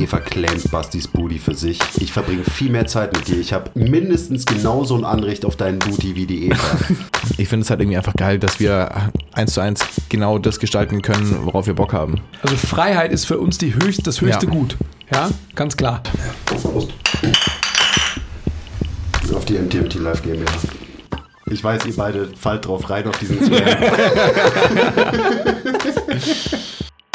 [0.00, 1.78] Eva claimt Bastis Booty für sich.
[1.98, 3.38] Ich verbringe viel mehr Zeit mit dir.
[3.38, 6.56] Ich habe mindestens genauso ein Anrecht auf deinen Booty wie die Eva.
[7.36, 11.00] Ich finde es halt irgendwie einfach geil, dass wir eins zu eins genau das gestalten
[11.00, 12.20] können, worauf wir Bock haben.
[12.42, 14.52] Also Freiheit ist für uns die höchst, das höchste Ja.
[14.52, 14.76] Gut.
[15.12, 16.02] Ja, ganz klar.
[19.34, 20.52] auf die MTMT Live GmbH.
[21.46, 23.62] Ich weiß, ihr beide fallt drauf rein auf diesen Slam.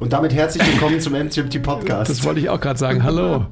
[0.00, 2.10] Und damit herzlich willkommen zum MTMT Podcast.
[2.10, 3.04] Das wollte ich auch gerade sagen.
[3.04, 3.46] Hallo.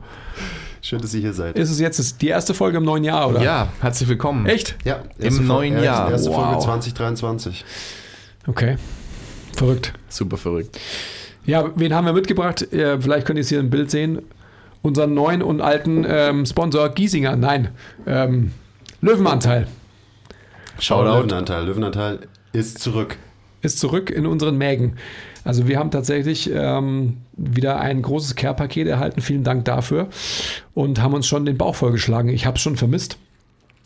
[0.82, 1.56] Schön, dass ihr hier seid.
[1.56, 3.40] Ist es jetzt die erste Folge im neuen Jahr, oder?
[3.40, 4.44] Ja, herzlich willkommen.
[4.46, 4.74] Echt?
[4.84, 6.10] Ja, Im neuen Folge, Jahr.
[6.10, 6.44] Erste Wow.
[6.44, 7.64] Folge 2023.
[8.48, 8.76] Okay.
[9.56, 9.92] Verrückt.
[10.08, 10.78] Super verrückt.
[11.46, 12.66] Ja, wen haben wir mitgebracht?
[12.68, 14.20] Vielleicht könnt ihr es hier im Bild sehen.
[14.82, 17.36] Unseren neuen und alten ähm, Sponsor Giesinger.
[17.36, 17.68] Nein.
[18.06, 18.50] Ähm,
[19.00, 19.68] Löwenanteil
[20.80, 21.20] Shoutout.
[21.20, 21.64] Löwenanteil.
[21.64, 22.18] Löwenanteil
[22.52, 23.16] ist zurück.
[23.62, 24.96] ist zurück in unseren Mägen.
[25.44, 29.20] Also wir haben tatsächlich ähm, wieder ein großes Care-Paket erhalten.
[29.20, 30.08] Vielen Dank dafür.
[30.72, 32.30] Und haben uns schon den Bauch vollgeschlagen.
[32.30, 33.18] Ich habe es schon vermisst.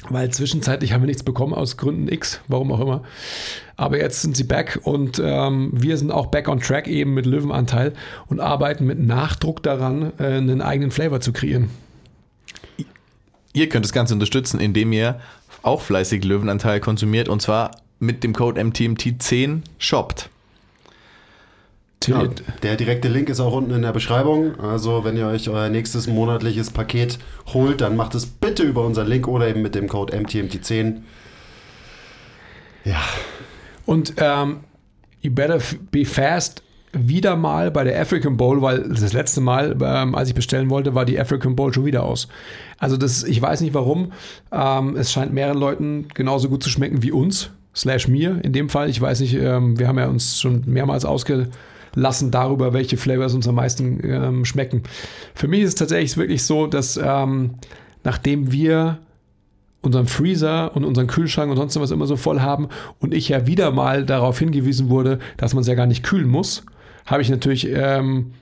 [0.09, 3.03] Weil zwischenzeitlich haben wir nichts bekommen aus Gründen X, warum auch immer.
[3.77, 7.27] Aber jetzt sind sie back und ähm, wir sind auch back on track eben mit
[7.27, 7.95] Löwenanteil
[8.29, 11.71] und arbeiten mit Nachdruck daran, äh, einen eigenen Flavor zu kreieren.
[13.53, 15.19] Ihr könnt das Ganze unterstützen, indem ihr
[15.63, 20.31] auch fleißig Löwenanteil konsumiert und zwar mit dem Code MTMT10 shoppt.
[22.07, 22.23] Ja,
[22.63, 24.59] der direkte Link ist auch unten in der Beschreibung.
[24.61, 27.19] Also, wenn ihr euch euer nächstes monatliches Paket
[27.53, 31.03] holt, dann macht es bitte über unseren Link oder eben mit dem Code MTMT10.
[32.85, 33.03] Ja,
[33.85, 34.61] Und ähm,
[35.23, 35.59] you better
[35.91, 40.35] be fast wieder mal bei der African Bowl, weil das letzte Mal, ähm, als ich
[40.35, 42.29] bestellen wollte, war die African Bowl schon wieder aus.
[42.79, 44.13] Also das, ich weiß nicht warum.
[44.53, 48.69] Ähm, es scheint mehreren Leuten genauso gut zu schmecken wie uns, slash mir in dem
[48.69, 48.89] Fall.
[48.89, 51.05] Ich weiß nicht, ähm, wir haben ja uns schon mehrmals
[51.93, 54.83] ausgelassen darüber, welche Flavors uns am meisten ähm, schmecken.
[55.35, 57.55] Für mich ist es tatsächlich wirklich so, dass ähm,
[58.05, 58.99] nachdem wir
[59.81, 62.69] unseren Freezer und unseren Kühlschrank und sonst was immer so voll haben
[62.99, 66.29] und ich ja wieder mal darauf hingewiesen wurde, dass man es ja gar nicht kühlen
[66.29, 66.65] muss,
[67.07, 68.33] habe ich natürlich ähm,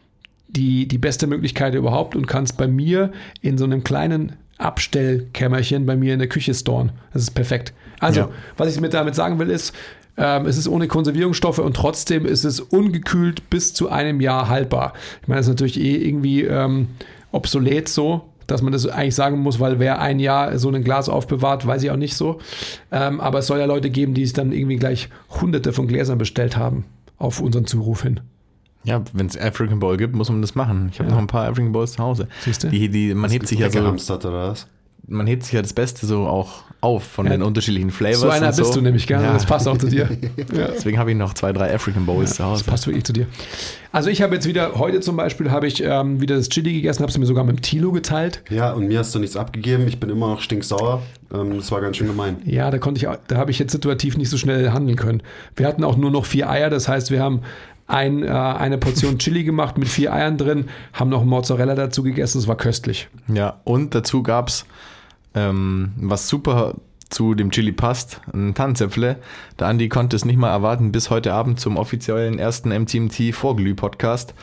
[0.48, 5.84] die, die beste Möglichkeit überhaupt und kann es bei mir in so einem kleinen Abstellkämmerchen
[5.84, 6.92] bei mir in der Küche storen.
[7.12, 7.74] Das ist perfekt.
[8.00, 8.28] Also, Ja.
[8.56, 9.74] was ich mit damit sagen will, ist,
[10.16, 14.94] ähm, es ist ohne Konservierungsstoffe und trotzdem ist es ungekühlt bis zu einem Jahr haltbar.
[15.22, 16.88] Ich meine, das ist natürlich eh irgendwie ähm,
[17.32, 21.08] obsolet so, dass man das eigentlich sagen muss, weil wer ein Jahr so ein Glas
[21.08, 22.38] aufbewahrt, weiß ich auch nicht so.
[22.92, 25.08] Ähm, aber es soll ja Leute geben, die es dann irgendwie gleich
[25.40, 26.84] hunderte von Gläsern bestellt haben
[27.18, 28.20] auf unseren Zuruf hin.
[28.84, 30.90] Ja, wenn es African Bowl gibt, muss man das machen.
[30.92, 32.28] Ich habe noch ein paar African Bowls zu Hause.
[32.44, 32.68] Siehst du?
[32.68, 34.68] Die, die, man hebt sich ja so, Weggehamstert oder was?
[35.08, 38.20] Man hebt sich ja das Beste so auch auf von Ja, den unterschiedlichen Flavors.
[38.20, 39.20] So einer und bist du nämlich, gell?
[39.20, 39.32] Ja.
[39.32, 40.08] Das passt auch zu dir.
[40.56, 40.68] Ja.
[40.68, 42.64] Deswegen habe ich noch zwei, drei African Bowls zu Das Hause.
[42.64, 43.26] passt wirklich zu dir.
[43.92, 47.02] Also ich habe jetzt wieder, heute zum Beispiel, habe ich ähm, wieder das Chili gegessen,
[47.02, 48.42] habe es mir sogar mit dem Tilo geteilt.
[48.50, 49.86] Ja, und mir hast du nichts abgegeben.
[49.88, 51.02] Ich bin immer noch stinksauer.
[51.32, 52.36] Ähm, das war ganz schön gemein.
[52.44, 55.22] Ja, da konnte ich, da habe ich jetzt situativ nicht so schnell handeln können.
[55.56, 57.40] Wir hatten auch nur noch vier Eier, das heißt, wir haben
[57.86, 62.38] ein, äh, eine Portion Chili gemacht mit vier Eiern drin, haben noch Mozzarella dazu gegessen,
[62.38, 63.08] es war köstlich.
[63.32, 64.66] Ja, und dazu gab es,
[65.34, 66.74] ähm, was super
[67.08, 69.16] zu dem Chili passt, ein Tannenzäpfle.
[69.58, 74.34] Der Andi konnte es nicht mal erwarten, bis heute Abend zum offiziellen ersten MTMT Vorglüh-Podcast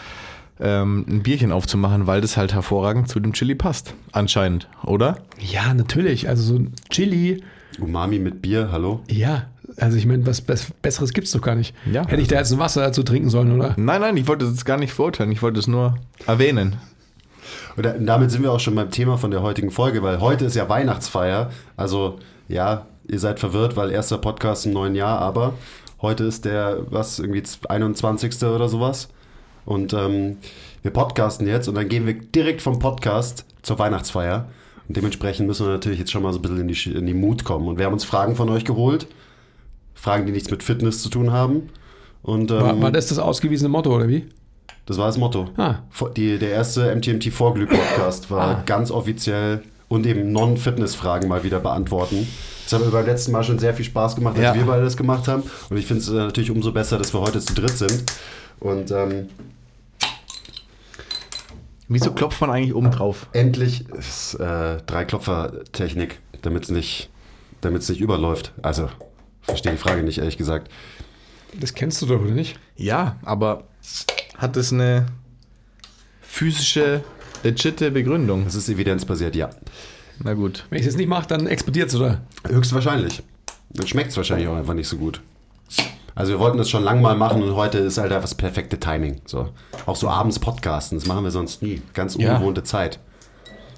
[0.60, 3.96] ähm, ein Bierchen aufzumachen, weil das halt hervorragend zu dem Chili passt.
[4.12, 5.18] Anscheinend, oder?
[5.40, 6.30] Ja, natürlich.
[6.30, 7.44] Also so ein Chili,
[7.80, 9.02] Umami mit Bier, hallo?
[9.10, 9.48] ja,
[9.78, 11.76] also ich meine, was Bess- Besseres gibt es doch gar nicht.
[11.92, 12.06] Ja.
[12.08, 13.74] Hätte ich da jetzt ein Wasser dazu trinken sollen, oder?
[13.78, 15.96] Nein, nein, ich wollte das gar nicht verurteilen, ich wollte es nur
[16.28, 16.78] erwähnen.
[17.76, 20.46] Und da- damit sind wir auch schon beim Thema von der heutigen Folge, weil heute
[20.46, 21.50] ist ja Weihnachtsfeier.
[21.76, 25.54] Also, ja, ihr seid verwirrt, weil erster Podcast im neuen Jahr, aber
[26.02, 28.44] heute ist der, was, irgendwie 21.
[28.44, 29.10] oder sowas.
[29.66, 30.38] Und ähm,
[30.82, 34.48] wir podcasten jetzt und dann gehen wir direkt vom Podcast zur Weihnachtsfeier.
[34.88, 37.14] Und dementsprechend müssen wir natürlich jetzt schon mal so ein bisschen in die, in die
[37.14, 37.68] Mut kommen.
[37.70, 39.08] Und wir haben uns Fragen von euch geholt.
[40.04, 41.70] Fragen, die nichts mit Fitness zu tun haben.
[42.24, 44.26] Und ähm, War, war das das ausgewiesene Motto, oder wie?
[44.86, 45.48] Das war das Motto.
[45.56, 45.76] Ah.
[46.18, 48.64] Die, der erste MTMT Vorglüh-Podcast war Ah.
[48.66, 52.28] ganz offiziell und eben Non-Fitness-Fragen mal wieder beantworten.
[52.66, 54.56] Das hat mir beim letzten Mal schon sehr viel Spaß gemacht, als Ja.
[54.56, 55.44] wir beide das gemacht haben.
[55.70, 58.04] Und ich finde es äh, natürlich umso besser, dass wir heute zu dritt sind.
[58.60, 59.30] Und ähm,
[61.88, 63.28] Wieso klopft man eigentlich oben drauf?
[63.32, 67.10] endlich ist äh, Dreiklopfer-Technik, damit es nicht,
[67.62, 68.52] damit's nicht überläuft.
[68.62, 68.90] Also,
[69.44, 70.72] verstehe die Frage nicht, ehrlich gesagt.
[71.60, 72.60] Das kennst du doch, oder nicht?
[72.76, 73.66] Ja, aber
[74.38, 75.06] hat es eine
[76.22, 77.04] physische,
[77.44, 78.46] legitime Begründung?
[78.46, 79.50] Das ist evidenzbasiert, ja.
[80.24, 80.66] Na gut.
[80.70, 82.22] Wenn ich es nicht mache, dann explodiert es, oder?
[82.48, 83.22] Höchstwahrscheinlich.
[83.72, 85.22] Dann schmeckt es wahrscheinlich auch einfach nicht so gut.
[86.16, 88.80] Also wir wollten das schon lange mal machen und heute ist halt einfach das perfekte
[88.80, 89.22] Timing.
[89.26, 89.50] So.
[89.88, 91.82] Auch so abends podcasten, das machen wir sonst nie.
[91.94, 92.34] Ganz Ja.
[92.36, 93.00] ungewohnte Zeit.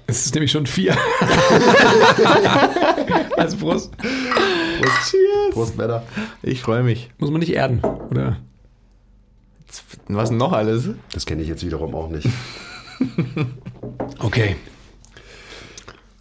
[0.06, 0.96] Es ist nämlich schon vier.
[3.36, 3.92] also Prost.
[4.00, 5.52] Cheers.
[5.52, 6.02] Prost, Männer.
[6.42, 7.10] Ich freue mich.
[7.18, 7.80] Muss man nicht erden,
[8.10, 8.36] oder?
[10.08, 10.90] Was denn noch alles?
[11.12, 12.28] Das kenne ich jetzt wiederum auch nicht.
[14.18, 14.56] Okay.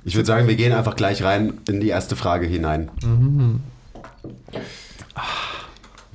[0.03, 2.91] Ich würde sagen, wir gehen einfach gleich rein in die erste Frage hinein.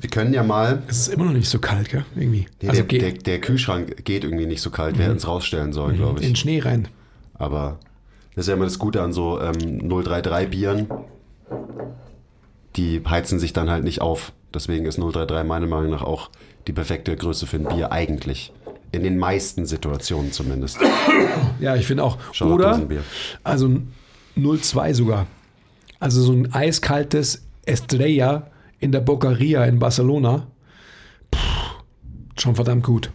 [0.01, 0.83] Wir können ja mal.
[0.87, 2.05] Es ist immer noch nicht so kalt, gell?
[2.15, 2.47] Irgendwie.
[2.61, 4.99] Nee, also der, der, der Kühlschrank geht irgendwie nicht so kalt.
[4.99, 6.41] Wir hätten es rausstellen sollen, glaube in den ich.
[6.41, 6.89] Schnee rein.
[7.41, 7.79] Aber
[8.35, 10.89] das ist ja immer das Gute an so ähm, 033 Bieren.
[12.77, 14.33] Die heizen sich dann halt nicht auf.
[14.55, 16.31] Deswegen ist 033 meiner Meinung nach auch
[16.67, 18.53] die perfekte Größe für ein Bier eigentlich.
[18.93, 20.79] In den meisten Situationen zumindest.
[21.61, 22.17] Ja, ich finde auch.
[22.33, 22.81] Schau Oder,
[23.45, 23.67] also
[24.35, 25.27] 0,2 sogar.
[25.99, 28.47] Also so ein eiskaltes Estrella
[28.79, 30.47] in der Bocaria in Barcelona.
[31.31, 31.39] Puh,
[32.39, 33.11] schon verdammt gut.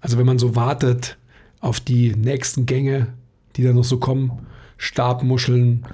[0.00, 1.16] Also wenn man so wartet
[1.60, 3.08] auf die nächsten Gänge,
[3.56, 4.32] die da noch so kommen.
[4.76, 5.84] Stabmuscheln,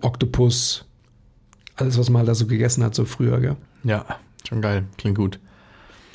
[0.00, 0.84] Oktopus,
[1.76, 3.56] alles, was man halt da so gegessen hat, so früher, gell?
[3.84, 4.04] Ja,
[4.48, 4.84] schon geil.
[4.96, 5.38] Klingt gut.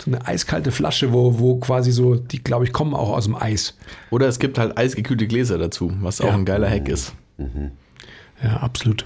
[0.04, 3.36] So eine eiskalte Flasche, wo, wo quasi so, die glaube ich kommen auch aus dem
[3.36, 3.78] Eis.
[4.10, 6.34] Oder es gibt halt eisgekühlte Gläser dazu, was auch Ja.
[6.34, 7.14] ein geiler Hack ist.
[8.44, 9.06] Ja, absolut.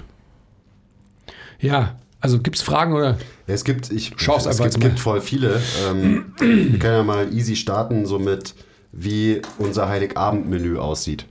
[1.60, 3.18] Ja, also gibt es Fragen oder?
[3.46, 4.88] Es gibt, ich, Schau's es einfach gibt, jetzt mal.
[4.88, 5.60] gibt voll viele.
[5.88, 8.54] Ähm, wir können ja mal easy starten, so mit
[8.92, 11.26] wie unser Heiligabend-Menü aussieht.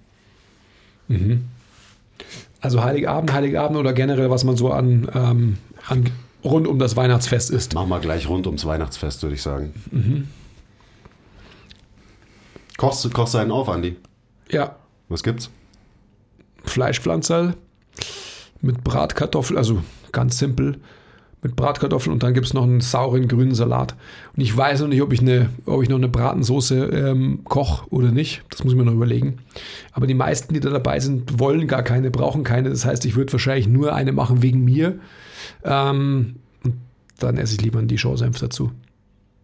[2.61, 5.57] Also Heiligabend, Heiligabend oder generell, was man so an, ähm,
[5.87, 6.09] an
[6.43, 7.73] rund um das Weihnachtsfest isst.
[7.73, 10.27] Machen wir gleich rund ums Weihnachtsfest, würde ich sagen.
[12.77, 13.95] Kochst, du- kochst du einen auf, Andi?
[14.51, 14.75] Ja,
[15.09, 15.49] Was gibt's?
[16.65, 17.55] Fleischpflanzerl
[18.61, 19.81] mit Bratkartoffeln, also
[20.11, 20.79] ganz simpel
[21.47, 23.95] mit Bratkartoffeln und dann gibt es noch einen sauren grünen Salat.
[24.35, 27.89] Und ich weiß noch nicht, ob ich, eine, ob ich noch eine Bratensoße ähm, koche
[27.89, 28.43] oder nicht.
[28.49, 29.39] Das muss ich mir noch überlegen.
[29.93, 32.69] Aber die meisten, die da dabei sind, wollen gar keine, brauchen keine.
[32.69, 34.99] Das heißt, ich würde wahrscheinlich nur eine machen wegen mir.
[35.63, 36.75] Ähm, und
[37.19, 38.71] dann esse ich lieber einen Dijon-Senf dazu.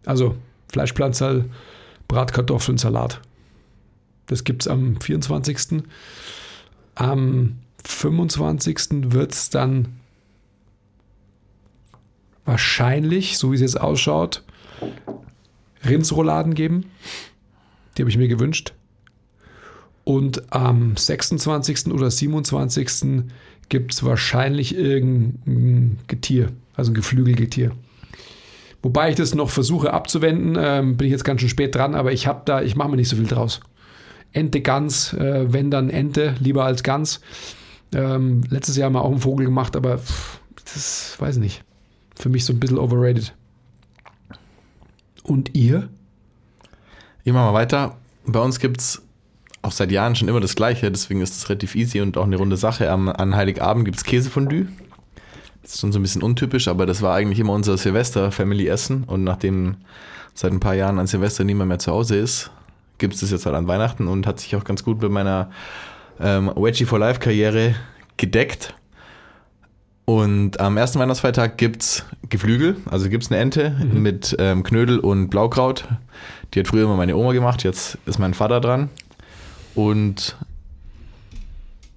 [0.04, 0.36] Also
[0.70, 1.46] Fleischpflanzerl,
[2.06, 3.20] Bratkartoffeln, Salat.
[4.26, 5.82] Das gibt es am 24.
[6.96, 9.12] Am 25.
[9.12, 9.88] wird es dann
[12.44, 14.42] wahrscheinlich, so wie es jetzt ausschaut,
[15.84, 16.86] Rindsrouladen geben.
[17.96, 18.74] Die habe ich mir gewünscht.
[20.04, 21.86] Und am 26.
[21.86, 23.24] oder 27.
[23.68, 27.72] gibt es wahrscheinlich irgendein Getier, also ein Geflügelgetier.
[28.82, 32.12] Wobei ich das noch versuche abzuwenden, ähm, bin ich jetzt ganz schön spät dran, aber
[32.12, 33.60] ich habe da, ich mache mir nicht so viel draus.
[34.34, 37.20] Ente, Gans, äh, wenn dann Ente, lieber als Gans.
[37.94, 41.64] Ähm, letztes Jahr haben wir auch einen Vogel gemacht, aber pff, das weiß ich nicht.
[42.14, 43.34] Für mich so ein bisschen overrated.
[45.22, 45.88] Und ihr?
[47.24, 47.96] Ich mache mal weiter.
[48.26, 49.02] Bei uns gibt es
[49.62, 52.36] auch seit Jahren schon immer das Gleiche, deswegen ist es relativ easy und auch eine
[52.36, 52.90] runde Sache.
[52.90, 54.66] Am, an Heiligabend gibt es Käsefondue.
[55.62, 59.04] Das ist schon so ein bisschen untypisch, aber das war eigentlich immer unser Silvester-Family-Essen.
[59.04, 59.76] Und nachdem
[60.34, 62.50] seit ein paar Jahren an Silvester niemand mehr zu Hause ist,
[62.98, 65.50] gibt es das jetzt halt an Weihnachten und hat sich auch ganz gut mit meiner
[66.20, 67.74] ähm, Wedgie for Life-Karriere
[68.18, 68.74] gedeckt.
[70.06, 74.98] Und am ersten Weihnachtsfeiertag gibt es Geflügel, also gibt es eine Ente mit ähm, Knödel
[74.98, 75.88] und Blaukraut.
[76.52, 78.90] Die hat früher immer meine Oma gemacht, jetzt ist mein Vater dran.
[79.74, 80.36] Und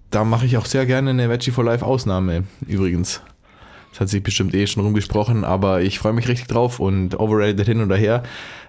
[0.10, 3.22] da mache ich auch sehr gerne eine Veggie for Life Ausnahme übrigens.
[3.92, 7.66] Das hat sich bestimmt eh schon rumgesprochen, aber ich freue mich richtig drauf und overrated
[7.66, 8.24] hin oder her.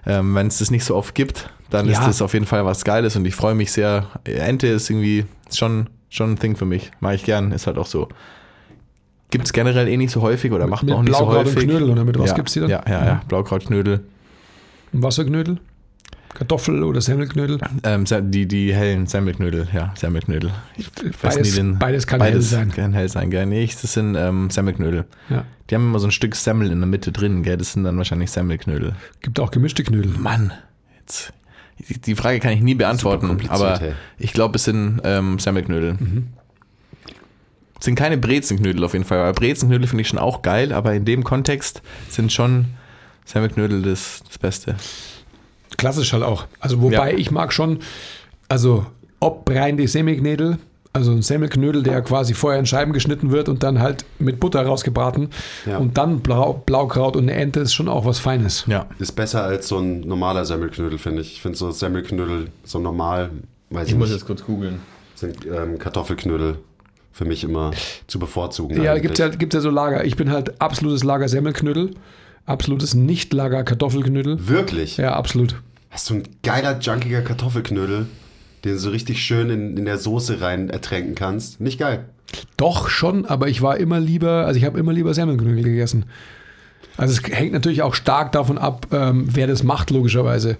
[0.05, 1.93] Ähm, Wenn es das nicht so oft gibt, dann Ja.
[1.99, 4.07] ist das auf jeden Fall was Geiles und ich freue mich sehr.
[4.25, 6.91] Ente ist irgendwie schon, schon ein Thing für mich.
[6.99, 8.09] Mache ich gern, ist halt auch so.
[9.31, 11.45] Gibt es generell eh nicht so häufig oder macht mit man auch nicht so Blaukraut
[11.47, 11.69] und häufig.
[11.69, 12.69] Knödel oder mit was ja, gibt's die dann?
[12.69, 13.21] Ja, ja, ja.
[13.27, 14.01] Blaukrautknödel.
[14.91, 15.57] Wasserknödel?
[16.33, 17.57] Kartoffel oder Semmelknödel?
[17.83, 20.51] Ähm, die, die hellen Semmelknödel, ja, Semmelknödel.
[20.77, 20.87] Ich
[21.23, 22.71] weiß Beides- nie den, beides kann beides hell sein.
[22.71, 23.45] Kann hell sein, gell?
[23.45, 25.05] Nee, das sind ähm, Semmelknödel.
[25.29, 25.43] Ja.
[25.69, 27.57] Die haben immer so ein Stück Semmel in der Mitte drin, gell?
[27.57, 28.93] Das sind dann wahrscheinlich Semmelknödel.
[29.21, 30.11] Gibt auch gemischte Knödel.
[30.17, 30.53] Mann,
[31.79, 33.93] die- die Frage kann ich nie beantworten, aber hey.
[34.19, 35.97] ich glaube, es sind ähm, Semmelknödel.
[35.99, 36.38] Es
[37.79, 41.05] sind keine Brezenknödel auf jeden Fall, aber Brezenknödel finde ich schon auch geil, aber in
[41.05, 42.65] dem Kontext sind schon
[43.25, 44.75] Semmelknödel das, das Beste.
[45.77, 46.45] Klassisch halt auch.
[46.59, 47.17] Also wobei Ja.
[47.17, 47.79] ich mag schon,
[48.47, 48.85] also
[49.19, 50.57] ob rein die Semmelknödel,
[50.91, 54.65] also ein Semmelknödel, der quasi vorher in Scheiben geschnitten wird und dann halt mit Butter
[54.65, 55.29] rausgebraten
[55.65, 55.77] Ja.
[55.77, 58.63] und dann Blau, Blaukraut und eine Ente ist schon auch was Feines.
[58.67, 58.87] Ja.
[58.97, 61.33] Ist besser als so ein normaler Semmelknödel, finde ich.
[61.33, 63.29] Ich finde so Semmelknödel so normal,
[63.69, 64.79] weiß ich, Ich muss jetzt kurz googeln.
[65.15, 66.57] sind ähm, Kartoffelknödel
[67.19, 67.71] für mich immer
[68.07, 68.81] zu bevorzugen.
[68.81, 70.05] Ja, gibt ja, gibt's ja so Lager.
[70.05, 71.91] Ich bin halt absolutes Lager Semmelknödel,
[72.45, 74.47] absolutes Nicht-Lager Kartoffelknödel.
[74.47, 74.95] Wirklich?
[74.95, 75.55] Ja, absolut.
[75.89, 78.05] Hast du ein geiler, junkiger Kartoffelknödel,
[78.63, 81.59] den du so richtig schön in, in der Soße rein ertränken kannst?
[81.59, 82.05] Nicht geil.
[82.55, 86.05] Doch schon, aber ich war immer lieber, also ich habe immer lieber Semmelknödel gegessen.
[86.95, 90.55] Also es hängt natürlich auch stark davon ab, ähm, wer das macht, logischerweise.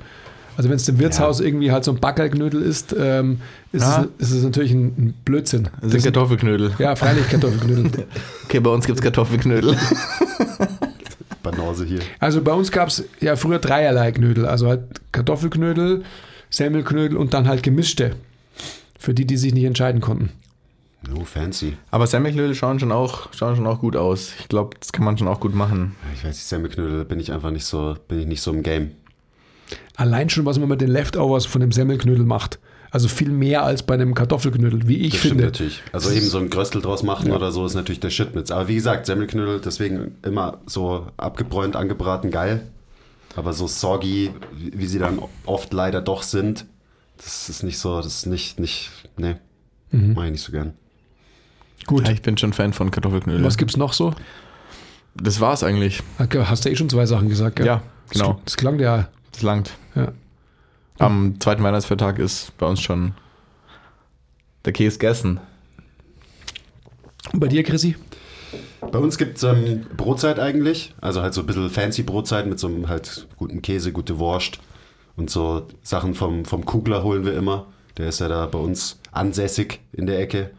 [0.59, 3.39] Also wenn es im Wirtshaus irgendwie halt so ein Backerknödel ist, ähm,
[3.71, 4.05] ist, Ja.
[4.17, 5.69] es, ist es natürlich ein, ein Blödsinn.
[5.81, 6.73] Das sind Kartoffelknödel.
[6.79, 8.05] ja, freilich Kartoffelknödel.
[8.43, 9.77] Okay, bei uns gibt es Kartoffelknödel.
[11.43, 11.99] Banause hier.
[12.19, 14.45] Also bei uns gab es ja früher dreierlei Knödel.
[14.45, 14.81] Also halt
[15.13, 16.03] Kartoffelknödel,
[16.49, 18.17] Semmelknödel und dann halt gemischte.
[18.99, 20.29] Für die, die sich nicht entscheiden konnten.
[21.09, 21.77] No fancy.
[21.89, 24.33] Aber Semmelknödel schauen schon auch, schauen schon auch gut aus.
[24.41, 25.95] Ich glaube, das kann man schon auch gut machen.
[26.15, 28.91] Ich weiß nicht, Semmelknödel bin ich einfach nicht so, bin ich nicht so im Game.
[29.95, 32.59] Allein schon, was man mit den Leftovers von dem Semmelknödel macht.
[32.91, 35.35] Also viel mehr als bei einem Kartoffelknödel, wie ich Das finde.
[35.35, 35.83] stimmt natürlich.
[35.91, 38.49] Also eben so ein Gröstel draus machen oder so ist natürlich der Shit mit.
[38.51, 42.63] Aber wie gesagt, Semmelknödel, deswegen immer so abgebräunt, angebraten, geil.
[43.35, 46.65] Aber so soggy, wie sie dann oft leider doch sind,
[47.17, 49.35] das ist nicht so, das ist nicht, nicht, nee,
[49.91, 50.13] Mhm.
[50.15, 50.73] mach ich nicht so gern.
[51.85, 52.07] Gut.
[52.07, 53.43] Ja, ich bin schon Fan von Kartoffelknödel.
[53.43, 54.13] Was gibt's noch so?
[55.15, 56.01] Das war's eigentlich.
[56.17, 57.65] Okay, Hast du eh schon zwei Sachen gesagt, gell?
[57.67, 58.39] Ja, genau.
[58.45, 59.09] Das klang ja.
[59.31, 59.77] Das langt.
[59.95, 60.11] ja.
[60.97, 63.13] Am zweiten Weihnachtsfeiertag ist bei uns schon
[64.65, 65.39] der Käse gegessen.
[67.31, 67.95] Und bei dir, Chrissy?
[68.91, 72.59] Bei uns gibt es ähm, Brotzeit eigentlich, also halt so ein bisschen fancy Brotzeit mit
[72.59, 74.59] so einem halt guten Käse, gute Wurst
[75.15, 77.67] und so Sachen vom, vom Kugler holen wir immer.
[77.97, 80.51] Der ist ja da bei uns ansässig in der Ecke.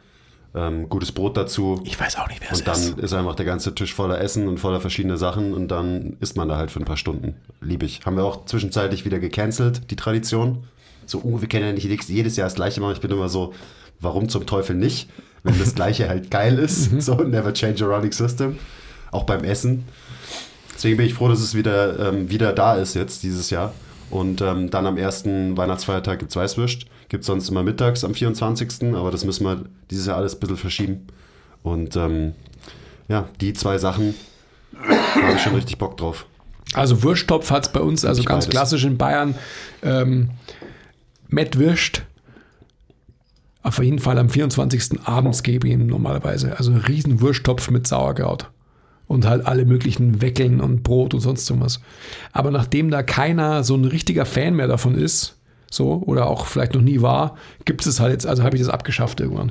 [0.53, 1.81] Ähm, gutes Brot dazu.
[1.85, 4.59] Ich weiß auch nicht, wer Und dann ist einfach der ganze Tisch voller Essen und
[4.59, 7.37] voller verschiedener Sachen und dann isst man da halt für ein paar Stunden.
[7.61, 8.01] Lieb ich.
[8.05, 10.65] Haben wir auch zwischenzeitlich wieder gecancelt, die Tradition.
[11.07, 12.95] So, uh, wir können ja nicht jedes- jedes Jahr das Gleiche machen.
[12.95, 13.55] Ich bin immer so,
[14.01, 15.09] warum zum Teufel nicht?
[15.45, 16.91] Wenn das Gleiche halt geil ist.
[17.01, 18.59] So, never change a running system.
[19.13, 19.85] Auch beim Essen.
[20.75, 23.73] Deswegen bin ich froh, dass es wieder, ähm, wieder da ist jetzt dieses Jahr.
[24.11, 26.87] Und ähm, dann am ersten Weihnachtsfeiertag gibt es Weißwürst.
[27.09, 28.95] Gibt es sonst immer mittags am 24.
[28.95, 31.07] Aber das müssen wir dieses Jahr alles ein bisschen verschieben.
[31.63, 32.33] Und ähm,
[33.09, 34.15] ja, die zwei Sachen
[35.15, 36.27] habe ich schon richtig Bock drauf.
[36.75, 38.51] Also Wursttopf hat es bei uns, also Ich ganz beides.
[38.55, 39.35] klassisch in Bayern,
[39.83, 40.31] ähm,
[41.29, 42.03] Mettwürst.
[43.63, 45.01] Auf jeden Fall am 24.
[45.05, 46.57] abends gebe ich ihm normalerweise.
[46.57, 48.49] Also ein riesen Wursttopf mit Sauerkraut.
[49.11, 51.81] Und halt alle möglichen Weckeln und Brot und sonst irgendwas.
[52.31, 55.35] Aber nachdem da keiner so ein richtiger Fan mehr davon ist,
[55.69, 58.71] so, oder auch vielleicht noch nie war, gibt es halt jetzt, also habe ich das
[58.71, 59.51] abgeschafft irgendwann.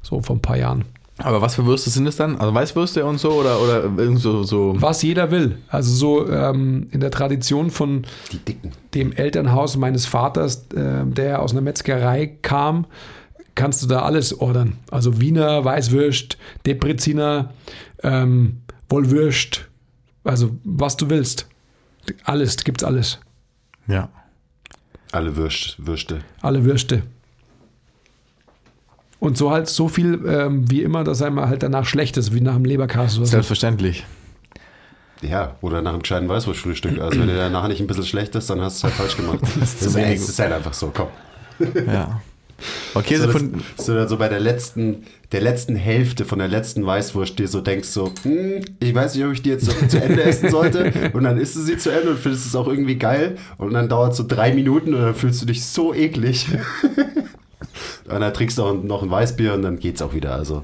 [0.00, 0.86] So vor ein paar Jahren.
[1.18, 2.38] Aber was für Würste sind es dann?
[2.38, 5.58] Also Weißwürste und so oder, oder irgend so, so Was jeder will.
[5.68, 8.72] Also so ähm, in der Tradition von Die dicken.
[8.94, 12.86] dem Elternhaus meines Vaters, äh, der aus einer Metzgerei kam,
[13.54, 14.78] kannst du da alles ordern.
[14.90, 17.50] Also Wiener, Weißwürst, Depreziner,
[18.04, 19.68] ähm, Wollwürst,
[20.22, 21.48] also was du willst.
[22.24, 23.18] Alles, gibt's alles.
[23.88, 24.08] Ja.
[25.10, 26.20] Alle Würst, Würste.
[26.42, 27.02] Alle Würste.
[29.20, 32.40] Und so halt so viel ähm, wie immer, dass einem halt danach schlecht ist, wie
[32.40, 33.30] nach dem Leberkas oder so.
[33.32, 34.04] Selbstverständlich.
[35.22, 37.00] Ja, oder nach einem gescheiten Weißwurstfrühstück.
[37.00, 39.16] Also wenn dir danach nicht ein bisschen schlecht ist, dann hast du es halt falsch
[39.16, 39.38] gemacht.
[39.60, 41.08] das, ist, das ist halt einfach so, komm.
[41.86, 42.20] Ja.
[42.94, 46.48] Okay, so So, von, dass, so, so bei der letzten, der letzten Hälfte von der
[46.48, 49.72] letzten Weißwurst dir so denkst so, hm, ich weiß nicht, ob ich die jetzt so
[49.88, 50.92] zu Ende essen sollte.
[51.12, 53.36] Und dann isst du sie zu Ende und findest es auch irgendwie geil.
[53.58, 56.46] Und dann dauert es so drei Minuten und dann fühlst du dich so eklig.
[58.08, 60.34] und dann trinkst du auch noch ein Weißbier und dann geht's auch wieder.
[60.34, 60.62] Also,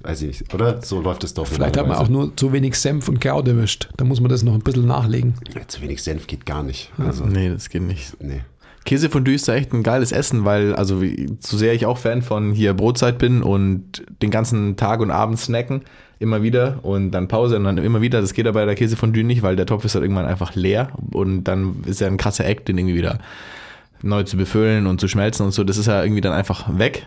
[0.00, 0.82] weiß ich nicht, oder?
[0.82, 1.46] So läuft es doch.
[1.46, 3.88] Vielleicht hat man auch nur zu wenig Senf und Kraut erwischt.
[3.96, 5.34] Da muss man das noch ein bisschen nachlegen.
[5.54, 6.90] Ja, zu wenig Senf geht gar nicht.
[6.98, 8.20] Also, nee, das geht nicht.
[8.20, 8.40] nee.
[8.86, 11.02] Käsefondue ist da echt ein geiles Essen, weil, also
[11.40, 15.38] so sehr ich auch Fan von hier Brotzeit bin und den ganzen Tag und Abend
[15.38, 15.82] snacken,
[16.18, 19.24] immer wieder und dann Pause und dann immer wieder, das geht aber bei der Käsefondue
[19.24, 22.46] nicht, weil der Topf ist halt irgendwann einfach leer und dann ist ja ein krasser
[22.46, 23.18] Eck, den irgendwie wieder
[24.02, 27.06] neu zu befüllen und zu schmelzen und so, das ist ja irgendwie dann einfach weg.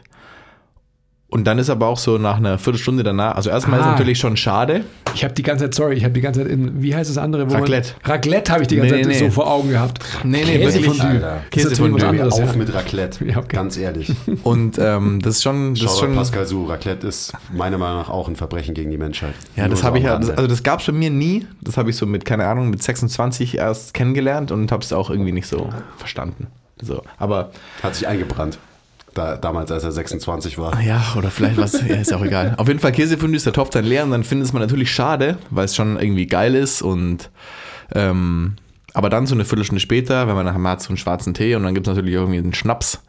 [1.31, 3.91] Und dann ist aber auch so nach einer Viertelstunde danach, also erstmal ist Ah.
[3.91, 4.83] natürlich schon schade.
[5.13, 7.19] Ich habe die ganze Zeit, sorry, ich habe die ganze Zeit in, wie heißt das
[7.19, 7.47] andere?
[7.49, 7.93] Wo Raclette.
[8.01, 9.19] Man, Raclette habe ich die ganze Nee, Zeit nee.
[9.19, 9.99] so vor Augen gehabt.
[10.23, 11.03] Nee, nee, Käsefondue.
[11.03, 11.03] wirklich.
[11.03, 11.27] Alter.
[11.27, 12.07] Ist was Käsefondue.
[12.07, 12.33] anderes.
[12.33, 12.55] Auf ja.
[12.55, 13.55] mit Raclette, Ja, okay.
[13.55, 14.11] ganz ehrlich.
[14.43, 17.99] Und ähm, das ist schon, das ist Shoutout schon Pascal Su, Raclette ist meiner Meinung
[17.99, 19.35] nach auch ein Verbrechen gegen die Menschheit.
[19.55, 21.45] Ja, Nur das habe ich ja, das, also das gab es bei mir nie.
[21.61, 25.11] Das habe ich so mit, keine Ahnung, mit 26 erst kennengelernt und habe es auch
[25.11, 26.47] irgendwie nicht so verstanden.
[26.81, 27.51] So, aber
[27.83, 28.57] Hat sich eingebrannt.
[29.13, 30.79] Da, damals, als er 26 war.
[30.81, 32.53] ja, oder vielleicht was, ja, ist auch egal.
[32.57, 34.91] Auf jeden Fall Käsefondue ist der Topf dann leer und dann findet es man natürlich
[34.91, 37.29] schade, weil es schon irgendwie geil ist und
[37.95, 38.53] ähm,
[38.93, 41.55] aber dann so eine Viertelstunde später, wenn man nachher mal hat so einen schwarzen Tee
[41.55, 43.01] und dann gibt es natürlich irgendwie einen Schnaps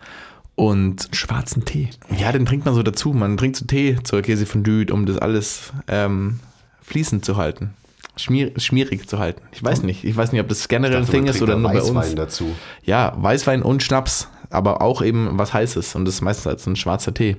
[0.55, 1.89] und Schwarzen Tee.
[2.19, 3.13] ja, den trinkt man so dazu.
[3.13, 6.41] Man trinkt so Tee zur Käsefondue, um das alles ähm,
[6.83, 7.71] fließend zu halten.
[8.17, 9.41] Schmier, schmierig zu halten.
[9.53, 10.05] Ich weiß nicht.
[10.05, 12.15] Ich weiß nicht, ob das generell ein Ding ist oder nur bei Weißwein uns.
[12.15, 12.55] dazu.
[12.85, 15.95] Ja, Weißwein und Schnaps, aber auch eben was Heißes.
[15.95, 17.37] Und das ist meistens als ein schwarzer Tee.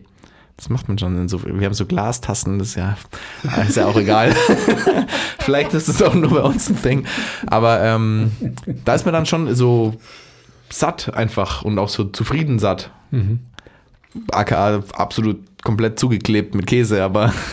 [0.58, 1.44] Das macht man schon in so.
[1.44, 2.98] Wir haben so Glastassen, das ist ja,
[3.68, 4.34] ist ja auch egal.
[5.40, 7.06] Vielleicht ist es auch nur bei uns ein Ding.
[7.48, 8.32] Aber ähm,
[8.86, 9.96] da ist man dann schon so
[10.70, 12.92] satt einfach und auch so zufrieden satt.
[14.32, 17.34] AKA absolut komplett zugeklebt mit Käse, aber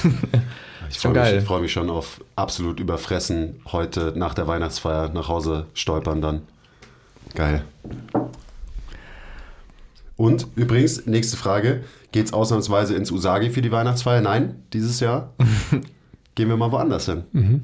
[0.91, 5.29] Ich freue mich, ich freu mich schon auf absolut überfressen heute nach der Weihnachtsfeier nach
[5.29, 6.43] Hause stolpern dann.
[7.35, 7.65] Geil.
[10.19, 11.85] Und übrigens, nächste Frage.
[12.11, 14.21] Geht's ausnahmsweise ins Usagi für die Weihnachtsfeier?
[14.21, 15.33] Nein, dieses Jahr.
[16.35, 17.23] gehen wir mal woanders hin.
[17.31, 17.63] Mhm.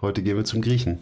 [0.00, 1.00] Heute gehen wir zum Griechen.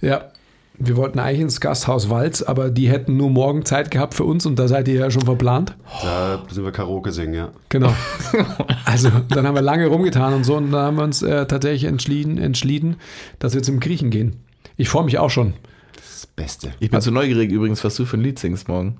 [0.00, 0.32] Ja.
[0.78, 4.46] Wir wollten eigentlich ins Gasthaus Walz, aber die hätten nur morgen Zeit gehabt für uns
[4.46, 5.76] und da seid ihr ja schon verplant.
[6.02, 7.52] Da sind wir Karaoke singen, ja.
[7.68, 7.94] Genau.
[8.84, 11.84] Also, dann haben wir lange rumgetan und so und dann haben wir uns äh, tatsächlich
[11.84, 12.96] entschieden, entschieden,
[13.38, 14.40] dass wir zum Griechen gehen.
[14.76, 15.54] Ich freue mich auch schon.
[15.94, 16.72] Das Beste.
[16.80, 18.98] ich bin so neugierig übrigens, was du für ein Lied singst morgen.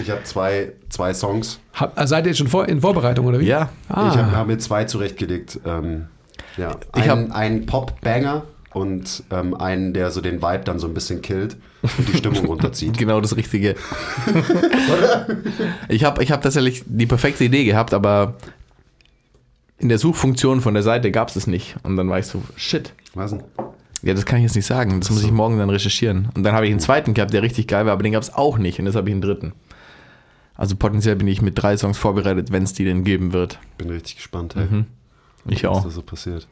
[0.00, 1.58] Ich habe zwei, zwei Songs.
[1.72, 3.46] Hab, äh, seid ihr schon vor, in Vorbereitung oder wie?
[3.46, 3.70] Ja.
[3.88, 5.60] Ah, Ich habe hab mir zwei zurechtgelegt.
[5.64, 6.06] Ähm,
[6.56, 6.76] ja.
[6.96, 8.42] Ich Ein, hab- einen Pop-Banger
[8.74, 12.44] und ähm, einen, der so den Vibe dann so ein bisschen killt und die Stimmung
[12.46, 12.98] runterzieht.
[12.98, 13.74] Genau das Richtige.
[15.88, 18.34] ich habe ich hab tatsächlich die perfekte Idee gehabt, aber
[19.78, 21.76] in der Suchfunktion von der Seite gab es es nicht.
[21.82, 22.92] Und dann war ich so, shit.
[23.14, 23.42] Was denn?
[24.04, 25.00] Ja, das kann ich jetzt nicht sagen.
[25.00, 26.28] Das muss ich morgen dann recherchieren.
[26.34, 28.34] Und dann habe ich einen zweiten gehabt, der richtig geil war, aber den gab es
[28.34, 28.78] auch nicht.
[28.78, 29.52] Und jetzt habe ich einen dritten.
[30.56, 33.58] Also potenziell bin ich mit drei Songs vorbereitet, wenn es die denn geben wird.
[33.78, 34.86] Bin richtig gespannt, hey, Mhm.
[35.46, 35.82] Ich was auch.
[35.84, 36.46] da so passiert.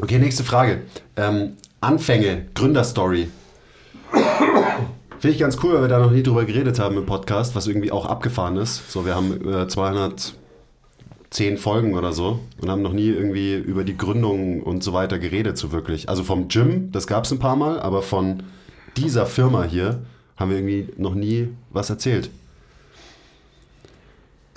[0.00, 0.82] Okay, nächste Frage.
[1.16, 3.28] Ähm, Anfänge, Gründerstory.
[5.18, 7.66] Finde ich ganz cool, weil wir da noch nie drüber geredet haben im Podcast, was
[7.66, 8.90] irgendwie auch abgefahren ist.
[8.90, 9.66] So, wir haben äh,
[11.34, 15.18] 210 Folgen oder so und haben noch nie irgendwie über die Gründung und so weiter
[15.18, 16.08] geredet, so wirklich.
[16.08, 18.44] Also vom Gym, das gab es ein paar Mal, aber von
[18.96, 20.00] dieser Firma hier
[20.36, 22.30] haben wir irgendwie noch nie was erzählt.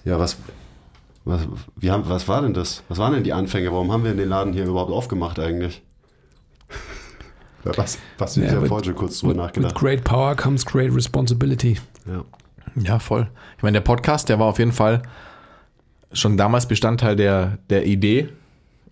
[0.05, 0.37] Ja, was,
[1.25, 1.41] was,
[1.75, 2.83] wie haben, was war denn das?
[2.89, 3.71] Was waren denn die Anfänge?
[3.71, 5.81] Warum haben wir den Laden hier überhaupt aufgemacht eigentlich?
[7.63, 9.75] was, was, ich Ja, habe mit- vorhin schon kurz drüber with nachgedacht.
[9.75, 11.79] great power comes great responsibility.
[12.05, 12.23] Ja.
[12.79, 13.27] Ja, voll.
[13.57, 15.01] Ich meine, der Podcast, der war auf jeden Fall
[16.11, 18.29] schon damals Bestandteil der, der Idee.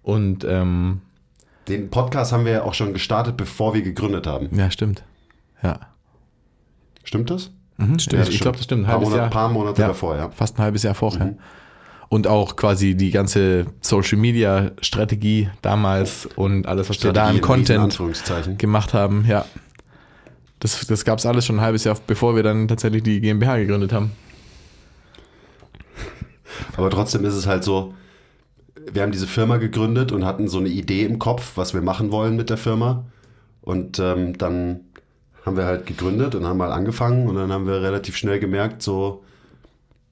[0.03, 1.01] Und ähm,
[1.67, 4.49] Den Podcast haben wir ja auch schon gestartet, bevor wir gegründet haben.
[4.57, 5.03] ja, stimmt.
[5.63, 5.79] Ja.
[7.03, 7.51] Stimmt das?
[7.77, 8.83] Mhm, Ja, ich glaube, das stimmt.
[8.83, 9.29] Ein paar, halbes Monate, Jahr.
[9.29, 9.87] paar Monate Ja.
[9.89, 10.29] davor, ja.
[10.29, 11.25] Fast ein halbes Jahr vorher.
[11.27, 11.37] Mhm.
[12.07, 17.37] Und auch quasi die ganze Social Media Strategie damals und alles, was wir da an
[17.37, 19.45] Strategie Content gemacht haben, ja.
[20.59, 23.57] Das, das gab es alles schon ein halbes Jahr, bevor wir dann tatsächlich die GmbH
[23.57, 24.11] gegründet haben.
[26.77, 27.93] Aber trotzdem ist es halt so,
[28.91, 32.11] wir haben diese Firma gegründet und hatten so eine Idee im Kopf, was wir machen
[32.11, 33.05] wollen mit der Firma.
[33.61, 34.81] Und ähm, dann
[35.45, 38.81] haben wir halt gegründet und haben mal angefangen und dann haben wir relativ schnell gemerkt,
[38.81, 39.23] so,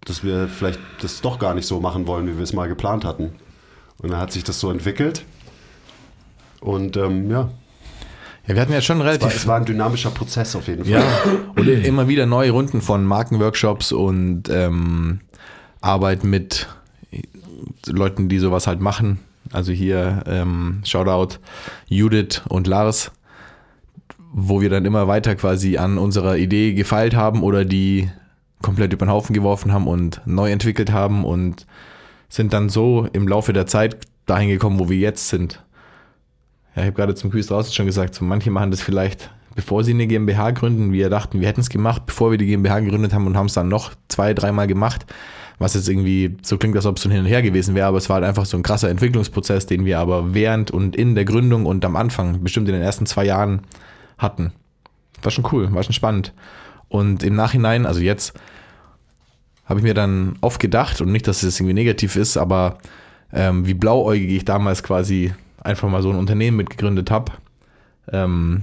[0.05, 3.05] dass wir vielleicht das doch gar nicht so machen wollen, wie wir es mal geplant
[3.05, 3.33] hatten.
[4.01, 5.23] Und dann hat sich das so entwickelt.
[6.59, 7.49] Und ähm, ja,
[8.47, 10.83] Ja, wir hatten ja schon es war, relativ es war ein dynamischer Prozess auf jeden
[10.83, 10.93] Fall.
[10.93, 11.03] Ja,
[11.55, 15.21] und immer wieder neue Runden von Markenworkshops und ähm,
[15.83, 16.67] Arbeit mit
[17.87, 19.19] Leuten, die sowas halt machen.
[19.51, 21.37] Also hier ähm, Shoutout
[21.87, 23.11] Judith und Lars,
[24.31, 28.09] wo wir dann immer weiter quasi an unserer Idee gefeilt haben oder die
[28.61, 31.67] komplett über den Haufen geworfen haben und neu entwickelt haben und
[32.29, 35.61] sind dann so im Laufe der Zeit dahin gekommen, wo wir jetzt sind.
[36.75, 39.83] Ja, ich habe gerade zum Quiz draußen schon gesagt, so manche machen das vielleicht, bevor
[39.83, 40.93] sie eine GmbH gründen.
[40.93, 43.53] Wir dachten, wir hätten es gemacht, bevor wir die GmbH gegründet haben und haben es
[43.53, 45.05] dann noch zwei, dreimal gemacht.
[45.59, 47.87] Was jetzt irgendwie so klingt, als ob es so ein Hin und Her gewesen wäre,
[47.87, 51.15] aber es war halt einfach so ein krasser Entwicklungsprozess, den wir aber während und in
[51.15, 53.61] der Gründung und am Anfang, bestimmt in den ersten zwei Jahren,
[54.17, 54.51] hatten.
[55.21, 56.33] War schon cool, war schon spannend.
[56.89, 58.33] Und im Nachhinein, also jetzt,
[59.65, 62.77] habe ich mir dann oft gedacht, und nicht, dass es irgendwie negativ ist, aber
[63.31, 67.31] ähm, wie blauäugig ich damals quasi einfach mal so ein Unternehmen mitgegründet habe.
[68.11, 68.61] Ähm,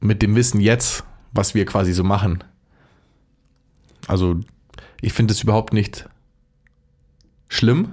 [0.00, 2.42] mit dem Wissen jetzt, was wir quasi so machen.
[4.08, 4.40] Also
[5.00, 6.08] ich finde es überhaupt nicht
[7.48, 7.92] schlimm,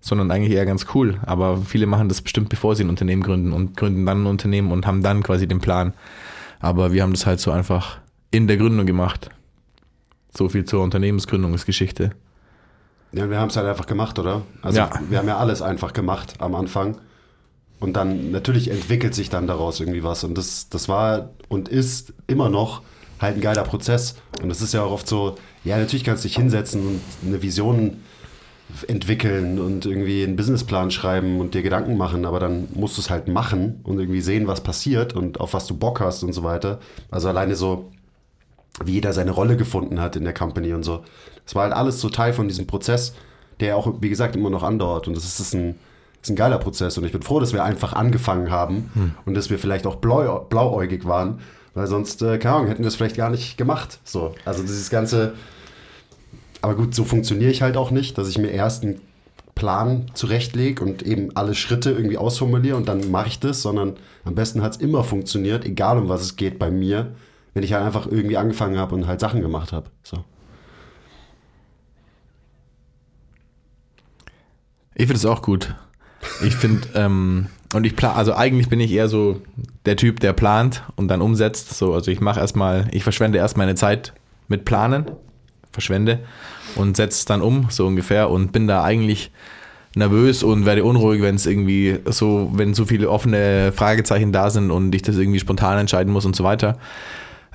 [0.00, 1.18] sondern eigentlich eher ganz cool.
[1.22, 4.72] Aber viele machen das bestimmt, bevor sie ein Unternehmen gründen und gründen dann ein Unternehmen
[4.72, 5.94] und haben dann quasi den Plan.
[6.60, 7.98] Aber wir haben das halt so einfach
[8.30, 9.30] in der Gründung gemacht.
[10.36, 12.12] So viel zur Unternehmensgründungsgeschichte.
[13.12, 14.42] Ja, wir haben es halt einfach gemacht, oder?
[14.62, 14.90] Also Ja.
[15.10, 16.96] wir haben ja alles einfach gemacht am Anfang.
[17.78, 20.24] Und dann natürlich entwickelt sich dann daraus irgendwie was.
[20.24, 22.82] Und das, das war und ist immer noch
[23.22, 24.16] halt ein geiler Prozess.
[24.42, 27.42] Und das ist ja auch oft so, ja, natürlich kannst du dich hinsetzen und eine
[27.42, 27.98] Vision
[28.88, 33.10] entwickeln und irgendwie einen Businessplan schreiben und dir Gedanken machen, aber dann musst du es
[33.10, 36.42] halt machen und irgendwie sehen, was passiert und auf was du Bock hast und so
[36.42, 36.78] weiter.
[37.10, 37.90] Also alleine so,
[38.84, 41.04] wie jeder seine Rolle gefunden hat in der Company und so.
[41.44, 43.14] Das war halt alles so Teil von diesem Prozess,
[43.60, 45.06] der auch, wie gesagt, immer noch andauert.
[45.06, 45.74] Und das ist, ist, ein,
[46.22, 46.96] ist ein geiler Prozess.
[46.96, 48.90] Und ich bin froh, dass wir einfach angefangen haben
[49.26, 51.40] und dass wir vielleicht auch blau, blauäugig waren,
[51.74, 53.98] weil sonst, äh, keine Ahnung, hätten wir es vielleicht gar nicht gemacht.
[54.04, 55.34] So, also dieses ganze.
[56.60, 59.00] Aber gut, so funktioniere ich halt auch nicht, dass ich mir erst einen
[59.54, 64.34] Plan zurechtlege und eben alle Schritte irgendwie ausformuliere und dann mache ich das, sondern am
[64.34, 67.14] besten hat es immer funktioniert, egal um was es geht bei mir,
[67.52, 69.90] wenn ich halt einfach irgendwie angefangen habe und halt Sachen gemacht habe.
[70.02, 70.24] So.
[74.94, 75.74] Ich finde es auch gut.
[76.44, 79.40] Ich finde, ähm, und ich plan, also eigentlich bin ich eher so
[79.86, 81.76] der Typ, der plant und dann umsetzt.
[81.76, 84.12] So, also ich mache erstmal, ich verschwende erst meine Zeit
[84.48, 85.06] mit Planen,
[85.72, 86.20] verschwende
[86.76, 89.30] und setze es dann um, so ungefähr, und bin da eigentlich
[89.94, 94.70] nervös und werde unruhig, wenn es irgendwie so, wenn so viele offene Fragezeichen da sind
[94.70, 96.78] und ich das irgendwie spontan entscheiden muss und so weiter.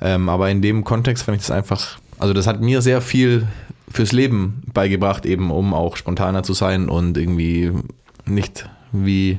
[0.00, 3.46] Ähm, aber in dem Kontext fand ich das einfach, also das hat mir sehr viel
[3.90, 7.72] fürs Leben beigebracht, eben um auch spontaner zu sein und irgendwie
[8.26, 9.38] nicht wie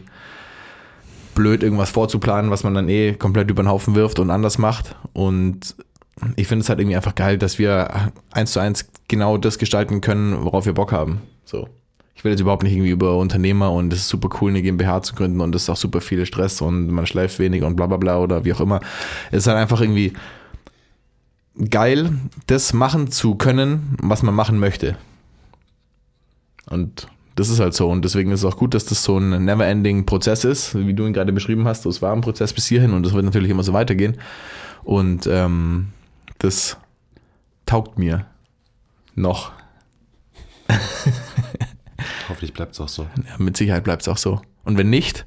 [1.35, 4.95] blöd irgendwas vorzuplanen, was man dann eh komplett über den Haufen wirft und anders macht.
[5.13, 5.75] Und
[6.35, 10.01] ich finde es halt irgendwie einfach geil, dass wir eins zu eins genau das gestalten
[10.01, 11.21] können, worauf wir Bock haben.
[11.45, 11.67] So.
[12.15, 15.01] Ich will jetzt überhaupt nicht irgendwie über Unternehmer und es ist super cool, eine GmbH
[15.01, 17.87] zu gründen und es ist auch super viel Stress und man schleift wenig und bla
[17.87, 18.81] bla bla oder wie auch immer.
[19.31, 20.11] Es ist halt einfach irgendwie
[21.69, 22.11] geil,
[22.47, 24.97] das machen zu können, was man machen möchte.
[26.69, 27.07] Und
[27.39, 27.89] das ist halt so.
[27.89, 31.05] Und deswegen ist es auch gut, dass das so ein never-ending Prozess ist, wie du
[31.05, 31.85] ihn gerade beschrieben hast.
[31.85, 34.17] Es war ein Prozess bis hierhin und das wird natürlich immer so weitergehen.
[34.83, 35.87] Und ähm,
[36.39, 36.77] das
[37.65, 38.25] taugt mir
[39.15, 39.53] noch.
[42.29, 43.03] Hoffentlich bleibt es auch so.
[43.03, 44.41] Ja, mit Sicherheit bleibt es auch so.
[44.65, 45.25] Und wenn nicht,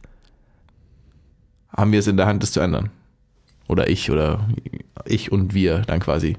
[1.75, 2.91] haben wir es in der Hand, das zu ändern.
[3.69, 4.49] Oder ich oder
[5.07, 6.37] ich und wir dann quasi.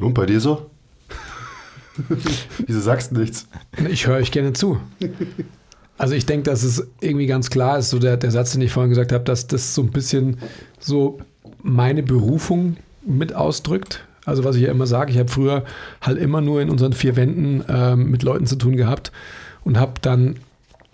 [0.00, 0.70] Und bei dir so?
[2.66, 3.46] Wieso sagst du nichts?
[3.88, 4.80] Ich höre euch gerne zu.
[5.98, 8.72] Also ich denke, dass es irgendwie ganz klar ist, so der, der Satz, den ich
[8.72, 10.38] vorhin gesagt habe, dass das so ein bisschen
[10.78, 11.20] so
[11.62, 14.04] meine Berufung mit ausdrückt.
[14.24, 15.64] Also was ich ja immer sage, ich habe früher
[16.00, 19.12] halt immer nur in unseren vier Wänden ähm, mit Leuten zu tun gehabt
[19.64, 20.36] und habe dann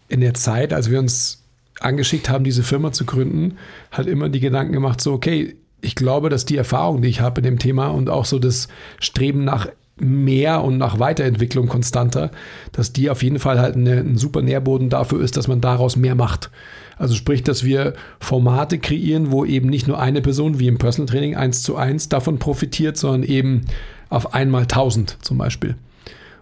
[0.09, 1.43] in der Zeit, als wir uns
[1.81, 3.59] angeschickt haben, diese Firma zu gründen,
[3.93, 7.41] halt immer die Gedanken gemacht, so okay, ich glaube, dass die Erfahrung, die ich habe
[7.41, 12.31] in dem Thema und auch so das Streben nach mehr und nach Weiterentwicklung konstanter,
[12.73, 15.97] dass die auf jeden Fall halt eine, ein super Nährboden dafür ist, dass man daraus
[15.97, 16.51] mehr macht.
[16.99, 21.09] Also sprich, dass wir Formate kreieren, wo eben nicht nur eine Person wie im Personal
[21.09, 23.67] Training eins zu eins davon profitiert, sondern eben
[24.09, 25.77] auf einmal tausend zum Beispiel.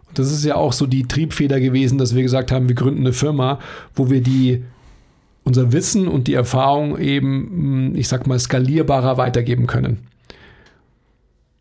[0.09, 3.01] Und das ist ja auch so die Triebfeder gewesen, dass wir gesagt haben, wir gründen
[3.01, 3.59] eine Firma,
[3.95, 4.65] wo wir die
[5.45, 9.99] unser Wissen und die Erfahrung eben, ich sag mal, skalierbarer weitergeben können.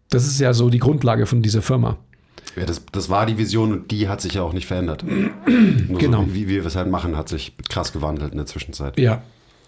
[0.10, 1.98] Das ist ja so die Grundlage von dieser Firma.
[2.56, 5.04] Ja, das, das war die Vision und die hat sich ja auch nicht verändert.
[5.88, 6.22] Nur Genau.
[6.22, 9.00] So, wie, wie wir es halt machen, hat sich krass gewandelt in der Zwischenzeit.
[9.00, 9.24] Ja.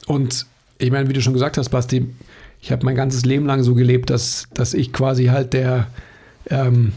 [0.06, 0.46] Und
[0.78, 2.14] ich meine, wie du schon gesagt hast, Basti,
[2.62, 5.88] ich habe mein ganzes Leben lang so gelebt, dass, dass ich quasi halt der
[6.50, 6.94] ähm,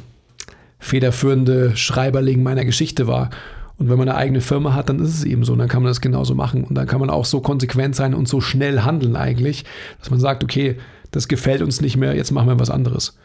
[0.78, 3.30] federführende Schreiberling meiner Geschichte war.
[3.78, 5.52] Und wenn man eine eigene Firma hat, dann ist es eben so.
[5.52, 6.64] Und dann kann man das genauso machen.
[6.64, 9.64] Und dann kann man auch so konsequent sein und so schnell handeln eigentlich,
[10.00, 10.76] dass man sagt, okay,
[11.12, 13.16] das gefällt uns nicht mehr, jetzt machen wir was anderes.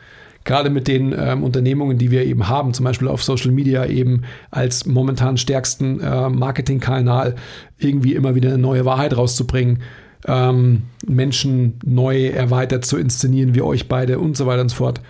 [0.46, 4.24] Gerade mit den ähm, Unternehmungen, die wir eben haben, zum Beispiel auf Social Media eben
[4.52, 7.36] als momentan stärksten äh, Marketingkanal
[7.78, 9.80] irgendwie immer wieder eine neue Wahrheit rauszubringen,
[10.28, 15.02] ähm, Menschen neu erweitert zu inszenieren, wie euch beide und so weiter und so fort.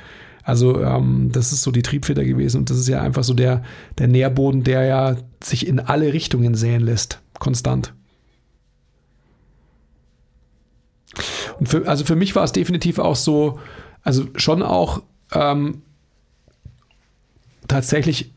[0.43, 3.63] Also ähm, das ist so die Triebfeder gewesen und das ist ja einfach so der,
[3.97, 7.93] der Nährboden, der ja sich in alle Richtungen säen lässt, konstant.
[11.59, 13.59] Und für, also für mich war es definitiv auch so,
[14.01, 15.01] also schon auch
[15.31, 15.81] ähm,
[17.67, 18.31] tatsächlich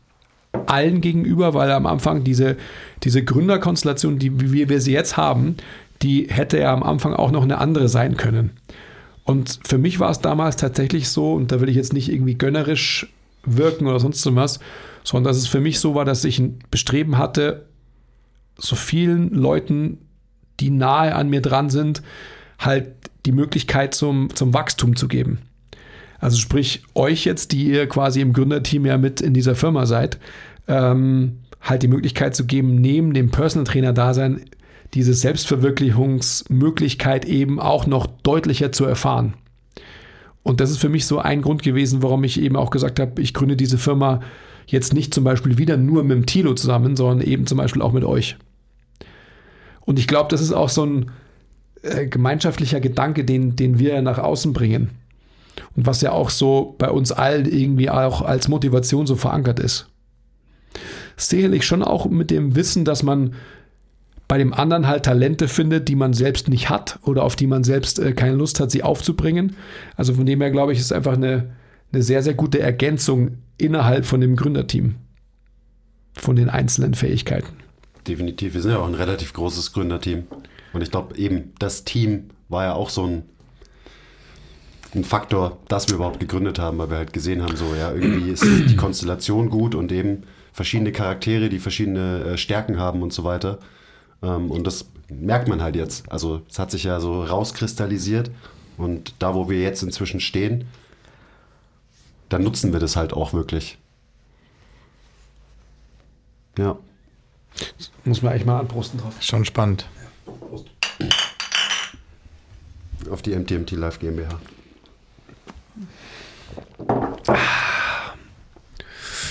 [0.65, 2.57] allen gegenüber, weil am Anfang diese,
[3.03, 5.57] diese Gründerkonstellation, die, wie wir sie jetzt haben,
[6.01, 8.51] die hätte ja am Anfang auch noch eine andere sein können.
[9.27, 12.35] Und für mich war es damals tatsächlich so, und da will ich jetzt nicht irgendwie
[12.35, 13.11] gönnerisch
[13.43, 14.61] wirken oder sonst was,
[15.03, 17.65] sondern dass es für mich so war, dass ich ein Bestreben hatte,
[18.57, 19.97] so vielen Leuten,
[20.61, 22.01] die nahe an mir dran sind,
[22.57, 22.93] halt
[23.25, 25.39] die Möglichkeit zum, zum Wachstum zu geben.
[26.19, 30.19] Also sprich euch jetzt, die ihr quasi im Gründerteam ja mit in dieser Firma seid,
[30.69, 34.45] ähm, halt die Möglichkeit zu geben, neben dem Personal Trainer Dasein
[34.93, 39.33] diese Selbstverwirklichungsmöglichkeit eben auch noch deutlicher zu erfahren.
[40.43, 43.21] Und das ist für mich so ein Grund gewesen, warum ich eben auch gesagt habe,
[43.21, 44.21] ich gründe diese Firma
[44.65, 47.91] jetzt nicht zum Beispiel wieder nur mit dem Tilo zusammen, sondern eben zum Beispiel auch
[47.91, 48.37] mit euch.
[49.81, 51.11] Und ich glaube, das ist auch so ein
[51.81, 54.89] äh, gemeinschaftlicher Gedanke, den, den wir nach außen bringen.
[55.75, 59.87] Und was ja auch so bei uns allen irgendwie auch als Motivation so verankert ist.
[61.15, 63.33] Sicherlich schon auch mit dem Wissen, dass man
[64.27, 67.63] bei dem anderen halt Talente findet, die man selbst nicht hat oder auf die man
[67.63, 69.55] selbst äh, keine Lust hat, sie aufzubringen.
[69.95, 71.51] Also von dem her glaube ich, ist einfach eine,
[71.91, 74.95] eine sehr, sehr gute Ergänzung innerhalb von dem Gründerteam.
[76.15, 77.53] Von den einzelnen Fähigkeiten.
[78.07, 78.53] Definitiv.
[78.53, 80.23] Wir sind ja auch ein relativ großes Gründerteam.
[80.73, 83.23] Und ich glaube, eben das Team war ja auch so ein,
[84.95, 88.31] ein Faktor, dass wir überhaupt gegründet haben, weil wir halt gesehen haben, so ja, irgendwie
[88.31, 93.23] ist die Konstellation gut und eben verschiedene Charaktere, die verschiedene äh, Stärken haben und so
[93.23, 93.59] weiter.
[94.21, 96.11] Ähm, und das merkt man halt jetzt.
[96.11, 98.31] Also es hat sich ja so rauskristallisiert
[98.77, 100.67] und da, wo wir jetzt inzwischen stehen,
[102.29, 103.77] dann nutzen wir das halt auch wirklich.
[106.57, 106.77] Ja.
[108.03, 109.13] Muss man eigentlich mal anprosten drauf.
[109.21, 109.87] Schon spannend.
[113.09, 114.39] Auf die MTMT Live GmbH.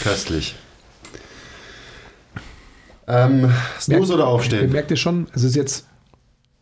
[0.02, 0.54] Köstlich.
[3.08, 4.72] Ähm, Snooze oder Ihr aufstehen?
[4.72, 5.86] merkt ihr schon, es ist jetzt,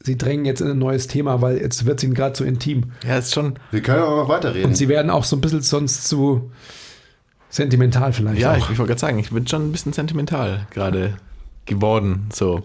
[0.03, 2.93] sie drängen jetzt in ein neues Thema, weil jetzt wird es ihnen gerade so intim.
[3.07, 3.55] Ja, ist schon.
[3.71, 4.69] Wir können auch noch weiterreden.
[4.71, 6.51] Und sie werden auch so ein bisschen sonst zu
[7.49, 8.71] sentimental vielleicht Ja, ich, auch.
[8.71, 11.17] ich wollte gerade sagen, ich bin schon ein bisschen sentimental gerade
[11.67, 12.29] geworden.
[12.33, 12.63] So.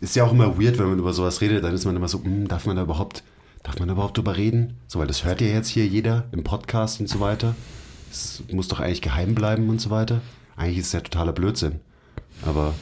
[0.00, 2.22] Ist ja auch immer weird, wenn man über sowas redet, dann ist man immer so,
[2.22, 3.22] hm, darf man da überhaupt,
[3.62, 4.74] darf man da überhaupt drüber reden?
[4.88, 7.54] So, weil das hört ja jetzt hier jeder im Podcast und so weiter.
[8.10, 10.20] Es muss doch eigentlich geheim bleiben und so weiter.
[10.56, 11.80] Eigentlich ist es ja totaler Blödsinn.
[12.44, 12.74] Aber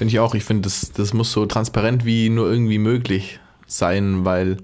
[0.00, 0.34] Finde ich auch.
[0.34, 4.56] Ich finde, das, das muss so transparent wie nur irgendwie möglich sein, weil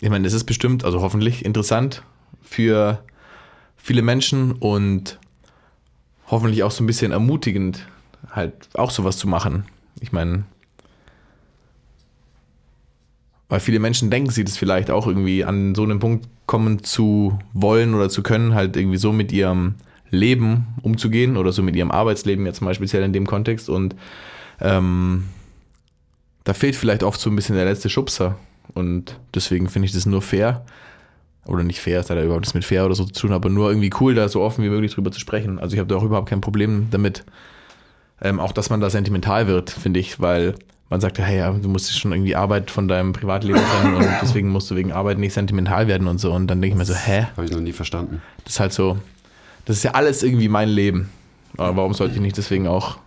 [0.00, 2.04] ich meine, es ist bestimmt, also hoffentlich interessant
[2.40, 3.02] für
[3.76, 5.18] viele Menschen und
[6.28, 7.84] hoffentlich auch so ein bisschen ermutigend,
[8.30, 9.64] halt auch sowas zu machen.
[10.00, 10.44] Ich meine,
[13.48, 17.40] weil viele Menschen denken sie das vielleicht auch irgendwie an so einen Punkt kommen zu
[17.54, 19.74] wollen oder zu können, halt irgendwie so mit ihrem
[20.10, 23.94] Leben umzugehen oder so mit ihrem Arbeitsleben jetzt mal speziell in dem Kontext und
[24.60, 25.24] ähm,
[26.44, 28.36] da fehlt vielleicht oft so ein bisschen der letzte Schubser
[28.74, 30.64] und deswegen finde ich das nur fair
[31.46, 33.48] oder nicht fair, es hat ja überhaupt nichts mit fair oder so zu tun, aber
[33.48, 35.58] nur irgendwie cool, da so offen wie möglich drüber zu sprechen.
[35.58, 37.24] Also ich habe da auch überhaupt kein Problem damit.
[38.20, 40.56] Ähm, auch, dass man da sentimental wird, finde ich, weil
[40.90, 44.08] man sagt, ja, hey, ja, du musst schon irgendwie Arbeit von deinem Privatleben trennen und
[44.22, 46.32] deswegen musst du wegen Arbeit nicht sentimental werden und so.
[46.32, 47.26] Und dann denke ich mir so, hä?
[47.36, 48.22] habe ich noch nie verstanden.
[48.44, 48.98] Das ist halt so,
[49.68, 51.10] das ist ja alles irgendwie mein Leben.
[51.58, 52.98] Aber warum sollte ich nicht deswegen auch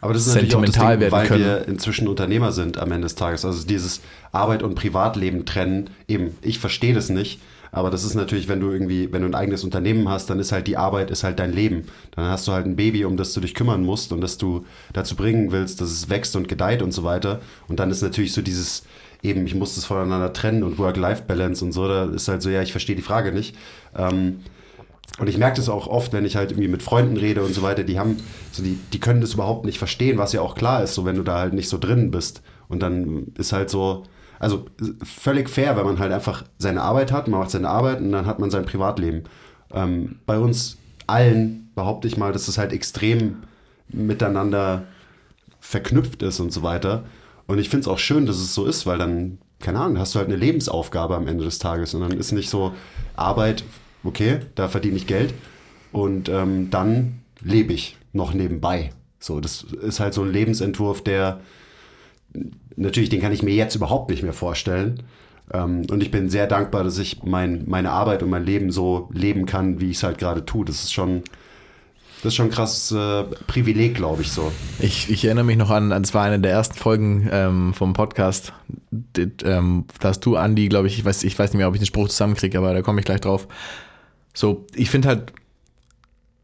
[0.00, 1.44] Aber das ist natürlich auch das Sentimental Ding, werden weil können.
[1.44, 3.44] wir inzwischen Unternehmer sind am Ende des Tages.
[3.44, 7.40] Also dieses Arbeit und Privatleben trennen, eben, ich verstehe das nicht.
[7.72, 10.52] Aber das ist natürlich, wenn du irgendwie, wenn du ein eigenes Unternehmen hast, dann ist
[10.52, 11.84] halt die Arbeit, ist halt dein Leben.
[12.12, 14.66] Dann hast du halt ein Baby, um das du dich kümmern musst und das du
[14.92, 17.40] dazu bringen willst, dass es wächst und gedeiht und so weiter.
[17.66, 18.84] Und dann ist natürlich so dieses,
[19.22, 22.62] eben, ich muss das voneinander trennen und Work-Life-Balance und so, da ist halt so, ja,
[22.62, 23.56] ich verstehe die Frage nicht.
[23.96, 24.40] Ähm,
[25.18, 27.62] und ich merke das auch oft, wenn ich halt irgendwie mit Freunden rede und so
[27.62, 28.18] weiter, die haben,
[28.52, 31.16] so die, die können das überhaupt nicht verstehen, was ja auch klar ist, so wenn
[31.16, 32.42] du da halt nicht so drin bist.
[32.68, 34.04] Und dann ist halt so,
[34.38, 34.66] also
[35.02, 38.26] völlig fair, wenn man halt einfach seine Arbeit hat, man macht seine Arbeit und dann
[38.26, 39.24] hat man sein Privatleben.
[39.72, 40.78] Ähm, bei uns
[41.08, 43.38] allen behaupte ich mal, dass es halt extrem
[43.88, 44.84] miteinander
[45.58, 47.04] verknüpft ist und so weiter.
[47.46, 50.14] Und ich finde es auch schön, dass es so ist, weil dann, keine Ahnung, hast
[50.14, 52.72] du halt eine Lebensaufgabe am Ende des Tages und dann ist nicht so
[53.16, 53.64] Arbeit,
[54.04, 55.34] okay, da verdiene ich Geld
[55.92, 58.90] und ähm, dann lebe ich noch nebenbei.
[59.20, 61.40] So, das ist halt so ein Lebensentwurf, der
[62.76, 65.02] natürlich, den kann ich mir jetzt überhaupt nicht mehr vorstellen.
[65.52, 69.08] Ähm, und ich bin sehr dankbar, dass ich mein, meine Arbeit und mein Leben so
[69.12, 70.64] leben kann, wie ich es halt gerade tue.
[70.64, 71.22] Das ist schon,
[72.22, 74.52] das ist schon ein krasses äh, Privileg, glaube ich so.
[74.78, 78.52] Ich, ich erinnere mich noch an, es war eine der ersten Folgen ähm, vom Podcast,
[79.10, 81.80] steht, ähm, da du, Andi, glaube ich, ich weiß, ich weiß nicht mehr, ob ich
[81.80, 83.48] den Spruch zusammenkriege, aber da komme ich gleich drauf.
[84.34, 85.32] So, ich finde halt,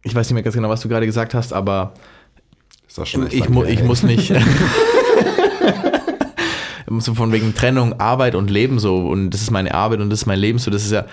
[0.02, 1.94] ich weiß nicht mehr ganz genau, was du gerade gesagt hast, aber
[2.88, 4.32] Ist auch schon echt ich, mu ich muss nicht.
[7.00, 10.20] so von wegen Trennung, Arbeit und Leben so und das ist meine Arbeit und das
[10.20, 11.06] ist mein Leben so, das ist ja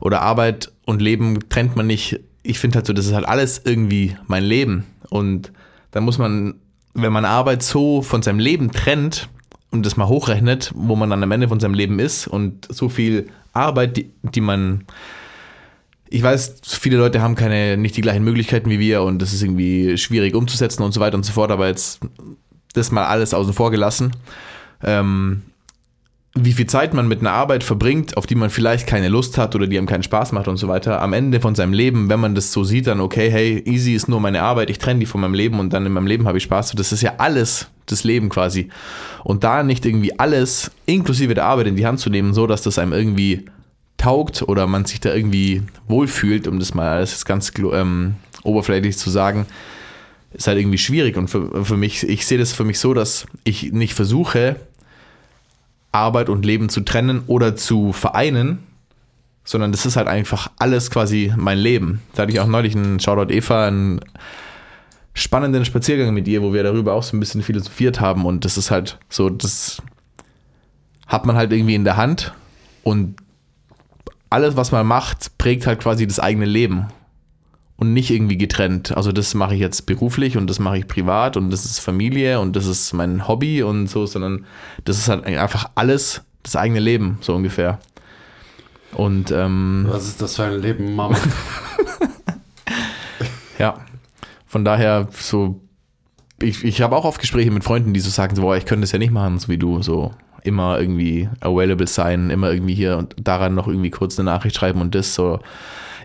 [0.00, 2.20] oder Arbeit und Leben trennt man nicht.
[2.42, 5.52] Ich finde halt so, das ist halt alles irgendwie mein Leben und
[5.90, 6.54] da muss man,
[6.94, 9.28] wenn man Arbeit so von seinem Leben trennt
[9.70, 12.88] und das mal hochrechnet, wo man dann am Ende von seinem Leben ist und so
[12.88, 14.84] viel Arbeit, die, die man
[16.10, 19.42] ich weiß, viele Leute haben keine, nicht die gleichen Möglichkeiten wie wir und das ist
[19.42, 22.00] irgendwie schwierig umzusetzen und so weiter und so fort, aber jetzt
[22.74, 24.12] das mal alles außen vor gelassen.
[24.82, 25.42] Ähm,
[26.34, 29.54] wie viel Zeit man mit einer Arbeit verbringt, auf die man vielleicht keine Lust hat
[29.56, 32.20] oder die einem keinen Spaß macht und so weiter, am Ende von seinem Leben, wenn
[32.20, 35.06] man das so sieht, dann okay, hey, easy ist nur meine Arbeit, ich trenne die
[35.06, 36.72] von meinem Leben und dann in meinem Leben habe ich Spaß.
[36.72, 38.68] Das ist ja alles das Leben quasi.
[39.24, 42.62] Und da nicht irgendwie alles, inklusive der Arbeit, in die Hand zu nehmen, so dass
[42.62, 43.46] das einem irgendwie
[43.98, 49.10] taugt oder man sich da irgendwie wohlfühlt, um das mal alles ganz ähm, oberflächlich zu
[49.10, 49.46] sagen,
[50.32, 51.16] ist halt irgendwie schwierig.
[51.16, 54.56] Und für, für mich, ich sehe das für mich so, dass ich nicht versuche,
[55.92, 58.60] Arbeit und Leben zu trennen oder zu vereinen,
[59.44, 62.02] sondern das ist halt einfach alles quasi mein Leben.
[62.14, 64.00] Da hatte ich auch neulich einen Shoutout Eva, einen
[65.14, 68.56] spannenden Spaziergang mit ihr, wo wir darüber auch so ein bisschen philosophiert haben und das
[68.56, 69.82] ist halt so, das
[71.06, 72.34] hat man halt irgendwie in der Hand
[72.84, 73.16] und
[74.30, 76.88] alles, was man macht, prägt halt quasi das eigene Leben
[77.76, 78.96] und nicht irgendwie getrennt.
[78.96, 82.40] Also das mache ich jetzt beruflich und das mache ich privat und das ist Familie
[82.40, 84.44] und das ist mein Hobby und so, sondern
[84.84, 87.78] das ist halt einfach alles das eigene Leben, so ungefähr.
[88.92, 91.16] Und ähm, Was ist das für ein Leben, Mama?
[93.58, 93.74] ja,
[94.46, 95.60] von daher so,
[96.40, 98.82] ich, ich habe auch oft Gespräche mit Freunden, die so sagen, so, boah, ich könnte
[98.82, 100.12] das ja nicht machen, so wie du, so
[100.48, 104.80] immer irgendwie available sein, immer irgendwie hier und daran noch irgendwie kurz eine Nachricht schreiben
[104.80, 105.38] und das so.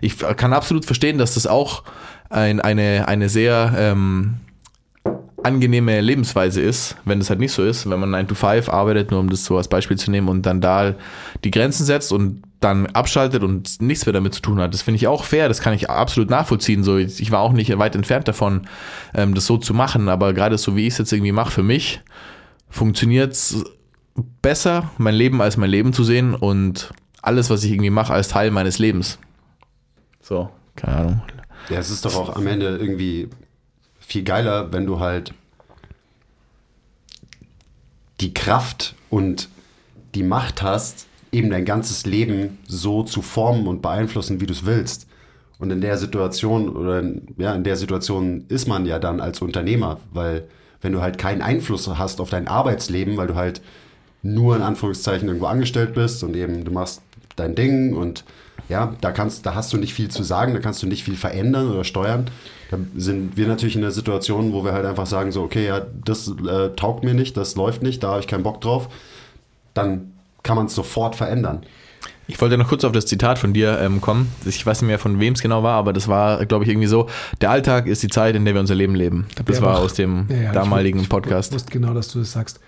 [0.00, 1.82] Ich kann absolut verstehen, dass das auch
[2.28, 4.34] ein, eine, eine sehr ähm,
[5.44, 9.10] angenehme Lebensweise ist, wenn das halt nicht so ist, wenn man 9 to 5 arbeitet,
[9.10, 10.94] nur um das so als Beispiel zu nehmen und dann da
[11.44, 14.72] die Grenzen setzt und dann abschaltet und nichts mehr damit zu tun hat.
[14.72, 16.82] Das finde ich auch fair, das kann ich absolut nachvollziehen.
[16.82, 18.62] So, ich war auch nicht weit entfernt davon,
[19.14, 21.62] ähm, das so zu machen, aber gerade so wie ich es jetzt irgendwie mache, für
[21.62, 22.00] mich
[22.70, 23.64] funktioniert es
[24.14, 28.28] besser, mein Leben als mein Leben zu sehen und alles, was ich irgendwie mache, als
[28.28, 29.18] Teil meines Lebens.
[30.20, 31.22] So, keine Ahnung.
[31.70, 33.28] Ja, es ist doch auch am Ende irgendwie
[33.98, 35.32] viel geiler, wenn du halt
[38.20, 39.48] die Kraft und
[40.14, 44.64] die Macht hast, eben dein ganzes Leben so zu formen und beeinflussen, wie du es
[44.64, 45.08] willst.
[45.58, 49.40] Und in der Situation oder in, ja, in der Situation ist man ja dann als
[49.40, 50.48] Unternehmer, weil
[50.80, 53.62] wenn du halt keinen Einfluss hast auf dein Arbeitsleben, weil du halt
[54.24, 57.02] nur in Anführungszeichen irgendwo angestellt bist und eben du machst
[57.36, 58.24] dein Ding und
[58.68, 61.16] ja, da kannst, da hast du nicht viel zu sagen, da kannst du nicht viel
[61.16, 62.30] verändern oder steuern.
[62.70, 65.82] Da sind wir natürlich in der Situation, wo wir halt einfach sagen so, okay, ja,
[66.04, 68.88] das äh, taugt mir nicht, das läuft nicht, da habe ich keinen Bock drauf.
[69.74, 71.62] Dann kann man es sofort verändern.
[72.26, 74.32] Ich wollte noch kurz auf das Zitat von dir ähm, kommen.
[74.46, 76.86] Ich weiß nicht mehr, von wem es genau war, aber das war, glaube ich, irgendwie
[76.86, 77.06] so:
[77.42, 79.26] Der Alltag ist die Zeit, in der wir unser Leben leben.
[79.44, 81.52] Das war aus dem Ja, ja, ich damaligen wus- ich Podcast.
[81.52, 82.60] wusste genau, dass du das sagst.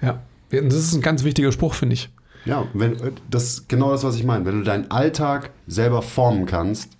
[0.00, 0.20] Ja,
[0.52, 2.10] das ist ein ganz wichtiger Spruch, finde ich.
[2.44, 4.44] Ja, wenn, äh, das genau das, was ich meine.
[4.44, 6.90] Wenn du deinen Alltag selber formen kannst,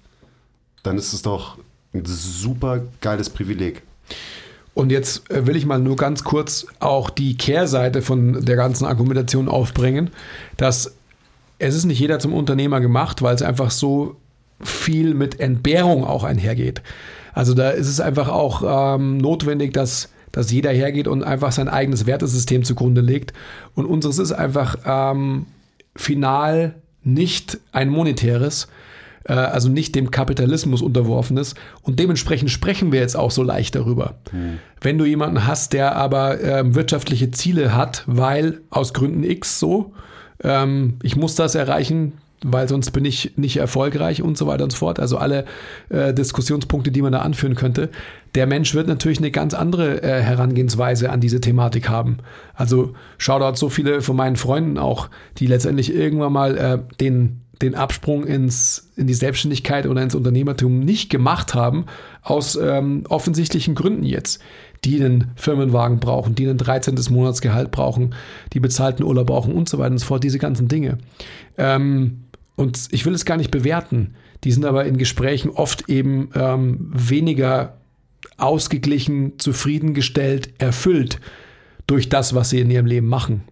[0.83, 1.59] dann ist es doch
[1.95, 3.83] ein super geiles Privileg.
[4.75, 8.87] Und jetzt äh, will ich mal nur ganz kurz auch die Kehrseite von der ganzen
[8.87, 10.11] Argumentation aufbringen,
[10.57, 10.95] dass
[11.59, 14.17] es ist nicht jeder zum Unternehmer gemacht, weil es einfach so
[14.61, 16.83] viel mit Entbehrung auch einhergeht.
[17.35, 21.69] Also da ist es einfach auch ähm, notwendig, dass, dass jeder hergeht und einfach sein
[21.69, 23.33] eigenes Wertesystem zugrunde legt.
[23.75, 25.47] Und unseres ist einfach ähm,
[25.95, 28.69] final nicht ein monetäres,
[29.25, 31.55] äh, also nicht dem Kapitalismus unterworfenes.
[31.83, 34.15] Und dementsprechend sprechen wir jetzt auch so leicht darüber.
[34.81, 39.93] Wenn du jemanden hast, der aber ähm, wirtschaftliche Ziele hat, weil aus Gründen X so,
[40.43, 42.15] ähm, ich muss das erreichen,
[42.45, 44.99] weil sonst bin ich nicht erfolgreich und so weiter und so fort.
[44.99, 45.45] Also alle
[45.91, 47.91] äh, Diskussionspunkte, die man da anführen könnte.
[48.35, 52.19] Der Mensch wird natürlich eine ganz andere äh, Herangehensweise an diese Thematik haben.
[52.55, 57.43] Also schau dort so viele von meinen Freunden auch, die letztendlich irgendwann mal äh, den,
[57.61, 61.85] den Absprung ins, in die Selbstständigkeit oder ins Unternehmertum nicht gemacht haben,
[62.23, 64.41] aus ähm, offensichtlichen Gründen jetzt
[64.85, 66.99] die einen Firmenwagen brauchen, die ein 13.
[67.11, 68.15] Monatsgehalt brauchen,
[68.53, 70.99] die bezahlten Urlaub brauchen und so weiter und so fort, diese ganzen Dinge.
[71.57, 72.25] Ähm,
[72.57, 74.15] und ich will es gar nicht bewerten.
[74.45, 77.75] Die sind aber in Gesprächen oft eben ähm, weniger
[78.43, 81.21] ausgeglichen, zufriedengestellt, erfüllt
[81.87, 83.43] durch das, was sie in ihrem Leben machen.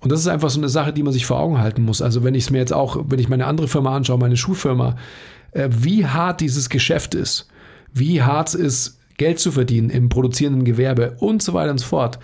[0.00, 2.02] Und das ist einfach so eine Sache, die man sich vor Augen halten muss.
[2.02, 4.96] Also wenn ich es mir jetzt auch, wenn ich meine andere Firma anschaue, meine Schuhfirma,
[5.52, 7.48] äh, wie hart dieses Geschäft ist,
[7.92, 11.86] wie hart es ist, Geld zu verdienen im produzierenden Gewerbe und so weiter und so
[11.86, 12.18] fort,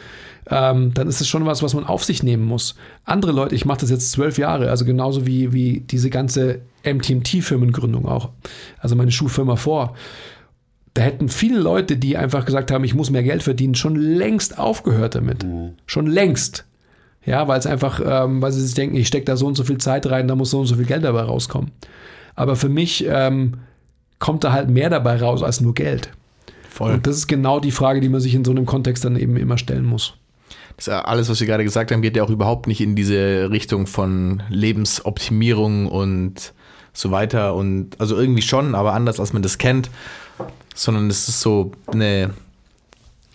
[0.51, 2.75] ähm, dann ist es schon was, was man auf sich nehmen muss.
[3.05, 8.07] Andere Leute, ich mache das jetzt zwölf Jahre, also genauso wie, wie diese ganze MTMT-Firmengründung
[8.07, 8.31] auch,
[8.81, 9.95] also meine Schuhfirma vor.
[10.95, 14.59] Da hätten viele Leute, die einfach gesagt haben, ich muss mehr Geld verdienen, schon längst
[14.59, 15.45] aufgehört damit.
[15.87, 16.65] Schon längst.
[17.25, 19.65] Ja, weil es einfach, ähm, weil sie sich denken, ich stecke da so und so
[19.65, 21.73] viel Zeit rein, da muss so und so viel Geld dabei rauskommen.
[22.35, 23.59] Aber für mich ähm,
[24.19, 26.11] kommt da halt mehr dabei raus als nur Geld.
[26.71, 26.95] Voll.
[26.95, 29.37] Und das ist genau die Frage, die man sich in so einem Kontext dann eben
[29.37, 30.15] immer stellen muss.
[30.77, 33.51] Das, äh, alles, was wir gerade gesagt haben, geht ja auch überhaupt nicht in diese
[33.51, 36.55] Richtung von Lebensoptimierung und
[36.93, 37.55] so weiter.
[37.55, 39.91] Und also irgendwie schon, aber anders als man das kennt,
[40.79, 42.31] sondern es ist so eine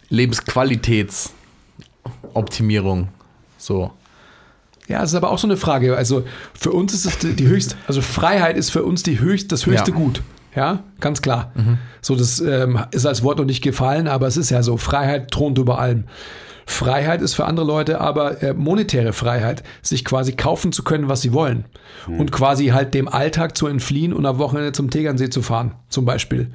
[0.10, 3.10] Lebensqualitätsoptimierung.
[3.58, 3.92] So.
[4.88, 5.98] Ja, es ist aber auch so eine Frage.
[5.98, 6.24] Also
[6.54, 9.66] für uns ist es die, die höchste, also Freiheit ist für uns die höchst, das
[9.66, 9.98] höchste Ja.
[9.98, 10.22] Gut.
[10.56, 11.52] Ja, ganz klar.
[12.02, 14.78] So, das ähm, ist als Wort noch nicht gefallen, aber es ist ja so.
[14.78, 16.06] Freiheit thront über allem.
[16.66, 21.22] Freiheit ist für andere Leute aber äh, monetäre Freiheit, sich quasi kaufen zu können, was
[21.22, 21.66] sie wollen.
[22.08, 26.06] Und quasi halt dem Alltag zu entfliehen und am Wochenende zum Tegernsee zu fahren, zum
[26.06, 26.54] Beispiel.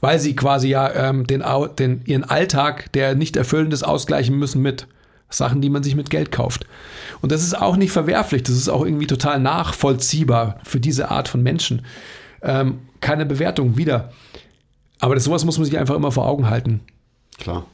[0.00, 1.42] Weil sie quasi ja ähm, den,
[1.78, 4.86] den, ihren Alltag, der nicht erfüllend ist, ausgleichen müssen mit
[5.28, 6.66] Sachen, die man sich mit Geld kauft.
[7.20, 11.28] Und das ist auch nicht verwerflich, das ist auch irgendwie total nachvollziehbar für diese Art
[11.28, 11.82] von Menschen.
[12.42, 14.12] Ähm, keine Bewertung wieder.
[14.98, 16.80] Aber das, sowas muss man sich einfach immer vor Augen halten.
[17.38, 17.66] Klar.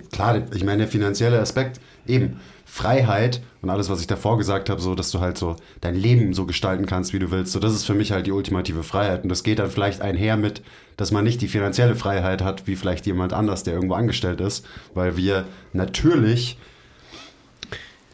[0.00, 4.80] Klar, ich meine, der finanzielle Aspekt, eben Freiheit und alles, was ich davor gesagt habe,
[4.80, 7.74] so, dass du halt so dein Leben so gestalten kannst, wie du willst, so, das
[7.74, 9.22] ist für mich halt die ultimative Freiheit.
[9.22, 10.62] Und das geht dann vielleicht einher mit,
[10.96, 14.66] dass man nicht die finanzielle Freiheit hat, wie vielleicht jemand anders, der irgendwo angestellt ist,
[14.94, 16.56] weil wir natürlich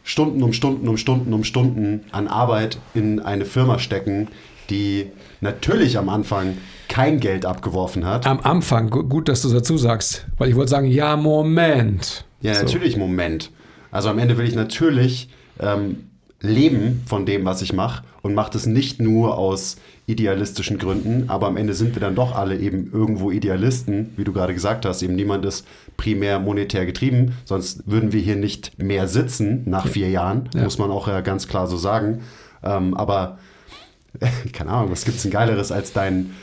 [0.03, 4.29] Stunden um Stunden um Stunden um Stunden an Arbeit in eine Firma stecken,
[4.71, 5.07] die
[5.41, 6.57] natürlich am Anfang
[6.89, 8.27] kein Geld abgeworfen hat.
[8.27, 12.25] Am Anfang, gu- gut, dass du dazu sagst, weil ich wollte sagen, ja, Moment.
[12.41, 12.63] Ja, So.
[12.65, 13.51] natürlich Moment.
[13.91, 15.29] Also am Ende will ich natürlich
[15.61, 16.05] ähm,
[16.41, 21.47] leben von dem, was ich mache und mache das nicht nur aus idealistischen Gründen, aber
[21.49, 25.03] am Ende sind wir dann doch alle eben irgendwo Idealisten, wie du gerade gesagt hast.
[25.03, 25.67] Eben niemand ist
[25.97, 30.63] primär monetär getrieben, sonst würden wir hier nicht mehr sitzen nach vier Jahren, Ja.
[30.65, 32.21] muss man auch ja ganz klar so sagen.
[32.63, 33.39] Ähm, aber
[34.53, 36.35] keine Ahnung, was gibt's denn Geileres als dein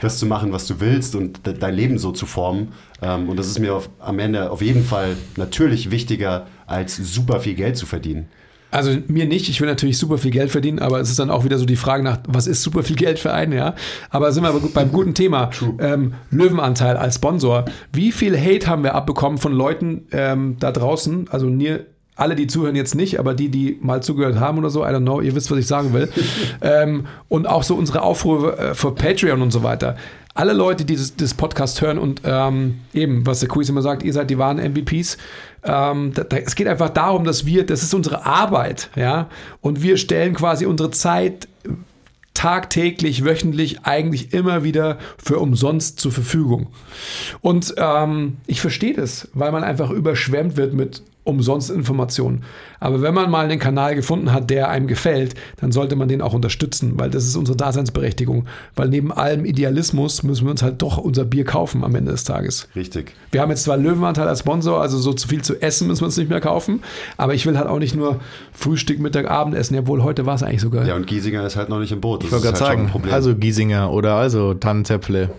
[0.00, 2.72] das zu machen, was du willst und de dein Leben so zu formen.
[3.02, 7.40] Ähm, und das ist mir auf, am Ende auf jeden Fall natürlich wichtiger, als super
[7.40, 8.28] viel Geld zu verdienen.
[8.70, 11.44] Also mir nicht, ich will natürlich super viel Geld verdienen, aber es ist dann auch
[11.44, 13.74] wieder so die Frage nach, was ist super viel Geld für einen, ja?
[14.10, 17.64] Aber sind wir beim guten Thema, ähm, Löwenanteil als Sponsor.
[17.92, 21.86] Wie viel Hate haben wir abbekommen von Leuten ähm, da draußen, also mir,
[22.18, 25.02] alle, die zuhören jetzt nicht, aber die, die mal zugehört haben oder so, I don't
[25.02, 26.08] know, ihr wisst, was ich sagen will.
[26.60, 29.96] ähm, und auch so unsere Aufrufe äh, für Patreon und so weiter.
[30.34, 34.02] Alle Leute, die das, das Podcast hören und ähm, eben, was der Quiz immer sagt,
[34.02, 35.16] ihr seid die wahren MVPs.
[35.62, 39.28] Ähm, da, da, es geht einfach darum, dass wir, das ist unsere Arbeit, ja,
[39.60, 41.48] und wir stellen quasi unsere Zeit
[42.34, 46.68] tagtäglich, wöchentlich eigentlich immer wieder für umsonst zur Verfügung.
[47.40, 52.42] Und ähm, ich verstehe das, weil man einfach überschwemmt wird mit umsonst Informationen.
[52.80, 56.22] Aber wenn man mal einen Kanal gefunden hat, der einem gefällt, dann sollte man den
[56.22, 58.46] auch unterstützen, weil das ist unsere Daseinsberechtigung.
[58.74, 62.24] Weil neben allem Idealismus müssen wir uns halt doch unser Bier kaufen am Ende des
[62.24, 62.68] Tages.
[62.74, 63.12] Richtig.
[63.30, 66.06] Wir haben jetzt zwar Löwenanteil als Sponsor, also so zu viel zu essen müssen wir
[66.06, 66.82] uns nicht mehr kaufen,
[67.16, 68.20] aber ich will halt auch nicht nur
[68.52, 70.86] Frühstück, Mittag, Abend essen, obwohl heute war es eigentlich sogar.
[70.86, 72.22] Ja, und Giesinger ist halt noch nicht im Boot.
[72.22, 73.12] Das Ich wollte gerade halt sagen, Problem.
[73.12, 75.30] also Giesinger oder also Tannenzäpfle.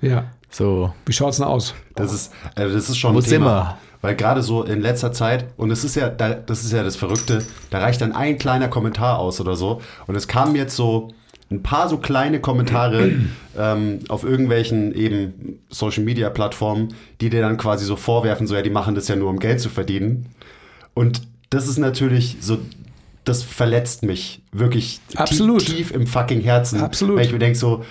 [0.00, 0.24] ja.
[0.48, 0.92] So.
[1.04, 1.74] Wie schaut's denn aus?
[1.96, 3.46] Das ist, äh, das ist schon Wo ein sind Thema.
[3.46, 3.78] wir?
[4.06, 6.94] Weil gerade so in letzter Zeit, und es ist ja, da, das ist ja das
[6.94, 9.80] Verrückte, da reicht dann ein kleiner Kommentar aus oder so.
[10.06, 11.08] Und es kamen jetzt so
[11.50, 13.14] ein paar so kleine Kommentare
[13.58, 18.62] ähm, auf irgendwelchen eben Social Media Plattformen, die dir dann quasi so vorwerfen, so ja,
[18.62, 20.26] die machen das ja nur, um Geld zu verdienen.
[20.94, 22.58] Und das ist natürlich so,
[23.24, 25.66] das verletzt mich wirklich Absolut.
[25.66, 26.80] Tief, tief im fucking Herzen.
[26.80, 27.16] Absolut.
[27.16, 27.84] Weil ich mir denke so,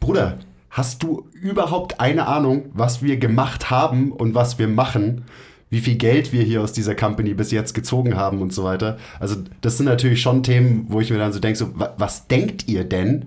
[0.00, 0.38] Bruder,
[0.70, 5.22] hast du überhaupt eine Ahnung, was wir gemacht haben und was wir machen?
[5.68, 8.98] Wie viel Geld wir hier aus dieser Company bis jetzt gezogen haben und so weiter.
[9.20, 12.26] Also, das sind natürlich schon Themen, wo ich mir dann so denke: so, wa- was
[12.26, 13.26] denkt ihr denn,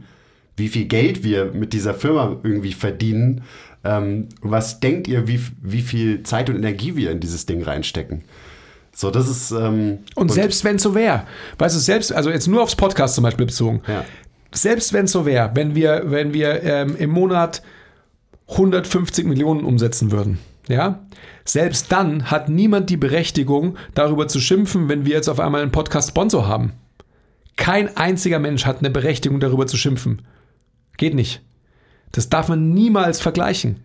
[0.57, 3.43] wie viel Geld wir mit dieser Firma irgendwie verdienen?
[3.85, 8.23] Ähm, was denkt ihr, wie, wie viel Zeit und Energie wir in dieses Ding reinstecken?
[8.93, 9.51] So, das ist.
[9.51, 11.23] Ähm, Und, selbst wenn es so wäre,
[11.57, 14.03] weißt du, selbst, also jetzt nur aufs Podcast zum Beispiel bezogen, Ja.
[14.53, 17.61] Selbst wenn es so wäre, wenn wir, wenn wir ähm, im Monat
[18.49, 20.99] 150 Millionen umsetzen würden, ja,
[21.45, 25.71] selbst dann hat niemand die Berechtigung, darüber zu schimpfen, wenn wir jetzt auf einmal einen
[25.71, 26.73] Podcast-Sponsor haben.
[27.55, 30.21] Kein einziger Mensch hat eine Berechtigung, darüber zu schimpfen.
[30.97, 31.41] Geht nicht.
[32.11, 33.83] Das darf man niemals vergleichen.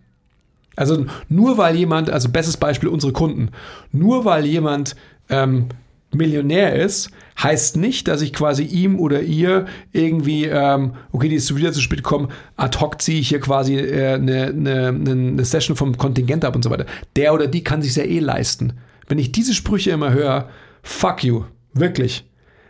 [0.77, 3.51] Also nur weil jemand, also bestes Beispiel unsere Kunden,
[3.91, 4.95] nur weil jemand
[5.29, 5.69] ähm,
[6.13, 7.11] Millionär ist,
[7.43, 11.81] heißt nicht, dass ich quasi ihm oder ihr irgendwie, ähm, okay, die ist wieder zu
[11.81, 16.45] spät gekommen, ad hoc ziehe ich hier quasi äh, eine, eine, eine Session vom Kontingent
[16.45, 16.87] ab und so weiter.
[17.17, 18.75] Der oder die kann sich ja eh leisten.
[19.07, 20.49] Wenn ich diese Sprüche immer höre,
[20.83, 21.45] fuck you,
[21.75, 22.25] wirklich.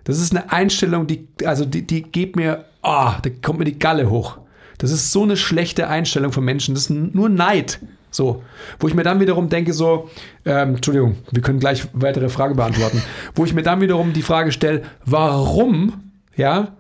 [0.04, 3.64] Das ist eine Einstellung, die, also die, die geht mir, ah, oh, da kommt mir
[3.66, 4.38] die Galle hoch.
[4.78, 6.74] Das ist so eine schlechte Einstellung von Menschen.
[6.74, 7.80] Das ist nur Neid.
[8.10, 8.42] So,
[8.80, 10.08] wo ich mir dann wiederum denke, so,
[10.44, 13.02] ähm, Entschuldigung, wir können gleich weitere Fragen beantworten,
[13.34, 16.72] wo ich mir dann wiederum die Frage stelle, warum, ja,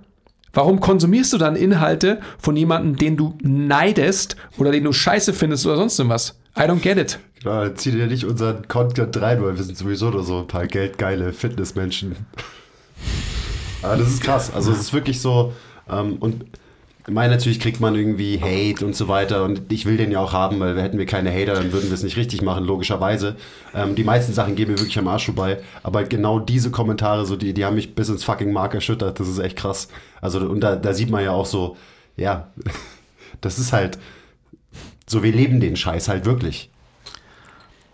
[0.52, 5.66] warum konsumierst du dann Inhalte von jemandem, den du neidest oder den du scheiße findest
[5.66, 6.38] oder sonst irgendwas?
[6.56, 7.18] I don't get it.
[7.42, 10.66] Genau, zieh dir nicht unseren Content rein, weil wir sind sowieso nur so ein paar
[10.66, 12.16] geldgeile Fitnessmenschen.
[13.82, 14.52] Aber das ist krass.
[14.52, 15.52] Also es ist wirklich so,
[15.88, 16.44] ähm, und
[17.10, 20.32] meine, natürlich kriegt man irgendwie Hate und so weiter und ich will den ja auch
[20.32, 23.36] haben, weil hätten wir keine Hater, dann würden wir es nicht richtig machen, logischerweise.
[23.74, 27.36] Ähm, die meisten Sachen gehen mir wirklich am Arsch vorbei, aber genau diese Kommentare, so
[27.36, 29.88] die, die haben mich bis ins fucking Mark erschüttert, das ist echt krass.
[30.20, 31.76] Also und da, da sieht man ja auch so,
[32.16, 32.52] ja,
[33.40, 33.98] das ist halt,
[35.06, 36.70] so wir leben den Scheiß halt wirklich.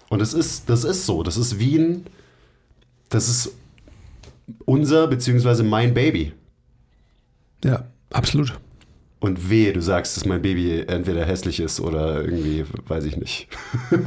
[0.08, 2.06] Und es ist, das ist so, das ist Wien,
[3.10, 3.54] das ist
[4.64, 6.32] unser beziehungsweise mein Baby.
[7.64, 8.58] Ja, absolut.
[9.25, 13.49] Und wehe, du sagst, dass mein Baby entweder hässlich ist oder irgendwie, weiß ich nicht.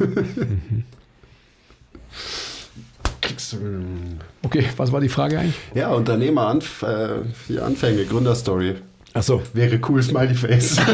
[4.41, 5.55] Okay, was war die Frage eigentlich?
[5.73, 8.75] Ja, Unternehmer, Anf äh, Anfänge, Gründerstory.
[9.13, 9.41] Achso.
[9.53, 10.77] Wäre cool, Smiley Face.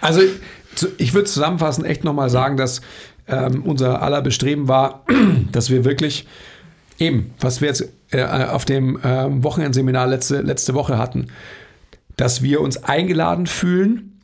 [0.00, 0.20] Also,
[0.98, 2.80] ich würde zusammenfassend echt nochmal sagen, dass
[3.26, 5.04] ähm, unser aller Bestreben war,
[5.52, 6.26] dass wir wirklich
[6.98, 7.88] eben, was wir jetzt
[8.18, 11.28] äh, auf dem äh, Wochenendseminar letzte, letzte Woche hatten,
[12.16, 14.20] dass wir uns eingeladen fühlen,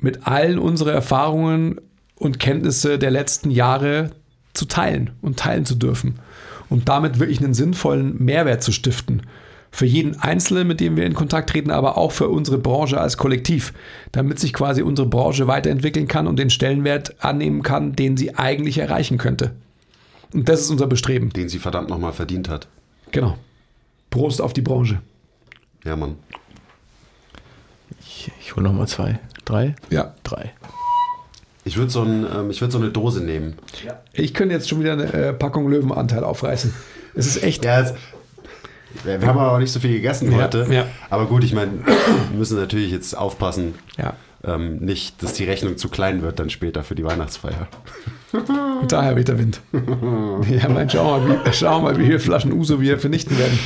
[0.00, 1.80] mit allen unseren Erfahrungen
[2.16, 4.10] und Kenntnisse der letzten Jahre
[4.54, 6.18] zu teilen und teilen zu dürfen.
[6.68, 9.22] Und damit wirklich einen sinnvollen Mehrwert zu stiften.
[9.70, 13.18] Für jeden Einzelnen, mit dem wir in Kontakt treten, aber auch für unsere Branche als
[13.18, 13.72] Kollektiv,
[14.10, 18.78] damit sich quasi unsere Branche weiterentwickeln kann und den Stellenwert annehmen kann, den sie eigentlich
[18.78, 19.52] erreichen könnte.
[20.32, 21.30] Und das ist unser Bestreben.
[21.30, 22.68] Den sie verdammt nochmal verdient hat.
[23.12, 23.36] Genau.
[24.10, 25.00] Prost auf die Branche.
[25.84, 26.16] Ja, Mann.
[28.00, 29.18] Ich, ich hole nochmal zwei.
[29.44, 29.74] Drei?
[29.90, 30.14] Ja.
[30.24, 30.52] Drei.
[31.64, 33.56] Ich würde so, ein, ähm, ich würd so eine Dose nehmen.
[34.12, 36.72] Ich könnte jetzt schon wieder eine äh, Packung Löwenanteil aufreißen.
[37.14, 37.64] Es ist echt.
[37.64, 37.94] Ja, es,
[39.04, 40.66] wir, wir haben aber auch nicht so viel gegessen Ja, heute.
[40.70, 40.86] ja.
[41.10, 44.14] Aber gut, ich meine, wir müssen natürlich jetzt aufpassen, Ja.
[44.44, 47.68] ähm, nicht, dass die Rechnung zu klein wird dann später für die Weihnachtsfeier.
[48.88, 49.60] Daher weht der Wind.
[50.50, 53.58] ja, mein, schau mal, wie, schau mal, wie viele Flaschen Uso wir vernichten werden.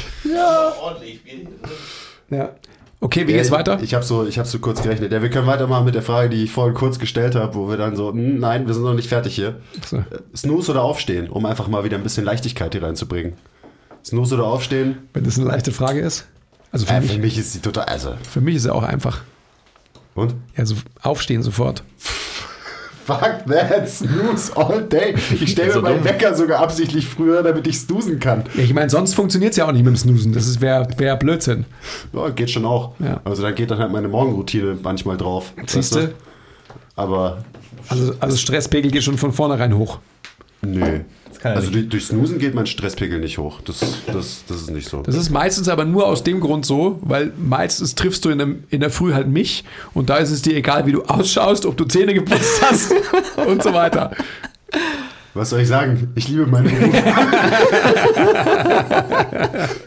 [2.31, 2.51] Ja.
[3.03, 3.77] Okay, wie geht's Ja, weiter?
[3.79, 5.11] Ich, ich habe so, ich hab so kurz gerechnet.
[5.11, 7.77] Ja, wir können weitermachen mit der Frage, die ich vorhin kurz gestellt habe, wo wir
[7.79, 9.61] dann so, "Hm, nein, wir sind noch nicht fertig hier.
[9.87, 10.05] So.
[10.37, 13.33] Snooze oder aufstehen, um einfach mal wieder ein bisschen Leichtigkeit hier reinzubringen.
[14.05, 14.99] Snooze oder aufstehen?
[15.14, 16.27] Wenn das eine leichte Frage ist.
[16.73, 18.83] Also für, Äh, mich, für mich ist sie total, also, für mich ist es auch
[18.83, 19.23] einfach.
[20.14, 20.35] und?
[20.57, 21.83] Also aufstehen sofort.
[23.18, 25.14] Fuck that, snooze all day.
[25.32, 26.04] Ich stelle mir So meinen.
[26.04, 28.44] Wecker sogar absichtlich früher, damit ich snoosen kann.
[28.54, 30.32] Ja, ich meine, sonst funktioniert es ja auch nicht mit dem Snoosen.
[30.32, 31.64] Das wäre wär Blödsinn.
[32.12, 32.92] Ja, geht schon auch.
[33.00, 33.20] Ja.
[33.24, 35.52] Also dann geht dann halt meine Morgenroutine manchmal drauf.
[35.66, 36.14] Siehst weißt du?
[36.96, 37.38] Aber
[37.88, 39.98] Also, also Stresspegel geht schon von vornherein hoch.
[40.62, 41.00] nö.
[41.41, 41.93] Kann ja Also nicht.
[41.93, 43.61] durch, Snoosen geht mein Stresspegel nicht hoch.
[43.62, 45.03] Das, das, das ist nicht so.
[45.03, 48.64] Das ist meistens aber nur aus dem Grund so, weil meistens triffst du in, dem,
[48.70, 49.64] in der Früh halt mich
[49.95, 52.93] und da ist es dir egal, wie du ausschaust, ob du Zähne geputzt hast
[53.47, 54.12] und so weiter.
[55.34, 56.11] Was soll ich sagen?
[56.16, 56.93] Ich liebe meinen Beruf.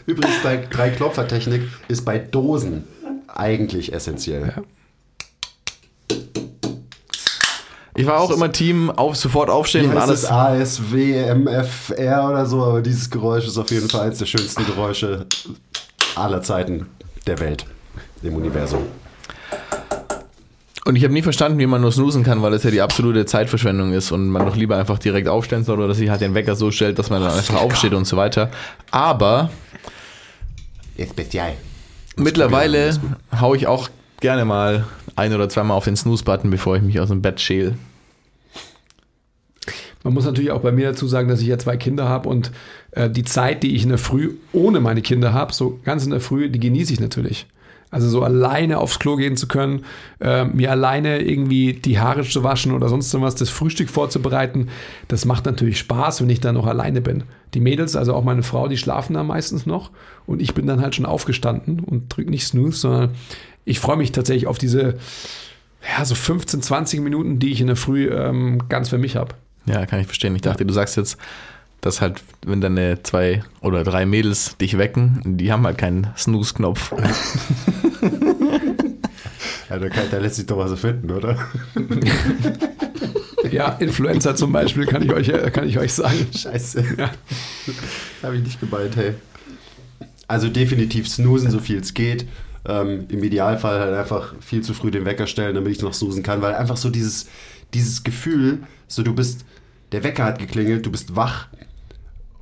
[0.06, 2.84] Übrigens, drei, drei Klopfertechnik ist bei Dosen
[3.28, 4.54] eigentlich essentiell.
[7.96, 10.24] Ich war auch immer Team auf sofort aufstehen und alles.
[10.24, 15.26] es ASWMFR oder so, aber dieses Geräusch ist auf jeden Fall eines der schönsten Geräusche
[16.16, 16.86] aller Zeiten
[17.26, 17.66] der Welt
[18.22, 18.82] im Universum.
[20.86, 23.24] Und ich habe nie verstanden, wie man nur snoosen kann, weil es ja die absolute
[23.24, 26.34] Zeitverschwendung ist und man doch lieber einfach direkt aufstehen soll oder dass sich halt den
[26.34, 28.50] Wecker so stellt, dass man dann einfach aufsteht und so weiter.
[28.90, 29.50] Aber
[30.96, 31.54] Jetzt Spezial.
[32.16, 33.88] mittlerweile probieren, hau ich auch
[34.20, 34.86] gerne mal
[35.16, 37.74] ein oder zweimal auf den Snooze-Button, bevor ich mich aus dem Bett schäle.
[40.02, 42.52] Man muss natürlich auch bei mir dazu sagen, dass ich ja zwei Kinder habe und
[42.90, 46.10] äh, die Zeit, die ich in der Früh ohne meine Kinder habe, so ganz in
[46.10, 47.46] der Früh, die genieße ich natürlich.
[47.90, 49.84] Also so alleine aufs Klo gehen zu können,
[50.20, 54.68] äh, mir alleine irgendwie die Haare zu waschen oder sonst was, das Frühstück vorzubereiten,
[55.06, 57.22] das macht natürlich Spaß, wenn ich dann noch alleine bin.
[57.54, 59.90] Die Mädels, also auch meine Frau, die schlafen da meistens noch
[60.26, 63.10] und ich bin dann halt schon aufgestanden und drück nicht Snooze, sondern
[63.64, 64.98] ich freue mich tatsächlich auf diese
[65.96, 69.34] ja, so 15, 20 Minuten, die ich in der Früh ähm, ganz für mich habe.
[69.66, 70.34] Ja, kann ich verstehen.
[70.34, 71.18] Ich dachte, du sagst jetzt,
[71.80, 76.94] dass halt, wenn deine zwei oder drei Mädels dich wecken, die haben halt keinen Snooze-Knopf.
[79.70, 81.38] Ja, da, kann, da lässt sich doch was finden, oder?
[83.50, 86.26] Ja, Influencer zum Beispiel kann ich euch, äh, kann ich euch sagen.
[86.34, 86.82] Scheiße.
[86.98, 87.10] Ja.
[88.22, 89.14] Habe ich nicht gemeint, hey.
[90.26, 92.26] Also definitiv snoosen, so viel es geht.
[92.66, 96.22] Ähm, Im Idealfall halt einfach viel zu früh den Wecker stellen, damit ich noch snoosen
[96.22, 97.28] kann, weil einfach so dieses,
[97.74, 99.44] dieses Gefühl, so du bist,
[99.92, 101.48] der Wecker hat geklingelt, du bist wach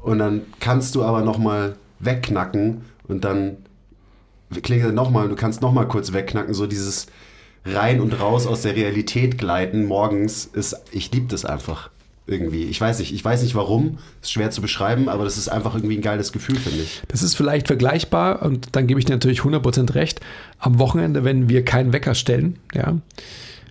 [0.02, 3.58] und dann kannst du aber nochmal wegknacken und dann
[4.62, 7.06] klingelt er nochmal und du kannst nochmal kurz wegknacken, so dieses
[7.64, 11.90] rein und raus aus der Realität gleiten morgens ist, ich liebe das einfach
[12.26, 12.64] irgendwie.
[12.64, 15.74] Ich weiß nicht, ich weiß nicht warum, ist schwer zu beschreiben, aber das ist einfach
[15.74, 17.02] irgendwie ein geiles Gefühl, finde ich.
[17.08, 20.20] Das ist vielleicht vergleichbar und dann gebe ich dir natürlich 100% recht.
[20.58, 22.98] Am Wochenende, wenn wir keinen Wecker stellen, ja,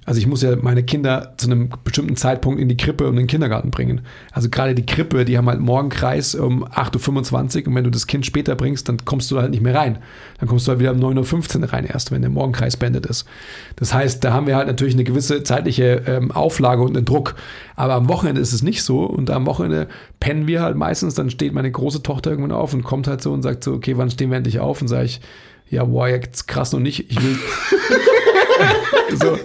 [0.05, 3.17] also ich muss ja meine Kinder zu einem bestimmten Zeitpunkt in die Krippe und in
[3.19, 4.01] den Kindergarten bringen.
[4.31, 8.07] Also gerade die Krippe, die haben halt Morgenkreis um 8.25 Uhr und wenn du das
[8.07, 9.99] Kind später bringst, dann kommst du halt nicht mehr rein.
[10.39, 13.27] Dann kommst du halt wieder um 9.15 Uhr rein erst, wenn der Morgenkreis beendet ist.
[13.75, 17.35] Das heißt, da haben wir halt natürlich eine gewisse zeitliche ähm, Auflage und einen Druck.
[17.75, 19.87] Aber am Wochenende ist es nicht so und am Wochenende
[20.19, 23.31] pennen wir halt meistens, dann steht meine große Tochter irgendwann auf und kommt halt so
[23.31, 24.81] und sagt so, okay, wann stehen wir endlich auf?
[24.81, 25.21] Und sage ich,
[25.69, 27.11] ja, boah, jetzt krass noch nicht.
[27.11, 27.37] Ich will.
[29.19, 29.37] so,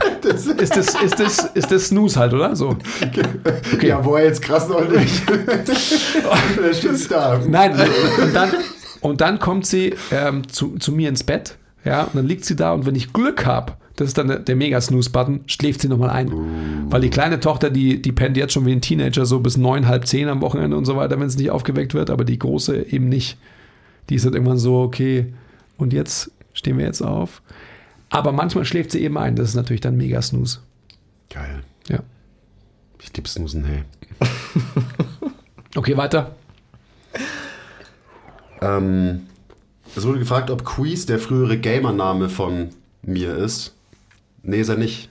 [0.58, 2.56] ist, das, ist, das, ist das Snooze halt, oder?
[2.56, 2.76] So.
[3.02, 3.86] Okay.
[3.86, 5.22] Ja, wo er jetzt krass noch nicht.
[5.28, 7.40] da steht's da.
[7.46, 7.72] Nein,
[8.22, 8.50] und dann,
[9.00, 12.56] und dann kommt sie ähm, zu, zu mir ins Bett, ja, und dann liegt sie
[12.56, 16.10] da und wenn ich Glück habe, das ist dann der, der Mega-Snooze-Button, schläft sie nochmal
[16.10, 16.30] ein.
[16.90, 19.86] Weil die kleine Tochter, die, die pennt jetzt schon wie ein Teenager, so bis neun,
[19.86, 22.92] halb zehn am Wochenende und so weiter, wenn es nicht aufgeweckt wird, aber die große
[22.92, 23.38] eben nicht.
[24.10, 25.32] Die ist halt irgendwann so, okay,
[25.78, 27.42] und jetzt stehen wir jetzt auf.
[28.16, 29.36] Aber manchmal schläft sie eben ein.
[29.36, 30.60] Das ist natürlich dann mega Snooze.
[31.28, 31.62] Geil.
[31.86, 31.98] Ja.
[33.02, 33.84] Ich liebe Snoosen, hey.
[35.76, 36.34] Okay, weiter.
[38.62, 39.26] Ähm,
[39.94, 42.70] es wurde gefragt, ob Quiz der frühere Gamer-Name von
[43.02, 43.74] mir ist.
[44.42, 45.10] Nee, ist er nicht.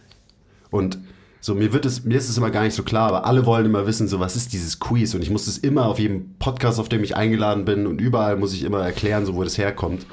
[0.71, 0.97] Und
[1.41, 3.67] so, mir, wird es, mir ist es immer gar nicht so klar, aber alle wollen
[3.67, 5.13] immer wissen, so, was ist dieses Quiz?
[5.13, 8.35] Und ich muss es immer auf jedem Podcast, auf dem ich eingeladen bin und überall
[8.35, 10.07] muss ich immer erklären, so, wo das herkommt.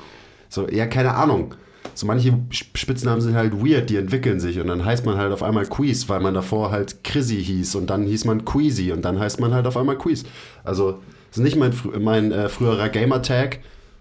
[0.51, 1.55] So, ja, keine Ahnung.
[1.95, 5.43] So manche Spitznamen sind halt weird, die entwickeln sich und dann heißt man halt auf
[5.43, 9.19] einmal Quiz, weil man davor halt Chrissy hieß und dann hieß man Queasy und dann
[9.19, 10.23] heißt man halt auf einmal Quiz.
[10.65, 13.59] Also, das ist nicht mein, mein äh, früherer Gamertag,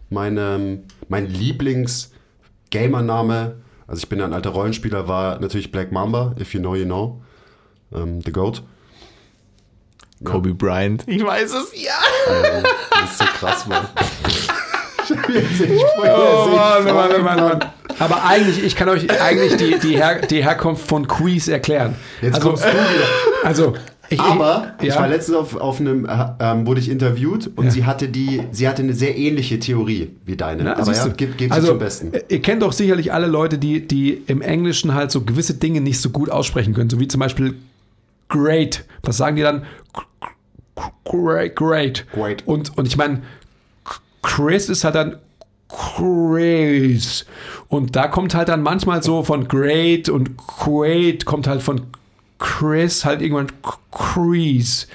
[0.10, 3.56] mein, ähm, mein Lieblings-Gamername,
[3.88, 6.86] also ich bin ja ein alter Rollenspieler, war natürlich Black Mamba, if you know, you
[6.86, 7.24] know,
[7.94, 8.62] ähm, The Goat.
[10.24, 11.04] Kobe Bryant.
[11.08, 11.96] Ich weiß es, ja.
[12.28, 13.88] Also, das ist so krass, Mann.
[15.12, 17.60] Oh, Mann, Mann, Mann, Mann.
[18.00, 21.96] Aber eigentlich, ich kann euch eigentlich die, die, Her die Herkunft von Quiz erklären.
[22.22, 23.06] Jetzt also, kommst du wieder.
[23.44, 23.74] Also,
[24.10, 26.10] ich, Aber ich, ich war letztens auf, auf einem, äh,
[26.42, 27.72] ähm, wurde ich interviewt und Ja.
[27.72, 30.64] sie hatte die, sie hatte eine sehr ähnliche Theorie wie deine.
[30.64, 32.14] Na, Aber ja, gib, gib also, sie zum Besten.
[32.14, 35.80] äh, Ihr kennt doch sicherlich alle Leute, die, die im Englischen halt so gewisse Dinge
[35.80, 37.56] nicht so gut aussprechen können, so wie zum Beispiel
[38.28, 38.84] great.
[39.04, 39.64] Was sagen die dann?
[41.06, 42.06] Great, great.
[42.14, 42.44] Great.
[42.48, 43.22] Und, und ich meine,
[44.22, 45.18] Chris ist halt dann
[45.68, 47.26] Chris.
[47.70, 51.82] Und da kommt halt dann manchmal so von great und great kommt halt von
[52.40, 53.48] Chris halt irgendwann
[53.92, 54.88] Chris.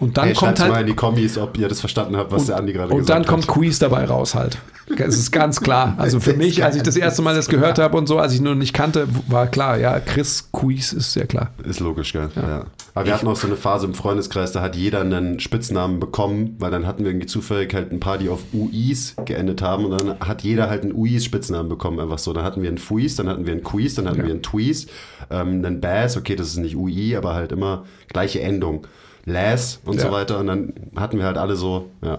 [0.00, 2.46] Und dann Hey, kommt halt mal in die Kommis, ob ihr das verstanden habt, was
[2.46, 3.54] der Andi gerade und gesagt dann kommt hat.
[3.54, 4.58] Quiz dabei raus halt.
[4.98, 5.94] Es ist ganz klar.
[5.98, 8.40] Also für mich, als ich das erste Mal das gehört habe und so, als ich
[8.40, 11.50] nur nicht kannte, war klar, ja, Chris Quiz ist sehr klar.
[11.64, 12.28] Ist logisch, gell?
[12.36, 12.66] Ja.
[12.94, 16.54] Aber wir hatten auch so eine Phase im Freundeskreis, da hat jeder einen Spitznamen bekommen,
[16.58, 20.00] weil dann hatten wir irgendwie zufällig halt ein paar, die auf UIs geendet haben und
[20.00, 22.32] dann hat jeder halt einen UIs Spitznamen bekommen, einfach so.
[22.32, 24.24] Dann hatten wir einen Fuis, dann hatten wir einen Quiz, dann hatten Ja.
[24.26, 24.86] wir einen Tweez,
[25.30, 28.86] ähm, einen Bass, okay, das ist nicht UI, aber halt immer gleiche Endung.
[29.26, 30.02] Las und Ja.
[30.06, 32.18] so weiter und dann hatten wir halt alle so, ja.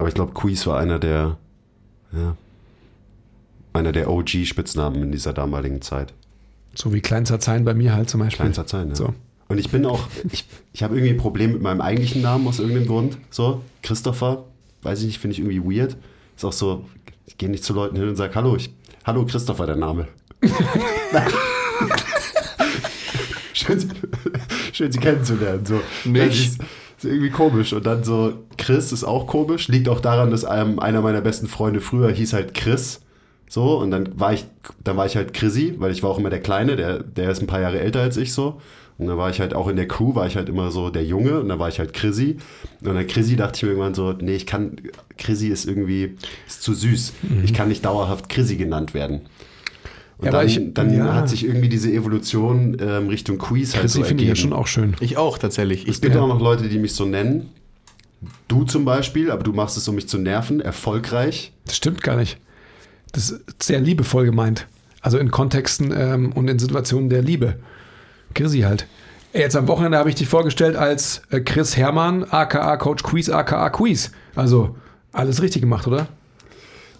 [0.00, 1.36] Aber ich glaube, Quiz war einer der,
[2.12, 2.34] ja,
[3.74, 6.14] einer der OG-Spitznamen in dieser damaligen Zeit.
[6.74, 8.44] So wie Kleinster Zein bei mir halt zum Beispiel.
[8.44, 8.94] Kleinster Zeit, ja.
[8.94, 9.12] So.
[9.48, 12.60] Und ich bin auch, ich, ich habe irgendwie ein Problem mit meinem eigentlichen Namen aus
[12.60, 13.18] irgendeinem Grund.
[13.28, 14.44] So, Christopher,
[14.82, 15.96] weiß ich nicht, finde ich irgendwie weird.
[16.34, 16.86] Ist auch so,
[17.26, 18.72] ich gehe nicht zu Leuten hin und sage, hallo, ich,
[19.04, 20.08] hallo Christopher, der Name.
[23.52, 23.88] schön, Sie-
[24.72, 25.66] schön, Sie kennenzulernen.
[25.66, 25.80] So.
[26.04, 26.58] Nicht.
[27.00, 27.72] Ist, irgendwie komisch.
[27.72, 29.68] Und dann so, Chris ist auch komisch.
[29.68, 33.00] Liegt auch daran, dass einem, einer meiner besten Freunde früher hieß halt Chris.
[33.48, 34.46] So, und dann war ich,
[34.84, 37.40] dann war ich halt Chrissy, weil ich war auch immer der Kleine, der, der ist
[37.40, 38.60] ein paar Jahre älter als ich so.
[38.96, 41.04] Und dann war ich halt auch in der Crew, war ich halt immer so der
[41.04, 42.36] Junge und dann war ich halt Chrissy.
[42.84, 44.76] Und dann Chrissy dachte ich mir irgendwann so, nee, ich kann,
[45.16, 47.14] Chrissy ist irgendwie, ist zu süß.
[47.42, 49.22] Ich kann nicht dauerhaft Chrissy genannt werden.
[50.20, 51.14] Und Ja, dann, ich- dann ja.
[51.14, 54.52] hat sich irgendwie diese Evolution ähm, Richtung Quiz halt Chrissy so finde ich ja schon
[54.52, 54.94] auch schön.
[55.00, 55.84] Ich auch tatsächlich.
[55.88, 57.50] Es Ich, gibt auch noch Leute, die mich so nennen.
[58.48, 61.52] Du zum Beispiel, aber du machst es, um mich zu nerven, erfolgreich.
[61.64, 62.38] Das stimmt gar nicht.
[63.12, 64.66] Das ist sehr liebevoll gemeint.
[65.00, 67.58] Also in Kontexten ähm, und in Situationen der Liebe.
[68.34, 68.86] Chrissy halt.
[69.32, 73.70] Jetzt am Wochenende habe ich dich vorgestellt als äh, Chris Hermann, aka Coach Quiz, aka
[73.70, 74.10] Quiz.
[74.34, 74.76] Also
[75.12, 76.08] alles richtig gemacht, oder?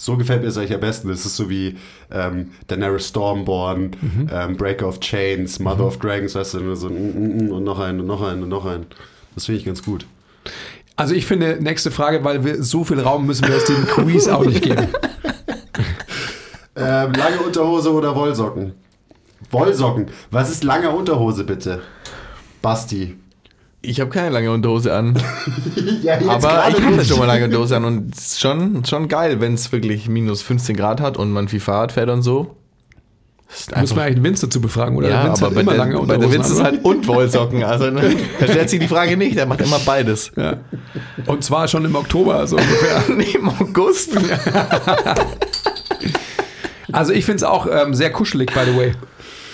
[0.02, 1.08] So gefällt mir es eigentlich am besten.
[1.08, 1.76] Das ist so wie
[2.10, 4.30] ähm, Daenerys Stormborn, Mhm.
[4.32, 7.78] ähm, Breaker of Chains, Mother of Dragons, weißt du, so mm, mm, mm, und noch
[7.78, 8.86] einen und noch einen und noch einen.
[9.34, 10.06] Das finde ich ganz gut.
[10.96, 14.26] Also ich finde, nächste Frage, weil wir so viel Raum müssen wir jetzt dem Quiz
[14.26, 14.88] auch nicht geben.
[16.76, 18.72] Ähm, lange Unterhose oder Wollsocken?
[19.50, 20.06] Wollsocken.
[20.30, 21.82] Was ist lange Unterhose bitte?
[22.62, 23.16] Basti.
[23.82, 25.16] Ich habe keine lange Unterhose an.
[26.02, 27.08] ja, jetzt Aber ich hatte nicht.
[27.08, 30.42] schon mal lange Unterhose an und es ist schon, schon geil, wenn es wirklich minus
[30.42, 32.56] 15 Grad hat und man viel Fahrrad fährt und so.
[33.76, 35.08] Müssen wir eigentlich den Vince dazu befragen, oder?
[35.08, 37.08] ja, der Vince aber hat bei immer der, lange bei der Witz ist halt und
[37.08, 37.64] Wollsocken.
[37.64, 40.30] Also ne, da stellt sich die Frage nicht, der macht immer beides.
[40.36, 40.58] ja.
[41.26, 43.02] Und zwar schon im Oktober, so ungefähr.
[43.16, 44.16] Nee, Im August.
[46.92, 48.92] Also ich finde es auch ähm, sehr kuschelig, by the way.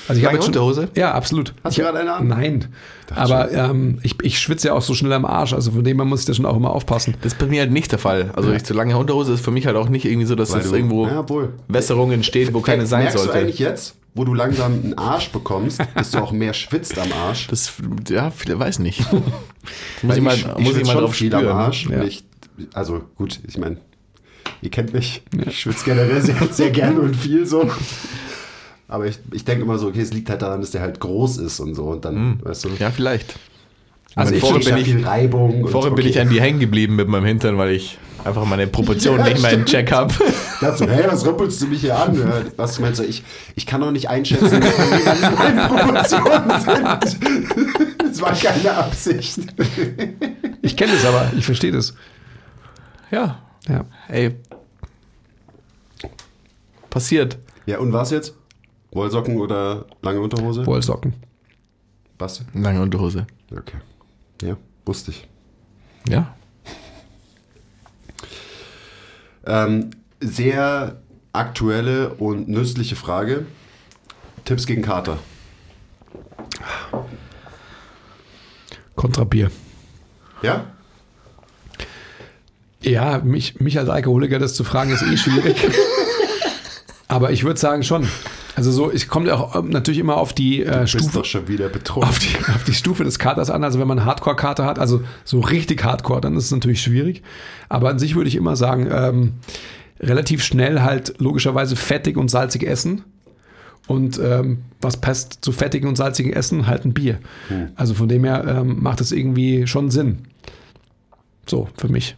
[0.08, 0.88] Also ich Lange hab jetzt schon- Unterhose?
[0.94, 1.52] Ja, absolut.
[1.64, 2.28] Hast du gerade eine an?
[2.28, 2.66] Nein.
[3.14, 6.04] Aber ähm, ich, ich schwitze ja auch so schnell am Arsch, also von dem her
[6.04, 7.14] muss ich da schon auch immer aufpassen.
[7.22, 8.30] Das ist bei mir halt nicht der Fall.
[8.34, 10.60] Also ich zu lange Unterhose ist für mich halt auch nicht irgendwie so, dass Weil
[10.60, 11.54] das du- irgendwo Ja, wohl.
[11.68, 13.38] Wässerung entsteht, wo keine sein Merkst du sollte.
[13.38, 17.46] eigentlich jetzt, wo du langsam einen Arsch bekommst, dass du auch mehr schwitzt am Arsch?
[17.48, 17.72] Das,
[18.08, 19.04] ja, viele weiß nicht.
[20.02, 21.46] muss ich mal, ich, muss ich mal drauf viel spüren.
[21.48, 21.86] am Arsch.
[21.88, 22.02] Ja.
[22.02, 22.24] Ich,
[22.74, 23.76] also gut, ich meine,
[24.62, 25.22] ihr kennt mich.
[25.46, 27.70] Ich schwitze generell sehr, sehr gerne und viel so.
[28.88, 31.38] Aber ich, ich denke immer so, okay, es liegt halt daran, dass der halt groß
[31.38, 31.84] ist und so.
[31.86, 33.36] Und dann, weißt du, Ja, vielleicht.
[34.14, 35.68] Also vorhin kriegt bin ich, viel Reibung.
[35.68, 36.10] vorhin bin okay.
[36.10, 39.42] ich an die hängen geblieben mit meinem Hintern, weil ich einfach meine Proportionen Ja, nicht
[39.42, 40.14] mehr in Check habe.
[40.62, 42.18] Dazu, hey, was rüppelst du mich hier an?
[42.18, 43.04] Ja, Was meinst du?
[43.04, 43.22] Ich,
[43.56, 47.16] ich kann doch nicht einschätzen, wie meine Proportionen sind.
[48.16, 49.40] Das war keine Absicht.
[50.62, 51.92] Ich kenne das aber, ich verstehe das.
[53.10, 53.84] Ja, Ja.
[54.08, 54.36] ey.
[56.88, 57.36] Passiert.
[57.66, 58.34] Ja, und was jetzt?
[58.96, 60.66] Wollsocken oder lange Unterhose?
[60.66, 61.14] Wollsocken.
[62.18, 62.42] Was?
[62.54, 63.26] Lange Unterhose.
[63.52, 63.76] Okay.
[64.42, 65.28] Ja, wusste ich.
[66.08, 66.34] Ja.
[69.44, 69.90] Ähm,
[70.20, 71.00] sehr
[71.32, 73.46] aktuelle und nützliche Frage.
[74.44, 75.18] Tipps gegen Kater.
[78.94, 79.50] Kontrabier.
[80.42, 80.66] Ja?
[82.80, 85.56] Ja, mich, mich als Alkoholiker das zu fragen, ist eh schwierig.
[87.08, 88.08] aber ich würde sagen schon.
[88.56, 91.24] Also so, kommt ja auch ähm, natürlich immer auf die äh, Du Stufe.
[91.24, 92.08] schon wieder betrunken.
[92.08, 93.62] auf die, auf die Stufe des Katers an.
[93.62, 97.22] Also wenn man einen Hardcore-Kater hat, also so richtig Hardcore, dann ist es natürlich schwierig.
[97.68, 99.32] Aber an sich würde ich immer sagen, ähm,
[100.00, 103.04] relativ schnell halt logischerweise fettig und salzig essen.
[103.88, 106.66] Und ähm, was passt zu fettigen und salzigen Essen?
[106.66, 107.18] Halt ein Bier.
[107.76, 110.20] Also von dem her ähm, macht es irgendwie schon Sinn.
[111.46, 112.16] So, für mich.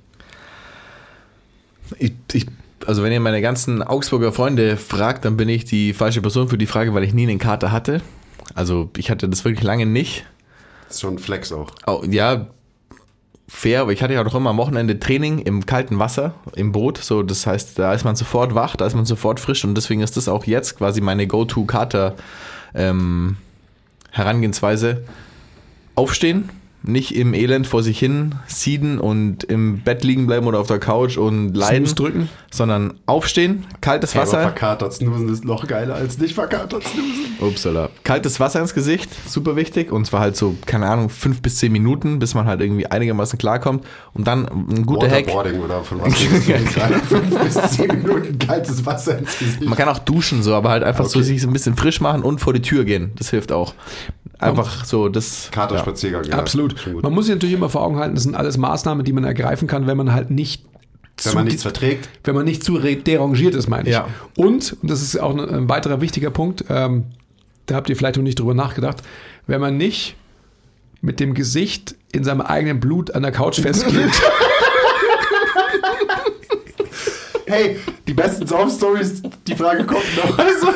[1.98, 2.46] Ich, ich,
[2.86, 6.58] also wenn ihr meine ganzen Augsburger Freunde fragt, dann bin ich die falsche Person für
[6.58, 8.00] die Frage, weil ich nie einen Kater hatte.
[8.54, 10.24] Also ich hatte das wirklich lange nicht.
[10.86, 11.70] Das ist schon ein Flex auch.
[11.84, 12.46] Au- ja,
[13.46, 16.98] fair, aber ich hatte ja auch immer am Wochenende Training im kalten Wasser, im Boot.
[16.98, 20.00] So, das heißt, da ist man sofort wach, da ist man sofort frisch und deswegen
[20.00, 22.14] ist das auch jetzt quasi meine Go-To-Kater
[22.74, 23.36] ähm,
[24.10, 25.04] Herangehensweise.
[25.94, 26.50] Aufstehen,
[26.88, 30.78] nicht im Elend vor sich hin sieden und im Bett liegen bleiben oder auf der
[30.78, 32.28] Couch und leiden, Snooze drücken.
[32.50, 34.40] sondern aufstehen, kaltes Aber Wasser.
[34.42, 37.36] verkatert snoosen ist noch geiler als nicht verkatert snoosen.
[37.40, 37.90] Upsala.
[38.04, 39.92] Kaltes Wasser ins Gesicht, super wichtig.
[39.92, 43.38] Und zwar halt so, keine Ahnung, fünf bis zehn Minuten, bis man halt irgendwie einigermaßen
[43.38, 43.84] klarkommt.
[44.14, 45.28] Und dann ein guter Hack.
[45.28, 46.14] Oder von was?
[47.08, 49.62] Fünf bis zehn Minuten kaltes Wasser ins Gesicht.
[49.64, 51.26] Man kann auch duschen, so, aber halt einfach so Okay.
[51.28, 53.12] sich so ein bisschen frisch machen und vor die Tür gehen.
[53.16, 53.74] Das hilft auch.
[54.38, 55.48] Einfach so, das.
[55.50, 56.38] Katerspaziergang, ja.
[56.38, 56.78] Absolut.
[56.78, 57.02] Schon gut.
[57.02, 59.66] Man muss sich natürlich immer vor Augen halten, das sind alles Maßnahmen, die man ergreifen
[59.66, 60.64] kann, wenn man halt nicht
[61.24, 62.08] Wenn man nichts verträgt.
[62.24, 63.94] wenn man nicht zu derangiert ist, meine ich.
[63.94, 64.06] Ja.
[64.36, 67.06] Und, und das ist auch ein, ein weiterer wichtiger Punkt, ähm,
[67.66, 68.98] da habt ihr vielleicht noch nicht drüber nachgedacht,
[69.46, 70.14] wenn man nicht
[71.00, 74.20] mit dem Gesicht in seinem eigenen Blut an der Couch festklebt.
[77.46, 80.38] Hey, die besten Sauf-Stories, die Frage kommt noch.
[80.38, 80.66] Also,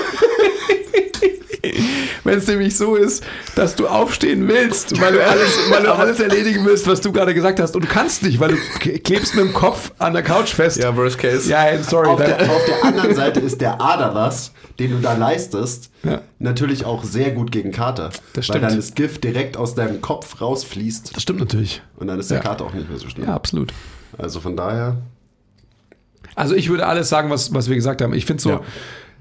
[2.24, 3.22] Wenn es nämlich so ist,
[3.54, 7.34] dass du aufstehen willst, weil du alles, weil du alles erledigen willst, was du gerade
[7.34, 7.76] gesagt hast.
[7.76, 10.78] Und du kannst nicht, weil du klebst mit dem Kopf an der Couch fest.
[10.78, 11.48] Ja, worst case.
[11.50, 12.08] Ja, sorry.
[12.08, 16.20] Auf der, auf der anderen Seite ist der Aderlass, den du da leistest, Ja.
[16.38, 18.08] natürlich auch sehr gut gegen Kater.
[18.08, 18.64] Das Weil stimmt.
[18.64, 21.82] dann das Gift direkt aus deinem Kopf rausfließt das stimmt natürlich.
[21.96, 22.42] und dann ist der Ja.
[22.42, 23.26] Kater auch nicht mehr so schlimm.
[23.26, 23.72] Ja, absolut.
[24.18, 24.96] Also von daher,
[26.34, 28.14] Also ich würde alles sagen, was, was wir gesagt haben.
[28.14, 28.60] Ich finde so, Ja.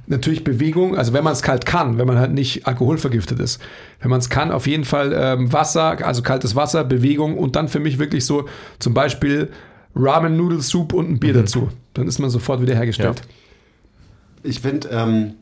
[0.08, 3.62] Natürlich Bewegung, also wenn man es kalt kann, wenn man halt nicht alkoholvergiftet ist.
[3.99, 7.68] Wenn man es kann, auf jeden Fall ähm, Wasser, also kaltes Wasser, Bewegung und dann
[7.68, 8.47] für mich wirklich so
[8.80, 9.49] zum Beispiel
[9.95, 11.70] Ramen Noodle Soup und ein Bier dazu.
[11.93, 13.22] Dann ist man sofort wieder hergestellt.
[14.43, 15.34] ich finde, ähm,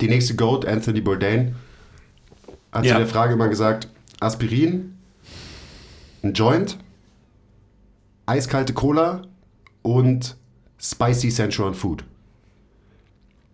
[0.00, 1.54] die nächste Goat, Anthony Bourdain,
[2.72, 2.92] hat Ja.
[2.94, 3.88] zu der Frage immer gesagt,
[4.20, 4.94] Aspirin,
[6.22, 6.76] ein Joint,
[8.26, 9.22] eiskalte Cola
[9.82, 10.36] und
[10.80, 12.04] spicy Sensual Food.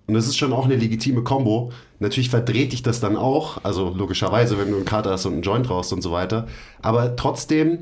[0.06, 1.72] Und das ist schon auch eine legitime Kombo.
[1.98, 5.42] Natürlich verdreht dich das dann auch, also logischerweise, wenn du einen Kater hast und einen
[5.42, 6.46] Joint rauchst und so weiter.
[6.82, 7.78] Aber trotzdem,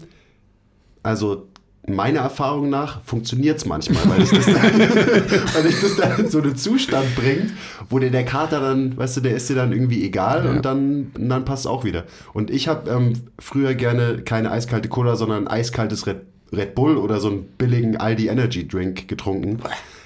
[1.03, 1.49] also
[1.87, 4.55] meiner Erfahrung nach, funktioniert es manchmal, weil dich das, dann,
[5.55, 7.53] weil dich das dann in so einen Zustand bringt,
[7.91, 11.11] wo dir der Kater dann, weißt du, der ist dir dann irgendwie egal und dann,
[11.19, 12.05] und dann passt es auch wieder.
[12.33, 16.21] Und ich habe ähm, früher gerne keine eiskalte Cola, sondern ein eiskaltes Red,
[16.53, 19.59] Red Bull oder so einen billigen Aldi Energy Drink getrunken.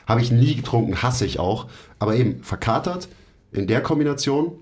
[0.07, 1.67] Habe ich nie getrunken, hasse ich auch.
[1.99, 3.09] Aber eben, verkatert
[3.53, 4.53] in der Kombination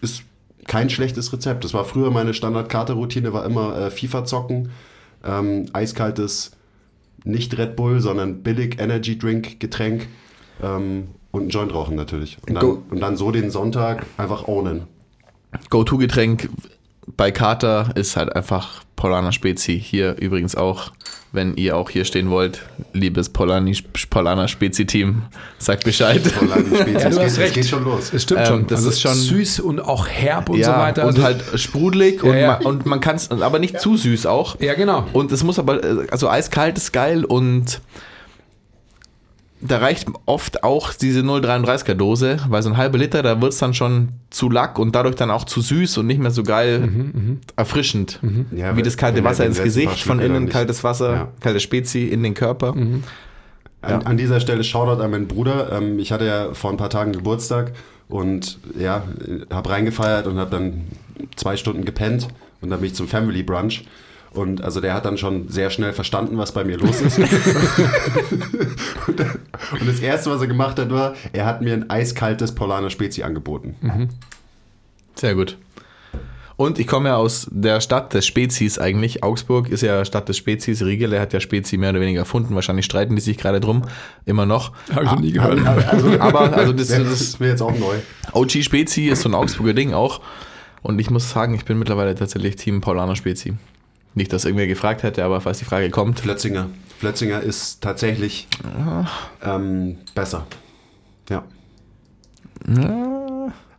[0.00, 0.22] ist
[0.66, 1.64] kein schlechtes Rezept.
[1.64, 4.70] Das war früher meine Standard-Kater-Routine, war immer äh, FIFA zocken,
[5.24, 6.52] ähm, eiskaltes,
[7.24, 10.08] nicht Red Bull, sondern billig Energy Drink Getränk
[10.62, 12.38] ähm, und ein Joint rauchen natürlich.
[12.46, 14.84] Und dann, und dann so den Sonntag einfach ownen.
[15.68, 16.48] Go-To-Getränk
[17.16, 19.78] bei Kater ist halt einfach Polana Spezi.
[19.80, 20.92] Hier übrigens auch,
[21.32, 23.76] wenn ihr auch hier stehen wollt, liebes Polani,
[24.10, 25.22] Polana Spezi-Team,
[25.58, 26.20] sagt Bescheid.
[26.38, 27.54] Polani Spezi, Ja, es du geht, hast es recht.
[27.54, 28.12] geht schon los.
[28.12, 28.66] Es stimmt Ähm, schon.
[28.66, 31.02] das also ist schon- süß und auch herb und ja, so weiter.
[31.02, 32.46] und Also- halt sprudelig Ja, und, ja.
[32.58, 34.60] Man, und man kann es, aber nicht zu süß auch.
[34.60, 35.06] ja, genau.
[35.12, 37.80] Und es muss aber, äh, also eiskalt ist geil und
[39.62, 43.58] da reicht oft auch diese 0,33er Dose, weil so ein halber Liter, da wird es
[43.58, 46.88] dann schon zu lack und dadurch dann auch zu süß und nicht mehr so geil
[47.56, 48.20] erfrischend.
[48.54, 51.28] Ja, Wie das kalte Wasser ins Gesicht, von innen kaltes Wasser, Ja.
[51.40, 52.74] kalte Spezi in den Körper.
[53.82, 55.72] An, an dieser Stelle Shoutout an meinen Bruder.
[55.72, 57.72] Ähm, ich hatte ja vor ein paar Tagen Geburtstag
[58.08, 59.04] und ja,
[59.50, 60.82] habe reingefeiert und habe dann
[61.36, 62.28] zwei Stunden gepennt
[62.60, 63.84] und dann bin ich zum Family Brunch.
[64.32, 67.18] Und also der hat dann schon sehr schnell verstanden, was bei mir los ist.
[67.18, 67.28] und
[69.86, 73.74] das Erste, was er gemacht hat, war, er hat mir ein eiskaltes Polana Spezi angeboten.
[75.16, 75.58] Sehr gut.
[76.60, 79.24] Und ich komme ja aus der Stadt des Spezies eigentlich.
[79.24, 80.84] Augsburg ist ja Stadt des Spezies.
[80.84, 82.54] Riegele hat ja Spezi mehr oder weniger erfunden.
[82.54, 83.84] Wahrscheinlich streiten die sich gerade drum.
[84.26, 84.72] Immer noch.
[84.92, 85.66] Habe ich noch nie gehört.
[85.66, 87.96] Also, Aber also das, das das ist mir jetzt auch neu.
[88.32, 90.20] OG Spezi ist so ein Augsburger Ding auch.
[90.82, 93.54] Und ich muss sagen, ich bin mittlerweile tatsächlich Team Paulaner Spezi.
[94.14, 96.20] Nicht, dass irgendwer gefragt hätte, aber falls die Frage kommt.
[96.20, 96.68] Flötzinger.
[96.98, 98.48] Flötzinger ist tatsächlich
[99.42, 100.46] ähm, besser.
[101.28, 101.44] Ja.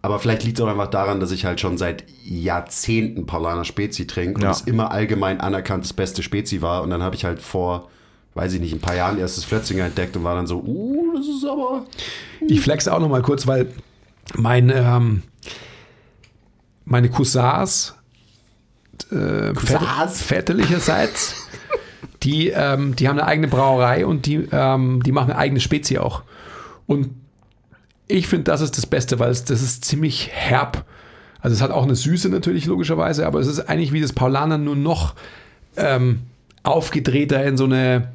[0.01, 4.07] Aber vielleicht liegt es auch einfach daran, dass ich halt schon seit Jahrzehnten Paulaner Spezi
[4.07, 4.51] trinke und Ja.
[4.51, 6.81] es immer allgemein anerkannt das beste Spezi war.
[6.81, 7.89] Und dann habe ich halt vor,
[8.33, 11.13] weiß ich nicht, ein paar Jahren erst das Flötzinger entdeckt und war dann so, uh,
[11.15, 11.85] das ist aber.
[12.47, 13.71] Ich flex auch noch mal kurz, weil
[14.35, 15.21] mein, ähm,
[16.85, 17.93] meine Cousins,
[19.11, 21.35] äh, väterlicherseits,
[22.23, 25.97] die, ähm, die haben eine eigene Brauerei und die, ähm, die machen eine eigene Spezi
[25.97, 26.23] auch.
[26.87, 27.09] Und
[28.07, 30.85] ich finde, das ist das Beste, weil es, das ist ziemlich herb.
[31.39, 34.57] Also es hat auch eine Süße natürlich logischerweise, aber es ist eigentlich wie das Paulaner
[34.57, 35.15] nur noch
[35.77, 36.21] ähm,
[36.63, 38.09] aufgedrehter in so eine,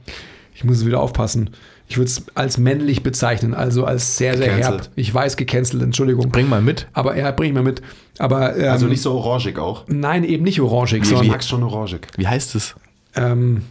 [0.55, 1.51] ich muss wieder aufpassen,
[1.89, 4.57] ich würde es als männlich bezeichnen, also als sehr, sehr herb.
[4.59, 4.91] Gecancelt.
[4.97, 6.31] Ich weiß, gecancelt, Entschuldigung.
[6.31, 6.89] Bring mal mit.
[6.93, 7.81] Aber ja, bring ich mal mit.
[8.19, 9.85] Aber ähm, Also nicht so orangig auch.
[9.87, 12.07] nein, eben nicht orangig, Ich sondern mag schon orangig.
[12.17, 12.75] Wie heißt es?
[13.15, 13.63] ähm,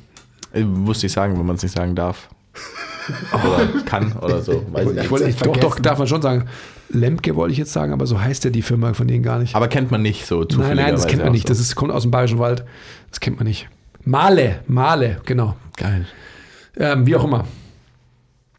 [0.53, 2.29] Ich wusste ich sagen, wenn man es nicht sagen darf.
[3.33, 4.65] Oder kann oder so.
[4.71, 5.11] Weiß ich ich nicht.
[5.11, 6.45] wollte, jetzt doch, doch, darf man schon sagen.
[6.89, 9.55] Lemke wollte ich jetzt sagen, aber so heißt ja die Firma von denen gar nicht.
[9.55, 10.81] Aber kennt man nicht so nein, zufälligerweise.
[10.83, 11.47] nein, das kennt man nicht.
[11.47, 11.53] So.
[11.53, 12.63] Das ist, kommt aus dem Bayerischen Wald.
[13.09, 13.67] Das kennt man nicht.
[14.05, 15.55] Male, Male, genau.
[15.77, 16.05] geil.
[16.77, 17.45] Ähm, wie auch immer.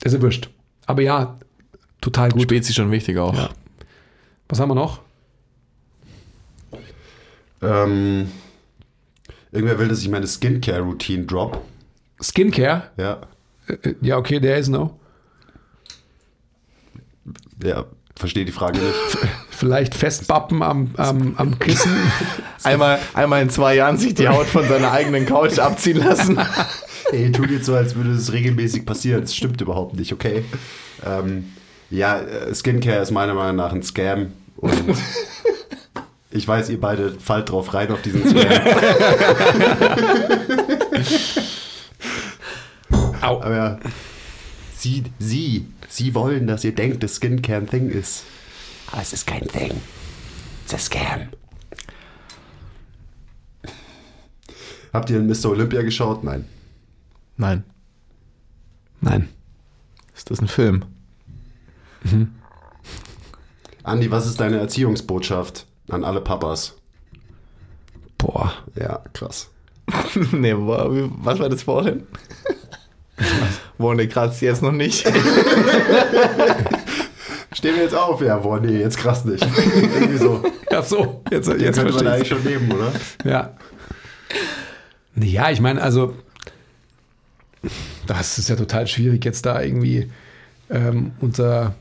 [0.01, 0.51] Das ist ja wurscht.
[0.87, 1.39] Aber ja,
[2.01, 2.43] total gut.
[2.43, 3.35] Spezi schon wichtig auch.
[3.35, 3.51] Ja.
[4.49, 5.01] Was haben wir noch?
[7.63, 8.31] Ähm,
[9.51, 11.63] irgendwer will, dass ich meine Skincare-Routine drop.
[12.23, 12.91] Skincare?
[12.97, 13.21] Ja.
[13.67, 14.99] Äh, Ja, okay, der ist no.
[17.65, 18.95] Ja, verstehe die Frage nicht.
[19.51, 21.97] Vielleicht festbappen am, am, am Kissen.
[22.63, 26.39] Einmal, einmal in zwei Jahren sich die Haut von seiner eigenen Couch abziehen lassen.
[27.13, 29.21] Ey, tut jetzt so, als würde es regelmäßig passieren.
[29.23, 30.45] Das stimmt überhaupt nicht, okay?
[31.05, 31.53] Ähm,
[31.91, 34.75] Ja, äh, Skincare ist meiner Meinung nach ein Scam und
[36.33, 38.49] ich weiß, ihr beide fallt drauf rein auf diesen Scam.
[43.23, 43.41] Au.
[43.41, 43.79] Aber ja,
[44.77, 48.25] sie, sie, sie wollen, dass ihr denkt, dass Skincare ein Thing ist.
[48.93, 49.81] Aber es ist kein Thing.
[50.65, 51.29] It's a Scam.
[54.93, 55.51] Habt ihr Mr.
[55.51, 56.25] Olympia geschaut?
[56.25, 56.47] Nein.
[57.37, 57.65] Nein.
[59.01, 59.29] Nein.
[60.15, 60.85] Ist das ein Film?
[63.83, 66.77] Andi, was ist deine Erziehungsbotschaft an alle Papas?
[68.19, 68.53] Boah.
[68.75, 69.51] Ja, krass.
[70.33, 72.07] nee, wie- was war das vorhin?
[73.79, 75.07] Boah, ne, krass, jetzt noch nicht.
[77.53, 78.21] Stehen wir jetzt auf?
[78.21, 79.43] Ja, boah, nee, jetzt krass nicht.
[79.45, 80.43] Irgendwie so.
[80.71, 82.93] Ach so, jetzt, Jetzt jetzt könnte man verstehe eigentlich ich schon leben, oder?
[83.25, 83.55] Ja.
[85.15, 86.15] Ja, ich meine, also,
[88.07, 90.11] das ist ja total schwierig, jetzt da irgendwie
[90.71, 91.75] ähm, unter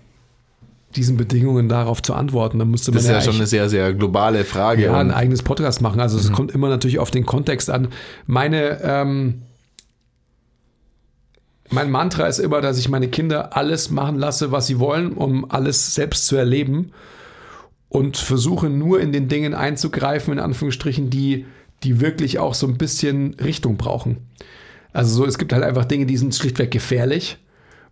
[0.95, 2.57] diesen Bedingungen darauf zu antworten.
[2.59, 4.83] Da müsste man Das ist ja echt- schon eine sehr, sehr globale Frage.
[4.85, 5.99] ja, ein eigenes Podcast machen.
[5.99, 7.89] Also es kommt immer natürlich auf den Kontext an.
[8.27, 9.41] Meine, ähm,
[11.71, 15.49] mein Mantra ist immer, dass ich meine Kinder alles machen lasse, was sie wollen, um
[15.49, 16.91] alles selbst zu erleben
[17.89, 21.45] und versuche nur in den Dingen einzugreifen, in Anführungsstrichen, die,
[21.83, 24.17] die wirklich auch so ein bisschen Richtung brauchen.
[24.95, 27.37] Also so, es gibt halt einfach Dinge, die sind schlichtweg gefährlich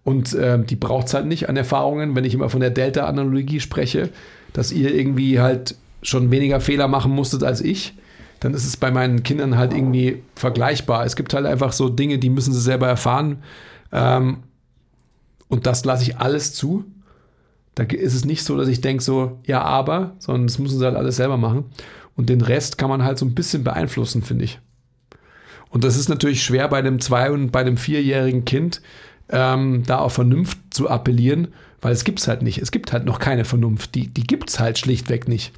[0.06, 3.60] und ähm, die braucht es halt nicht an Erfahrungen, wenn ich immer von der Delta-Analogie
[3.60, 4.10] spreche,
[4.54, 7.94] dass ihr irgendwie halt schon weniger Fehler machen musstet als ich,
[8.40, 11.06] dann ist es bei meinen Kindern halt irgendwie vergleichbar.
[11.06, 13.44] Es gibt halt einfach so Dinge, die müssen sie selber erfahren
[13.92, 14.38] ähm,
[15.50, 16.86] und das lasse ich alles zu.
[17.76, 20.86] Da ist es nicht so, dass ich denke so, ja, aber, sondern das müssen sie
[20.86, 21.66] halt alles selber machen.
[22.16, 24.60] Und den Rest kann man halt so ein bisschen beeinflussen, finde ich.
[25.74, 28.80] Und das ist natürlich schwer bei einem zwei- und bei einem vierjährigen Kind,
[29.30, 31.48] ähm, da auf Vernunft zu appellieren,
[31.82, 32.60] weil es gibt es halt nicht.
[32.60, 33.96] Es gibt halt noch keine Vernunft.
[33.96, 35.52] Die, die gibt es halt schlichtweg nicht.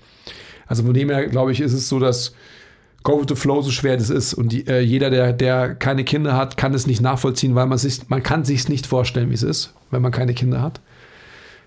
[0.68, 2.34] Also von dem her, glaube ich, ist es so, dass
[3.04, 4.34] Go with the Flow so schwer das ist.
[4.34, 7.78] Und die, äh, jeder, der, der keine Kinder hat, kann es nicht nachvollziehen, weil man
[7.78, 10.80] sich, man kann sich nicht vorstellen, wie es ist, wenn man keine Kinder hat.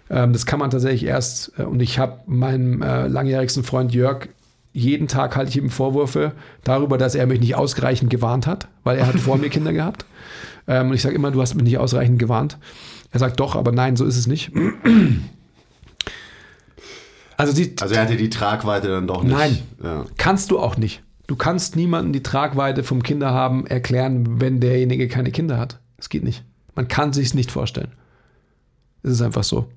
[0.08, 4.28] Ähm, das kann man tatsächlich erst, äh, und ich habe meinem äh, langjährigsten Freund Jörg,
[4.72, 6.32] jeden Tag halte ich ihm Vorwürfe
[6.64, 10.04] darüber, dass er mich nicht ausreichend gewarnt hat, weil er hat vor mir Kinder gehabt.
[10.66, 12.58] Ähm, und ich sage immer, du hast mich nicht ausreichend gewarnt.
[13.10, 14.52] Er sagt doch, aber nein, so ist es nicht.
[17.36, 19.36] Also die, Also er hatte die Tragweite dann doch nicht.
[19.36, 19.58] Nein.
[19.82, 20.04] Ja.
[20.16, 21.02] Kannst du auch nicht.
[21.26, 25.78] Du kannst niemanden die Tragweite vom Kinderhaben erklären, wenn derjenige keine Kinder hat.
[25.96, 26.44] Das geht nicht.
[26.74, 27.92] Man kann sich nicht vorstellen.
[29.02, 29.68] Es ist einfach so.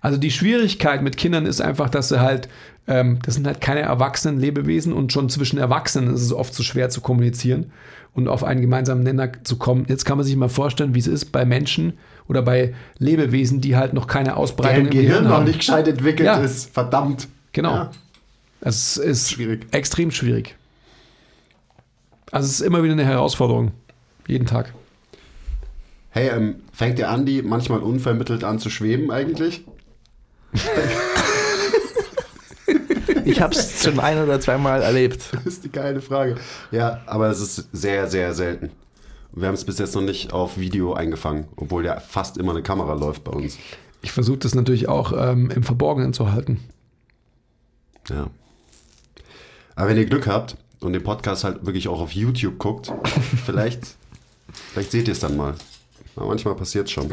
[0.00, 2.48] Also die Schwierigkeit mit Kindern ist einfach, dass sie halt,
[2.86, 6.62] ähm, das sind halt keine erwachsenen Lebewesen und schon zwischen Erwachsenen ist es oft so
[6.62, 7.72] schwer zu kommunizieren
[8.14, 9.86] und auf einen gemeinsamen Nenner zu kommen.
[9.88, 11.94] Jetzt kann man sich mal vorstellen, wie es ist bei Menschen
[12.28, 15.44] oder bei Lebewesen, die halt noch keine Ausbreitung Deren Gehirn noch haben.
[15.44, 16.36] nicht gescheit entwickelt Ja.
[16.40, 16.72] ist.
[16.72, 17.28] Verdammt.
[17.52, 17.74] Genau.
[17.74, 17.90] Ja.
[18.60, 19.66] Es ist Schwierig.
[19.72, 20.54] extrem schwierig.
[22.30, 23.72] Also es ist immer wieder eine Herausforderung.
[24.26, 24.72] Jeden Tag.
[26.10, 29.64] Hey, ähm, fängt der Andi manchmal unvermittelt an zu schweben eigentlich?
[33.24, 35.30] Ich habe es schon ein oder zweimal erlebt.
[35.32, 36.36] Das ist die geile Frage.
[36.70, 38.70] Ja, aber es ist sehr, sehr selten.
[39.34, 42.62] Wir haben es bis jetzt noch nicht auf Video eingefangen, obwohl ja fast immer eine
[42.62, 43.58] Kamera läuft bei uns.
[44.02, 46.60] Ich versuche das natürlich auch ähm, im Verborgenen zu halten.
[48.10, 48.28] Ja.
[49.74, 52.92] Aber wenn ihr Glück habt und den Podcast halt wirklich auch auf YouTube guckt,
[53.46, 53.96] vielleicht,
[54.72, 55.54] vielleicht seht ihr es dann mal.
[56.16, 57.08] Aber manchmal passiert es schon.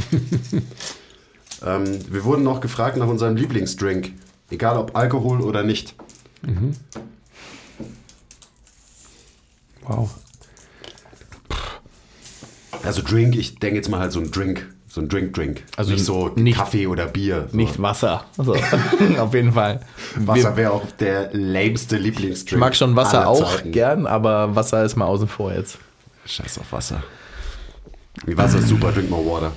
[1.66, 4.12] ähm, wir wurden noch gefragt nach unserem Lieblingsdrink.
[4.50, 5.96] Egal ob Alkohol oder nicht.
[9.84, 10.10] Wow.
[12.84, 14.66] Also Drink, ich denke jetzt mal halt so ein Drink.
[14.92, 15.64] So ein Drink-Drink.
[15.78, 17.48] Also nicht so nicht- Kaffee oder Bier.
[17.52, 17.58] So.
[17.58, 18.26] Nicht Wasser.
[18.40, 18.56] Also,
[19.20, 19.82] auf jeden Fall.
[20.16, 22.54] Wasser wäre auch der lämste Lieblingsdrink.
[22.54, 23.72] Ich mag schon Wasser auch Zeiten.
[23.72, 25.78] gern, aber Wasser ist mal außen vor jetzt.
[26.26, 27.04] Scheiß auf Wasser.
[28.26, 29.52] Die Wasser ist super, drink more water.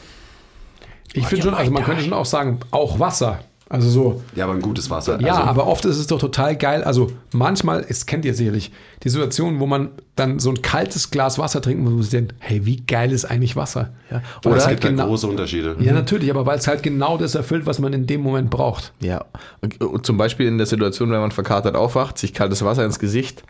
[1.14, 3.40] Ich finde schon, also man könnte schon auch sagen, auch Wasser.
[3.72, 5.18] Also so, Ja, aber ein gutes Wasser.
[5.22, 6.84] ja, also, aber oft ist es doch total geil.
[6.84, 8.70] Also manchmal, es kennt ihr sicherlich,
[9.02, 12.34] die Situation, wo man dann so ein kaltes Glas Wasser trinkt und man sich denkt,
[12.38, 13.88] hey, wie geil ist eigentlich Wasser?
[14.10, 15.76] Ja, Oder es halt gibt halt genau, große Unterschiede.
[15.80, 18.92] ja, natürlich, aber weil es halt genau das erfüllt, was man in dem Moment braucht.
[19.00, 19.24] Ja.
[19.62, 22.98] Und- und Zum Beispiel in der Situation, wenn man verkatert aufwacht, sich kaltes Wasser ins
[22.98, 23.42] Gesicht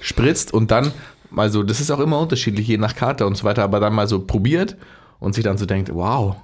[0.00, 0.92] spritzt und dann
[1.30, 3.94] mal so, das ist auch immer unterschiedlich, je nach Kater und so weiter, aber dann
[3.94, 4.76] mal so probiert
[5.20, 6.36] und sich dann so denkt, wow,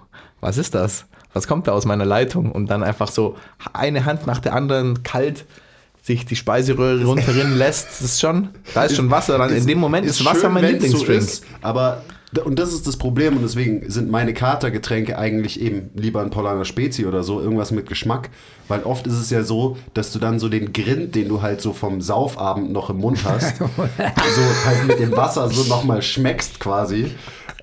[0.43, 1.07] was ist das?
[1.35, 2.51] Was kommt da aus meiner Leitung?
[2.51, 3.37] Und dann einfach so
[3.75, 5.45] eine Hand nach der anderen kalt
[6.05, 9.39] sich die Speiseröhre runterrinnen lässt, das ist schon, da ist schon Wasser.
[9.39, 11.23] Dann in dem Moment ist, Wasser schön, mein Lieblingsdrink.
[11.23, 12.03] So ist, aber
[12.45, 16.67] Und das ist das Problem und deswegen sind meine Katergetränke eigentlich eben lieber ein Paulaner
[16.67, 18.29] Spezi oder so, irgendwas mit Geschmack.
[18.69, 21.63] Weil oft ist es ja so, dass du dann so den Grind, den du halt
[21.63, 26.61] so vom Saufabend noch im Mund hast, so halt mit dem Wasser so nochmal schmeckst
[26.61, 27.13] quasi.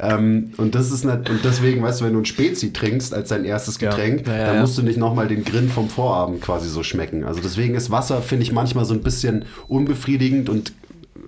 [0.04, 3.30] Ähm, und das ist nicht, und deswegen, weißt du, wenn du ein Spezi trinkst als
[3.30, 6.68] dein erstes Getränk, Ja, ja, dann musst du nicht nochmal den Grind vom Vorabend quasi
[6.70, 7.24] so schmecken.
[7.24, 10.74] Also deswegen ist Wasser, finde ich, manchmal so ein bisschen unbefriedigend und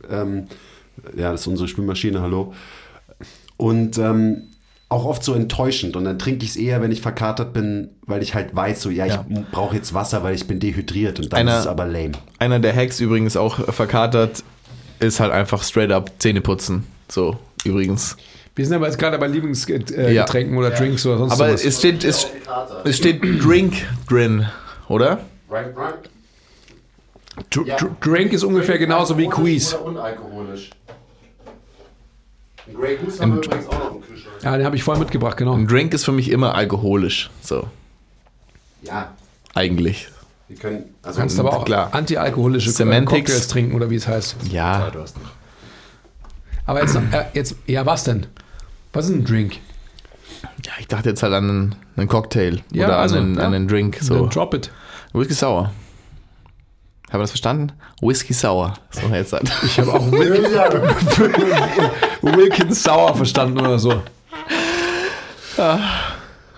[0.10, 0.48] ähm,
[1.16, 2.54] ja, das ist unsere Spülmaschine, hallo.
[3.58, 4.44] Und ähm,
[4.90, 5.96] auch oft so enttäuschend.
[5.96, 8.90] Und dann trinke ich es eher, wenn ich verkatert bin, weil ich halt weiß, so,
[8.90, 9.26] ja, Ja.
[9.30, 11.20] ich brauche jetzt Wasser, weil ich bin dehydriert.
[11.20, 12.12] Und dann Einer- ist es aber lame.
[12.40, 14.44] Einer der Hacks übrigens auch verkatert,
[15.00, 16.86] ist halt einfach straight up Zähne putzen.
[17.10, 18.18] So, übrigens.
[18.56, 20.26] Wir sind aber jetzt gerade bei Lieblingsgetränken äh, Ja.
[20.28, 21.66] Oder Drinks oder sonst Aber was.
[21.66, 22.28] es steht, es,
[22.84, 23.74] es steht Drink
[24.08, 24.46] drin,
[24.90, 25.20] oder?
[27.50, 29.74] Dr Dr Drink ist ungefähr genauso wie Quiz.
[29.74, 30.70] Unalkoholisch.
[32.68, 34.36] Ein Grey Goose haben wir übrigens auch noch im Kühlschrank.
[34.44, 35.54] Ja, den habe ich vorher mitgebracht, genau.
[35.56, 37.30] Ein Drink ist für mich immer alkoholisch.
[37.42, 37.68] So,
[38.84, 39.12] Ja,
[39.56, 40.08] eigentlich.
[40.48, 40.84] wir können.
[41.02, 41.90] Also Du kannst aber auch klar.
[41.94, 43.32] antialkoholische Semantics.
[43.32, 44.36] Cocktails trinken oder wie es heißt.
[44.50, 44.92] Ja,
[46.66, 47.00] Aber jetzt, äh,
[47.34, 48.28] jetzt, ja, was denn?
[48.94, 49.60] Was ist ein Drink?
[50.66, 53.42] ja ich dachte jetzt halt an einen, einen Cocktail Ja, oder also, an, einen, ja.
[53.46, 53.98] an einen Drink.
[54.02, 54.14] So.
[54.22, 54.72] Dann drop it.
[55.14, 55.66] Whisky Sour.
[57.10, 57.72] Haben wir das verstanden?
[58.02, 58.74] Whisky Sour.
[58.92, 59.52] So jetzt halt.
[59.64, 60.50] Ich habe auch Wilkins,
[62.22, 64.02] Wilkins Sauer verstanden oder so.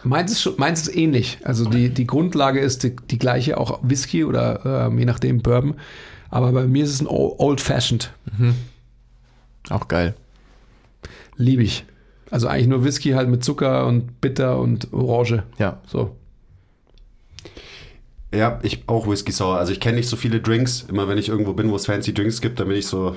[0.04, 1.40] Meins ist, schon- meins ist ähnlich.
[1.44, 5.76] Also die, die Grundlage ist die, die gleiche, auch Whisky oder ähm, je nachdem Bourbon.
[6.30, 8.12] Aber bei mir ist es ein Old Fashioned.
[9.70, 10.16] Auch geil.
[11.38, 11.86] Liebe ich.
[12.32, 15.44] Also eigentlich nur Whisky halt mit Zucker und Bitter und Orange.
[15.60, 15.80] Ja.
[15.88, 16.16] So.
[18.34, 19.58] Ja, ich auch Whisky Sour.
[19.58, 20.86] Also ich kenne nicht so viele Drinks.
[20.90, 23.16] Immer wenn ich irgendwo bin, wo es fancy Drinks gibt, dann bin ich so,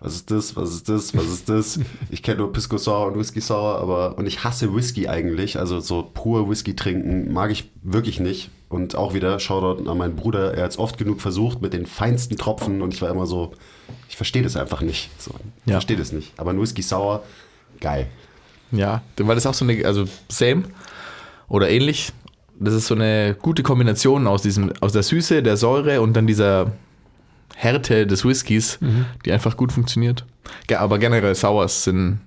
[0.00, 1.80] was ist das, was ist das, was ist das?
[2.10, 5.58] Ich kenne nur Pisco Sour und Whisky Sour, aber und ich hasse Whisky eigentlich.
[5.58, 8.50] Also so pur Whisky trinken mag ich wirklich nicht.
[8.70, 10.54] Und auch wieder Shoutout an meinen Bruder.
[10.54, 13.52] Er hat es oft genug versucht mit den feinsten Tropfen und ich war immer so,
[14.08, 15.10] ich verstehe das einfach nicht.
[15.20, 15.30] So,
[15.64, 15.74] ich Ja.
[15.74, 16.32] verstehe das nicht.
[16.38, 17.22] Aber ein Whisky Sour,
[17.80, 18.06] geil.
[18.72, 20.64] Ja, weil das auch so eine, also same
[21.48, 22.12] oder ähnlich.
[22.58, 26.26] Das ist so eine gute Kombination aus diesem, aus der Süße, der Säure und dann
[26.26, 26.72] dieser
[27.56, 28.78] Härte des Whiskys,
[29.24, 30.24] die einfach gut funktioniert.
[30.66, 32.20] Ge- Aber generell Sours sind,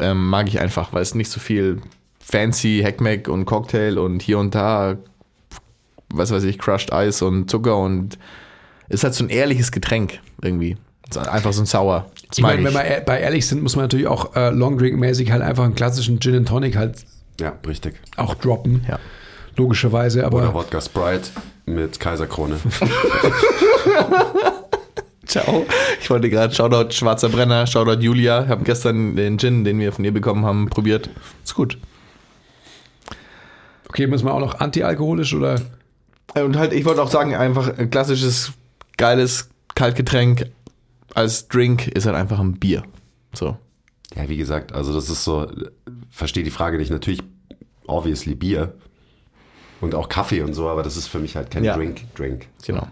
[0.00, 1.80] ähm, mag ich einfach, weil es nicht so viel
[2.20, 4.96] fancy Hackmack und Cocktail und hier und da,
[6.12, 8.18] was weiß ich, Crushed Eis und Zucker und
[8.88, 10.76] ist halt so ein ehrliches Getränk irgendwie.
[11.16, 12.06] Einfach so ein Sour.
[12.28, 14.76] Das Ich meine, wenn wir e- bei ehrlich sind, muss man natürlich auch äh, Long
[14.78, 16.96] Drink mäßig halt einfach einen klassischen Gin and Tonic halt
[17.40, 17.94] Ja, richtig.
[18.16, 18.84] auch droppen.
[18.88, 18.98] Ja.
[19.56, 21.30] Logischerweise, aber Oder Wodka Sprite
[21.66, 22.56] mit Kaiserkrone.
[25.26, 25.66] Ciao.
[26.00, 28.44] Ich wollte gerade Shoutout Schwarzer Brenner, Shoutout Julia.
[28.44, 31.10] Ich habe gestern den Gin, den wir von ihr bekommen haben, probiert.
[31.44, 31.76] Ist gut.
[33.88, 35.60] okay, müssen wir auch noch antialkoholisch oder
[36.34, 38.52] Und halt, ich wollte auch sagen, einfach ein klassisches,
[38.96, 40.46] geiles Kaltgetränk
[41.14, 42.82] als Drink ist halt einfach ein Bier.
[43.32, 43.56] So.
[44.14, 45.50] Ja, wie gesagt, also das ist so,
[46.10, 46.90] verstehe die Frage nicht.
[46.90, 47.20] Natürlich,
[47.86, 48.74] obviously Bier
[49.80, 51.76] und auch Kaffee und so, aber das ist für mich halt kein Ja.
[51.76, 52.02] Drink.
[52.14, 52.46] Drink.
[52.66, 52.88] Genau.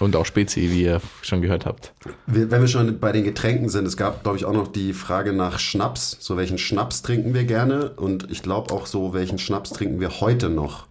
[0.00, 1.94] Und auch Spezi, wie ihr schon gehört habt.
[2.26, 5.32] Wenn wir schon bei den Getränken sind, es gab, glaube ich, auch noch die Frage
[5.32, 6.18] nach Schnaps.
[6.20, 7.90] So, welchen Schnaps trinken wir gerne?
[7.92, 10.86] Und ich glaube auch so, welchen Schnaps trinken wir heute noch?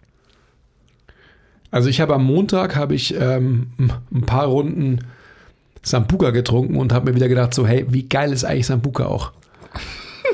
[1.70, 3.68] Also ich habe am Montag habe ich ähm,
[4.12, 5.00] ein paar Runden
[5.86, 9.30] Sambuca getrunken und habe mir wieder gedacht so, hey, wie geil ist eigentlich Sambuca auch?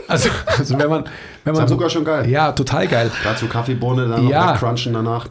[0.08, 1.04] Also, also wenn man
[1.44, 2.30] wenn man Sambuca so, schon geil.
[2.30, 3.10] Ja, total geil.
[3.36, 4.54] So Kaffeebohne, dann noch Ja.
[4.54, 5.28] wegcrunchen danach.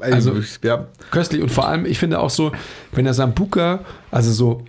[0.00, 0.88] Also- ja.
[1.10, 2.52] Köstlich und vor allem, ich finde auch so,
[2.92, 4.64] wenn der Sambuca, also so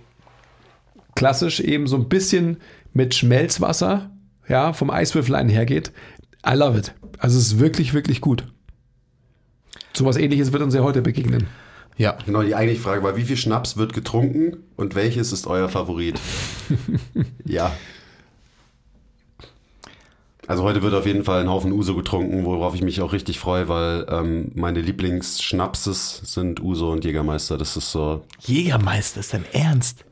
[1.14, 2.58] klassisch eben so ein bisschen
[2.94, 4.10] mit Schmelzwasser,
[4.48, 5.92] ja, vom Eiswürfel einhergeht,
[6.46, 6.94] I love it.
[7.18, 8.44] Also es ist wirklich, wirklich gut.
[9.92, 11.46] Sowas ähnliches wird uns ja heute begegnen.
[11.96, 12.18] Ja.
[12.26, 16.20] Genau, die eigentliche Frage war, wie viel Schnaps wird getrunken und welches ist euer Favorit?
[17.44, 17.72] ja.
[20.46, 23.38] Also heute wird auf jeden Fall ein Haufen Uso getrunken, worauf ich mich auch richtig
[23.38, 27.56] freue, weil ähm, meine Lieblingsschnapses sind Uso und Jägermeister.
[27.56, 30.04] Das ist so, Jägermeister, ist dein Ernst?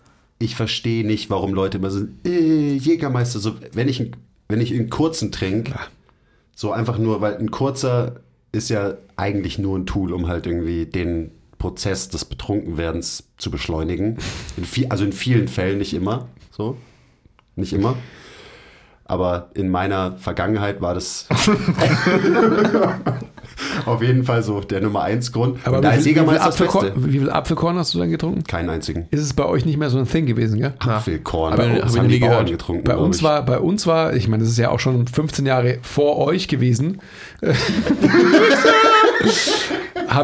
[0.43, 4.11] ich verstehe nicht, warum Leute immer so, äh, Jägermeister, so, wenn ich,
[4.49, 5.75] wenn ich einen kurzen trinke,
[6.55, 10.87] so einfach nur, weil ein kurzer ist ja eigentlich nur ein Tool, um halt irgendwie
[10.87, 11.31] den
[11.63, 14.19] Prozess des Betrunkenwerdens zu beschleunigen.
[14.57, 16.77] In viel, also in vielen Fällen, nicht immer, so,
[17.55, 17.95] nicht immer.
[19.05, 21.29] Aber in meiner Vergangenheit war das,
[23.87, 25.59] Auf jeden Fall so der Nummer 1 Grund.
[25.65, 28.43] Aber Und da wie viel, wie, viel Apfelkorn, wie viel Apfelkorn hast du dann getrunken?
[28.43, 29.07] Keinen einzigen.
[29.11, 30.75] Ist es bei euch nicht mehr so ein Thing gewesen, gell?
[30.81, 31.53] Apfelkorn.
[31.53, 32.51] Hab Bei uns haben die nie Bauern gehört.
[32.51, 32.85] getrunken.
[32.85, 33.23] Bei uns ich.
[33.23, 36.49] war, bei uns war, ich meine, das ist ja auch schon 15 Jahre vor euch
[36.49, 37.01] gewesen.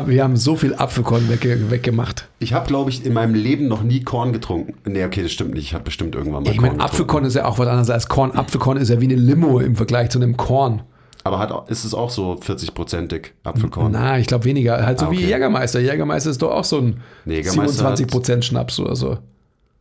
[0.06, 2.28] Wir haben so viel Apfelkorn wegge weggemacht.
[2.40, 4.74] Ich habe, glaube ich, in meinem Leben noch nie Korn getrunken.
[4.90, 5.64] Nee, okay, das stimmt nicht.
[5.64, 6.92] Ich habe bestimmt irgendwann mal Ich meine, Korn getrunken.
[6.94, 8.32] Apfelkorn ist ja auch was anderes als Korn.
[8.32, 10.82] Apfelkorn ist ja wie eine Limo im Vergleich zu einem Korn.
[11.24, 13.92] Aber hat, ist es auch so 40-prozentig Apfelkorn?
[13.92, 14.84] Na, ich glaube weniger.
[14.84, 15.26] Halt so Ah, wie okay.
[15.30, 15.80] Jägermeister.
[15.80, 19.18] Jägermeister ist doch auch so ein Nee, Jägermeister 27% Schnaps oder so.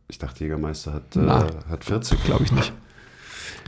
[0.08, 2.24] Ich dachte, Jägermeister hat, äh, hat 40.
[2.24, 2.72] Glaube ich nicht.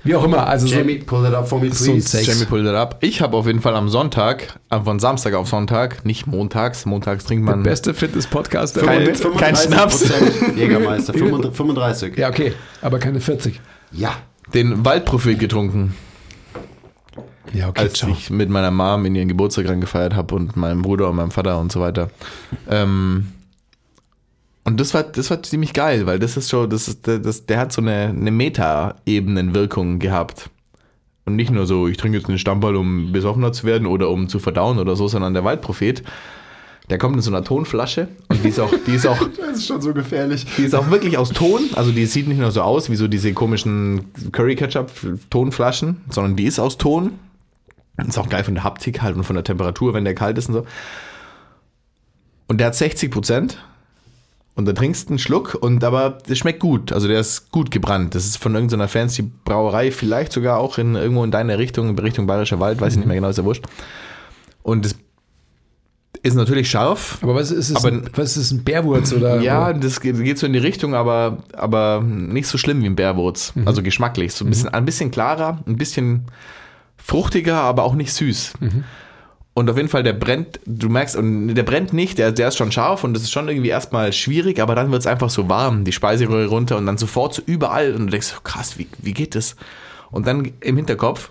[0.02, 0.46] Wie auch immer.
[0.46, 2.08] Also so, Jamie, pull that up for me, So please.
[2.08, 2.26] Sex.
[2.26, 2.96] Jamie pulled it up.
[3.00, 7.24] Ich habe auf jeden Fall am Sonntag, äh, von Samstag auf Sonntag, nicht montags, montags
[7.24, 7.62] trinkt man.
[7.62, 9.16] beste Fitness-Podcast der Welt.
[9.16, 9.98] 35 kein Schnaps.
[10.08, 12.16] Prozent Jägermeister, 35.
[12.16, 12.52] Ja, okay.
[12.80, 13.60] Aber keine 40.
[13.92, 14.14] Ja.
[14.54, 15.94] den Waldprofil getrunken,
[17.52, 17.80] Ja, okay.
[17.82, 18.10] als ciao.
[18.10, 21.58] ich mit meiner Mom in ihren Geburtstag gefeiert habe und meinem Bruder und meinem Vater
[21.58, 22.10] und so weiter.
[22.68, 23.32] Ähm,
[24.64, 27.58] und das war, das war ziemlich geil, weil das ist schon, das ist, das, der
[27.58, 30.50] hat so eine, eine Meta-Ebenenwirkung gehabt.
[31.24, 34.28] Und nicht nur so, ich trinke jetzt einen Stammball, um besoffener zu werden oder um
[34.28, 36.02] zu verdauen oder so, sondern der Waldprophet,
[36.90, 39.66] der kommt in so einer Tonflasche und die ist auch, die ist auch, Das ist
[39.66, 40.44] schon so gefährlich.
[40.56, 41.60] die ist auch wirklich aus Ton.
[41.74, 44.90] Also die sieht nicht nur so aus wie so diese komischen Curry Ketchup
[45.30, 47.12] Tonflaschen, sondern die ist aus Ton.
[47.96, 50.48] Ist auch geil von der Haptik halt und von der Temperatur, wenn der kalt ist
[50.48, 50.66] und so.
[52.48, 53.58] Und der hat 60 Prozent.
[54.60, 56.92] Und da trinkst du einen Schluck und aber das schmeckt gut.
[56.92, 58.14] Also der ist gut gebrannt.
[58.14, 61.98] Das ist von irgendeiner fancy Brauerei, vielleicht sogar auch in irgendwo in deine Richtung, in
[61.98, 63.64] Richtung Bayerischer Wald, weiß ich nicht mehr genau, ist ja wurscht.
[64.62, 64.96] Und es
[66.22, 67.76] ist natürlich scharf, Aber was ist es?
[67.76, 69.40] Aber- ein, was ist es, ein Bärwurz oder?
[69.40, 72.96] ja, das geht, geht so in die Richtung, aber, aber nicht so schlimm wie ein
[72.96, 73.54] Bärwurz.
[73.64, 74.34] Also geschmacklich.
[74.34, 76.26] So ein bisschen, ein bisschen klarer, ein bisschen
[76.98, 78.52] fruchtiger, aber auch nicht süß.
[79.52, 82.56] Und auf jeden Fall, der brennt, du merkst, und der brennt nicht, der, der ist
[82.56, 85.48] schon scharf und das ist schon irgendwie erstmal schwierig, aber dann wird es einfach so
[85.48, 89.12] warm, die Speiseröhre runter und dann sofort so überall und du denkst, krass, wie, wie
[89.12, 89.56] geht das?
[90.10, 91.30] Und dann im Hinterkopf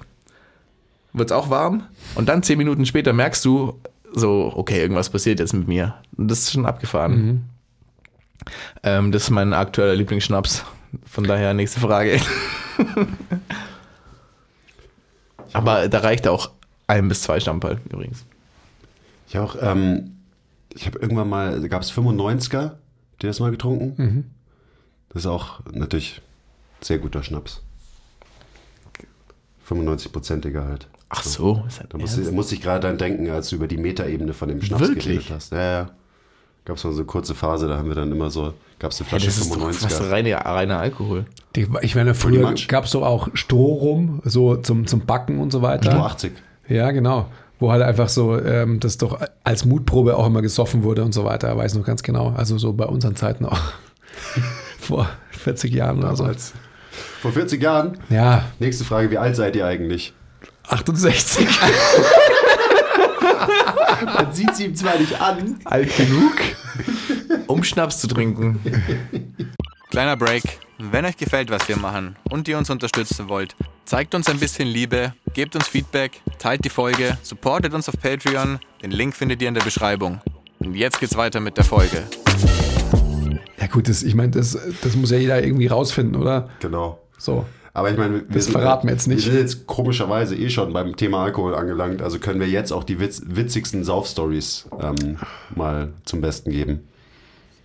[1.13, 1.83] wird es auch warm
[2.15, 3.79] und dann zehn Minuten später merkst du
[4.13, 5.95] so, okay, irgendwas passiert jetzt mit mir.
[6.17, 7.49] Und das ist schon abgefahren.
[8.83, 10.65] Ähm, das ist mein aktueller Lieblingsschnaps.
[11.05, 12.19] Von daher nächste Frage.
[15.53, 16.51] Aber da reicht auch
[16.89, 18.25] ein bis zwei Stammball übrigens.
[19.27, 20.17] Ich auch, ähm,
[20.73, 22.73] ich habe irgendwann mal, gab es 95er,
[23.21, 23.93] die das mal getrunken.
[24.03, 24.23] Mhm.
[25.09, 26.21] Das ist auch natürlich
[26.81, 27.61] sehr guter Schnaps.
[29.67, 30.87] 95-prozentiger halt.
[31.09, 33.77] Ach so, ist Da musste, da musste ich gerade dran denken, als du über die
[33.77, 35.05] Metaebene von dem Schnaps Wirklich?
[35.05, 35.51] geredet hast.
[35.51, 35.91] Ja, ja.
[36.65, 38.99] Gab es mal so eine kurze Phase, da haben wir dann immer so, gab es
[38.99, 39.83] eine Flasche das ist doch 95er.
[39.85, 41.25] was reine, reiner Alkohol.
[41.55, 45.61] Die, ich meine, früher gab es doch auch Strohrum, so zum, zum Backen und so
[45.63, 45.91] weiter.
[45.91, 46.33] Stroh 80.
[46.69, 47.29] Ja, genau.
[47.59, 51.25] Wo halt einfach so, ähm, das doch als Mutprobe auch immer gesoffen wurde und so
[51.25, 51.57] weiter.
[51.57, 52.33] Weiß noch ganz genau.
[52.37, 53.59] Also so bei unseren Zeiten auch.
[54.79, 56.29] Vor 40 Jahren oder so.
[57.21, 57.97] Vor 40 Jahren.
[58.09, 60.13] Ja, Nächste Frage, wie alt seid ihr eigentlich?
[60.67, 61.47] 68.
[64.05, 65.59] Man sieht sie ihm zwar nicht an.
[65.65, 66.35] Alt genug,
[67.47, 68.59] um Schnaps zu trinken.
[69.89, 70.43] Kleiner Break.
[70.81, 73.53] Wenn euch gefällt, was wir machen und ihr uns unterstützen wollt,
[73.83, 78.59] zeigt uns ein bisschen Liebe, gebt uns Feedback, teilt die Folge, supportet uns auf Patreon.
[78.81, 80.21] Den Link findet ihr in der Beschreibung.
[80.59, 82.03] Und jetzt geht's weiter mit der Folge.
[83.59, 86.49] Ja gut, das, ich meine, das, das muss ja jeder irgendwie rausfinden, oder?
[86.61, 87.01] Genau.
[87.17, 87.45] So.
[87.73, 89.25] Aber ich meine, wir Das verraten wir jetzt nicht.
[89.25, 92.85] Wir sind jetzt komischerweise eh schon beim Thema Alkohol angelangt, also können wir jetzt auch
[92.85, 95.17] die witz, witzigsten Saufstories ähm,
[95.53, 96.87] mal zum Besten geben.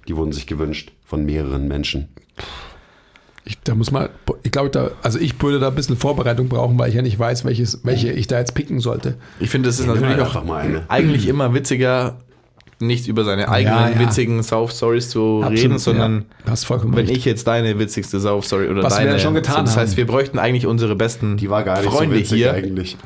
[0.09, 2.09] Die wurden sich gewünscht von mehreren Menschen.
[3.47, 4.09] Ich, da muss man,
[4.43, 7.19] ich glaube, da, also ich würde da ein bisschen Vorbereitung brauchen, weil ich ja nicht
[7.19, 9.16] weiß, welches, welche ich da jetzt picken sollte.
[9.39, 10.85] Ich finde, es ist natürlich auch einfach mal eine.
[10.89, 12.16] eigentlich immer witziger,
[12.86, 13.98] nicht über seine eigenen Ja, ja.
[14.01, 16.55] witzigen Sauf-Stories zu Absolut, reden, sondern ja.
[16.85, 17.16] Wenn recht.
[17.16, 19.12] ich jetzt deine witzigste Sauf-Story oder Was wir deine.
[19.12, 22.16] ja schon getan das heißt, wir bräuchten eigentlich unsere besten Die war gar nicht Freunde
[22.16, 22.97] so witzig hier, eigentlich.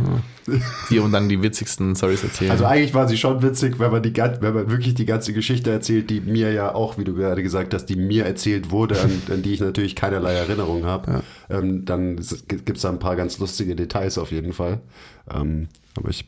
[0.91, 2.51] die und dann die witzigsten Stories erzählen.
[2.51, 5.71] Also eigentlich war sie schon witzig, wenn man, die, wenn man wirklich die ganze Geschichte
[5.71, 9.11] erzählt, die mir ja auch, wie du gerade gesagt hast, die mir erzählt wurde, an,
[9.31, 11.23] an die ich natürlich keinerlei Erinnerung habe.
[11.51, 14.81] Ähm, dann gibt es da ein paar ganz lustige Details auf jeden Fall.
[15.33, 16.25] Ähm, aber ich,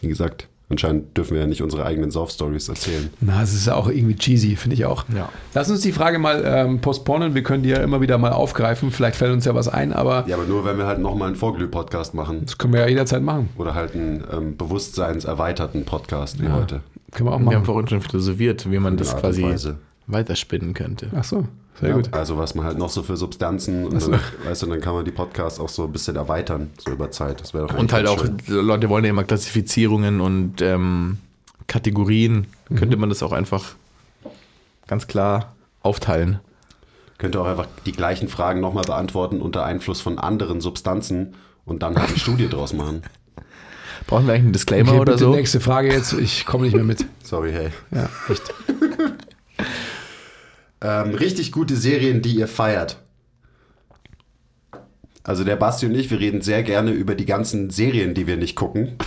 [0.00, 3.08] wie gesagt, anscheinend dürfen wir ja nicht unsere eigenen Sauf-Stories erzählen.
[3.20, 5.04] Na, es ist ja auch irgendwie cheesy, finde ich auch.
[5.14, 5.28] Ja.
[5.54, 7.34] Lass uns die Frage mal ähm, postponen.
[7.34, 8.90] Wir können die ja immer wieder mal aufgreifen.
[8.90, 11.36] Vielleicht fällt uns ja was ein, aber Ja, aber nur, wenn wir halt nochmal einen
[11.36, 12.40] Vorglüh-Podcast machen.
[12.44, 13.48] das können wir ja jederzeit machen.
[13.56, 16.54] Oder halt einen ähm, bewusstseinserweiterten Podcast wie Ja.
[16.54, 16.80] heute.
[17.12, 17.64] Können wir auch wir haben machen.
[17.64, 19.46] vorhin schon philosophiert, wie man das quasi
[20.08, 21.08] weiterspinnen könnte.
[21.16, 21.46] Ach so,
[21.80, 22.12] sehr Ja, gut.
[22.12, 25.04] Also was man halt noch so für Substanzen und dann, weißt du, dann kann man
[25.04, 27.40] die Podcasts auch so ein bisschen erweitern, so über Zeit.
[27.40, 28.38] Das wäre doch Und halt auch, schön.
[28.46, 31.18] Leute wollen ja immer Klassifizierungen und ähm,
[31.66, 32.46] Kategorien.
[32.68, 32.76] Mhm.
[32.76, 33.74] Könnte man das auch einfach
[34.86, 36.40] ganz klar aufteilen.
[37.18, 41.34] Könnte auch einfach die gleichen Fragen nochmal beantworten unter Einfluss von anderen Substanzen
[41.64, 43.02] und dann halt eine Studie draus machen.
[44.06, 45.34] Brauchen wir eigentlich einen Disclaimer Okay, oder bitte so?
[45.34, 46.12] nächste Frage jetzt.
[46.12, 47.04] Ich komme nicht mehr mit.
[47.24, 47.70] Sorry, hey.
[47.90, 48.54] Ja, echt.
[50.80, 52.98] Ähm, richtig gute Serien, die ihr feiert.
[55.24, 58.36] Also der Basti und ich, wir reden sehr gerne über die ganzen Serien, die wir
[58.36, 58.96] nicht gucken.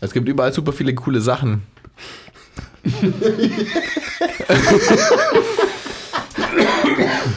[0.00, 1.62] Es gibt überall super viele coole Sachen.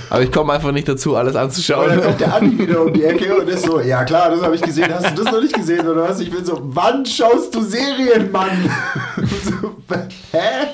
[0.10, 2.02] Aber ich komme einfach nicht dazu, alles Und dann anzuschauen.
[2.02, 4.62] kommt der Andi wieder um die Ecke und ist so, ja klar, das habe ich
[4.62, 4.94] gesehen.
[4.94, 6.20] Hast du das noch nicht gesehen oder was?
[6.20, 8.70] Ich bin so, wann schaust du Serien, Mann?
[9.44, 9.76] so,
[10.32, 10.68] hä?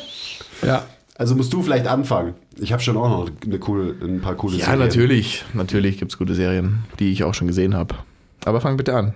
[0.66, 0.84] Ja.
[1.18, 2.36] Also musst du vielleicht anfangen.
[2.60, 4.80] Ich habe schon auch noch eine coole, ein paar coole Ja, Serien.
[4.82, 5.44] natürlich.
[5.54, 7.96] Natürlich gibt es gute Serien, die ich auch schon gesehen habe.
[8.46, 9.14] Aber fang bitte an.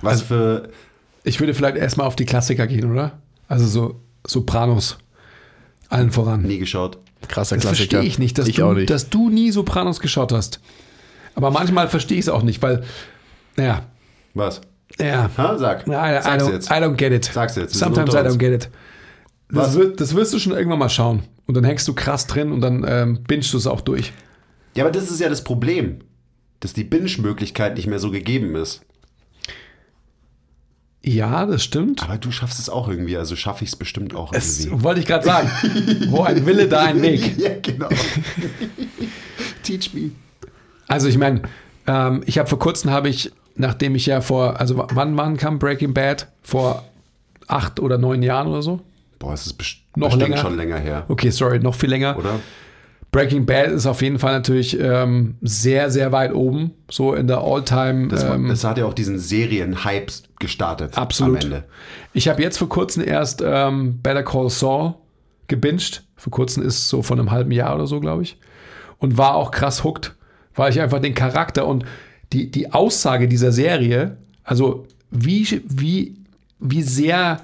[0.00, 0.68] Was für,
[1.24, 3.12] Ich würde vielleicht erstmal auf die Klassiker gehen, oder?
[3.48, 4.98] Also so Sopranos.
[5.90, 6.42] Allen voran.
[6.42, 6.98] nie geschaut.
[7.28, 7.90] Krasser Das Klassiker.
[7.90, 8.90] verstehe ich nicht, dass, ich du, auch nicht.
[8.90, 10.60] dass du nie Sopranos geschaut hast.
[11.34, 12.84] Aber manchmal verstehe ich es auch nicht, weil,
[13.56, 13.82] naja,
[14.34, 14.60] Was?
[14.98, 15.30] ja.
[15.36, 15.86] Ha, sag.
[15.86, 16.70] I, I, Sag's don't, jetzt.
[16.70, 17.24] I don't get it.
[17.26, 18.70] Sag's jetzt, Sometimes I don't get it.
[19.62, 21.22] Das, wird, das wirst du schon irgendwann mal schauen.
[21.46, 24.12] Und dann hängst du krass drin und dann ähm, bingst du es auch durch.
[24.76, 26.00] Ja, aber das ist ja das Problem,
[26.60, 28.82] dass die Binge-Möglichkeit nicht mehr so gegeben ist.
[31.06, 32.02] Ja, das stimmt.
[32.02, 34.82] Aber du schaffst es auch irgendwie, also schaffe ich es bestimmt auch Das irgendwie.
[34.84, 35.50] wollte ich gerade sagen.
[36.08, 37.36] Wo ein Wille, da ein Weg.
[37.38, 37.88] ja, genau.
[39.62, 40.12] Teach me.
[40.88, 41.42] Also ich meine,
[41.86, 45.58] ähm, ich habe vor kurzem habe ich, nachdem ich ja vor, also wann, wann kam
[45.58, 46.28] Breaking Bad?
[46.42, 46.84] Vor
[47.48, 48.80] acht oder neun Jahren oder so?
[49.24, 49.58] Boah, es ist
[49.96, 50.36] Noch bestimmt länger?
[50.42, 52.18] schon länger her, Okay, sorry, noch viel länger.
[52.18, 52.40] oder?
[53.10, 57.38] Breaking Bad ist auf jeden Fall natürlich ähm, sehr, sehr weit oben, so in der
[57.38, 58.08] All-Time.
[58.08, 60.10] Das, ähm, das hat ja auch diesen Serien-Hype
[60.40, 61.36] gestartet Absolut.
[61.36, 61.64] am Ende.
[62.12, 64.94] Ich habe jetzt vor kurzem erst ähm, Better Call Saul
[65.46, 66.02] gebinged.
[66.16, 68.36] Vor kurzem ist so von einem halben Jahr oder so, glaube ich.
[68.98, 70.14] Und war auch krass hooked,
[70.56, 71.84] weil ich einfach den Charakter und
[72.32, 76.16] die, die Aussage dieser Serie, also wie, wie,
[76.58, 77.40] wie sehr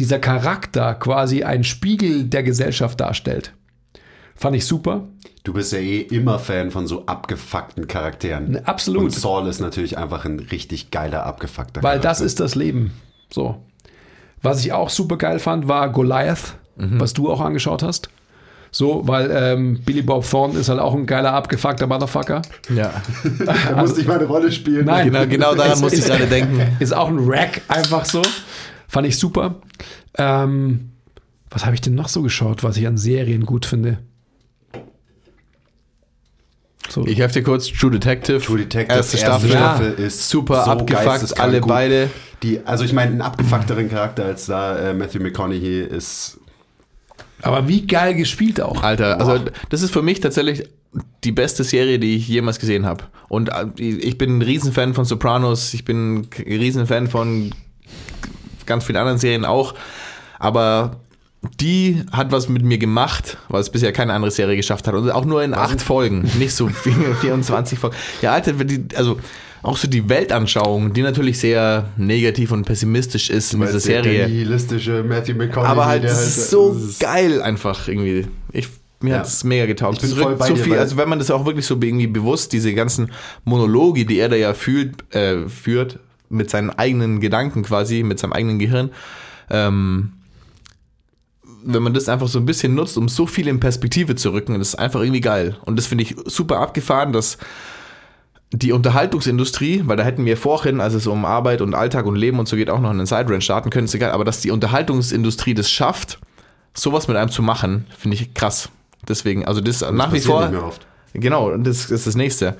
[0.00, 3.52] dieser Charakter quasi ein Spiegel der Gesellschaft darstellt.
[4.34, 5.04] Fand ich super.
[5.44, 8.52] Du bist ja eh immer Fan von so abgefuckten Charakteren.
[8.52, 9.04] Ne, absolut.
[9.04, 12.08] Und Saul ist natürlich einfach ein richtig geiler, abgefuckter Weil Charakter.
[12.08, 12.92] das ist das Leben.
[13.30, 13.62] So.
[14.42, 18.08] Was ich auch super geil fand, war Goliath, was du auch angeschaut hast.
[18.72, 22.40] So, weil ähm, Billy Bob Thornton ist halt auch ein geiler, abgefuckter Motherfucker.
[22.74, 22.90] ja.
[23.44, 24.86] Da musste ich mal eine Rolle spielen.
[24.86, 25.06] Nein.
[25.12, 26.76] Genau, genau daran musste ich gerade denken.
[26.78, 28.22] Ist auch ein Rack, einfach so.
[28.90, 29.60] Fand ich super.
[30.18, 30.90] Ähm,
[31.48, 33.98] was habe ich denn noch so geschaut, was ich an Serien gut finde?
[36.88, 37.06] So.
[37.06, 37.68] Ich helfe dir kurz.
[37.68, 38.40] True Detective.
[38.40, 39.50] True Detective, Erste Staffel.
[39.50, 39.76] Ja.
[39.76, 41.68] ist Super so abgefuckt, alle gut.
[41.68, 42.10] beide.
[42.42, 46.40] Die, also ich meine, einen abgefuckteren Charakter als da äh, Matthew McConaughey ist
[47.42, 48.82] Aber wie geil gespielt auch.
[48.82, 50.68] Alter, also das ist für mich tatsächlich
[51.22, 53.04] die beste Serie, die ich jemals gesehen habe.
[53.28, 57.54] Und äh, ich bin ein Riesenfan von Sopranos, ich bin ein Riesenfan von
[58.70, 59.74] ganz vielen anderen Serien auch.
[60.38, 61.00] Aber
[61.60, 64.94] die hat was mit mir gemacht, was bisher keine andere Serie geschafft hat.
[64.94, 66.68] Und auch nur in acht Folgen, nicht so
[67.20, 67.96] 24 Folgen.
[68.22, 68.54] Ja, Alter,
[68.96, 69.18] also
[69.62, 74.26] auch so die Weltanschauung, die natürlich sehr negativ und pessimistisch ist in dieser Serie.
[74.28, 75.70] nihilistische Matthew McConaughey.
[75.70, 78.26] Aber halt, es halt- ist so geil einfach irgendwie.
[78.52, 78.68] Ich,
[79.02, 79.18] mir Ja.
[79.20, 80.02] hat es mega getaugt.
[80.02, 82.06] Ich bin voll bei so dir, viel, also wenn man das auch wirklich so irgendwie
[82.06, 83.10] bewusst, diese ganzen
[83.44, 85.98] Monologe, die er da ja fühlt, äh, führt,
[86.30, 88.90] mit seinen eigenen Gedanken quasi, mit seinem eigenen Gehirn,
[89.50, 90.12] ähm,
[91.62, 94.58] wenn man das einfach so ein bisschen nutzt, um so viel in Perspektive zu rücken,
[94.58, 95.56] das ist einfach irgendwie geil.
[95.66, 97.36] Und das finde ich super abgefahren, dass
[98.52, 102.38] die Unterhaltungsindustrie, weil da hätten wir vorhin, als es um Arbeit und Alltag und Leben
[102.38, 105.54] und so geht, auch noch einen Side-Rant starten können, ist egal, aber dass die Unterhaltungsindustrie
[105.54, 106.18] das schafft,
[106.74, 108.70] sowas mit einem zu machen, finde ich krass.
[109.08, 110.72] Deswegen, also das, nach wie vor,
[111.12, 112.56] genau, und das ist das nächste.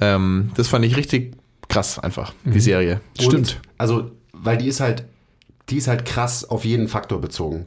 [0.00, 1.36] Ähm, das fand ich richtig
[1.74, 3.00] krass einfach, die Serie.
[3.18, 3.34] Stimmt.
[3.34, 5.04] Und, also, weil die ist halt,
[5.70, 7.66] die ist halt krass auf jeden Faktor bezogen.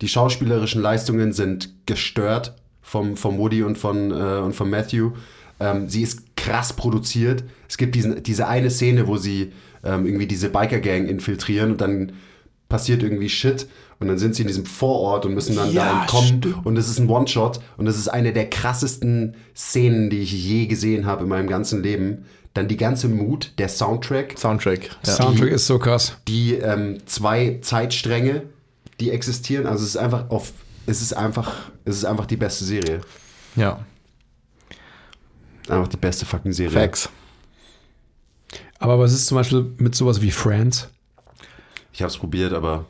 [0.00, 5.12] Die schauspielerischen Leistungen sind gestört vom, vom Woody und von, äh, und von Matthew.
[5.58, 7.44] Ähm, sie ist krass produziert.
[7.68, 9.52] Es gibt diesen, diese eine Szene, wo sie
[9.82, 12.12] ähm, irgendwie diese Biker-Gang infiltrieren und dann
[12.68, 13.68] passiert irgendwie Shit
[14.00, 16.66] und dann sind sie in diesem Vorort und müssen dann da Ja, entkommen stimmt.
[16.66, 20.66] und es ist ein One-Shot und das ist eine der krassesten Szenen, die ich je
[20.66, 22.24] gesehen habe in meinem ganzen Leben.
[22.54, 24.88] Dann die ganze Mut, der Soundtrack, Soundtrack.
[25.06, 25.12] Ja.
[25.14, 26.16] Soundtrack ist so krass.
[26.26, 28.44] die ähm, zwei Zeitstränge,
[28.98, 29.66] die existieren.
[29.66, 30.52] Also es ist einfach auf,
[30.86, 31.52] es ist einfach,
[31.84, 33.00] es ist einfach die beste Serie.
[33.56, 33.80] Ja,
[35.68, 36.70] Einfach die beste fucking Serie.
[36.78, 37.08] Facts.
[38.78, 40.88] Aber was ist zum Beispiel mit sowas wie Friends?
[41.96, 42.84] Ich habe es probiert, aber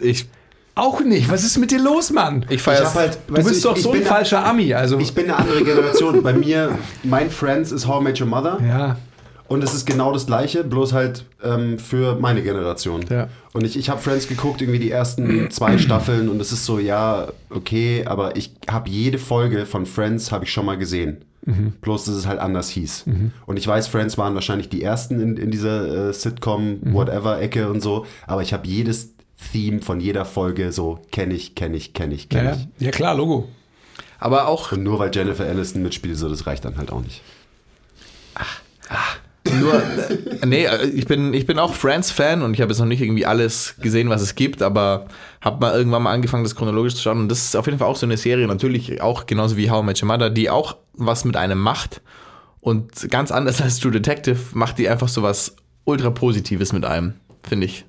[0.00, 0.28] Ich,
[0.76, 1.28] Auch nicht.
[1.30, 2.44] Was ist mit dir los, Mann?
[2.48, 4.72] ich ich feiere hab halt, Du bist ich- doch ich so ein bin- falscher Ami.
[4.72, 6.22] Also, Ich bin eine andere Generation.
[6.22, 8.58] Bei mir, mein Friends ist How I Met Your Mother.
[8.66, 8.96] ja.
[9.48, 13.04] Und es ist genau das gleiche, bloß halt ähm, für meine Generation.
[13.08, 13.28] Ja.
[13.52, 16.80] Und ich, ich habe Friends geguckt, irgendwie die ersten zwei Staffeln und es ist so,
[16.80, 21.24] ja, okay, aber ich habe jede Folge von Friends habe ich schon mal gesehen.
[21.80, 23.04] Bloß, dass es halt anders hieß.
[23.46, 27.70] Und ich weiß, Friends waren wahrscheinlich die ersten in, in dieser äh, Sitcom, whatever, Ecke
[27.70, 28.04] und so.
[28.26, 29.14] Aber ich habe jedes
[29.52, 32.84] Theme von jeder Folge so, kenne ich, kenne ich, kenne ich, kenne Ja, ich.
[32.86, 33.48] ja, klar, Logo.
[34.18, 37.22] aber auch Und nur weil Jennifer Aniston mitspielt, so, das reicht dann halt auch nicht.
[39.60, 39.82] Nur,
[40.46, 43.26] nee, äh, ich bin, ich bin auch Friends-Fan und ich habe jetzt noch nicht irgendwie
[43.26, 45.06] alles gesehen, was es gibt, aber
[45.40, 47.88] habe mal irgendwann mal angefangen, das chronologisch zu schauen und das ist auf jeden Fall
[47.88, 50.76] auch so eine Serie, natürlich auch genauso wie How I Met Your Mother, die auch
[50.94, 52.00] was mit einem macht
[52.60, 57.14] und ganz anders als True Detective macht die einfach so was ultra Positives mit einem,
[57.42, 57.84] finde ich.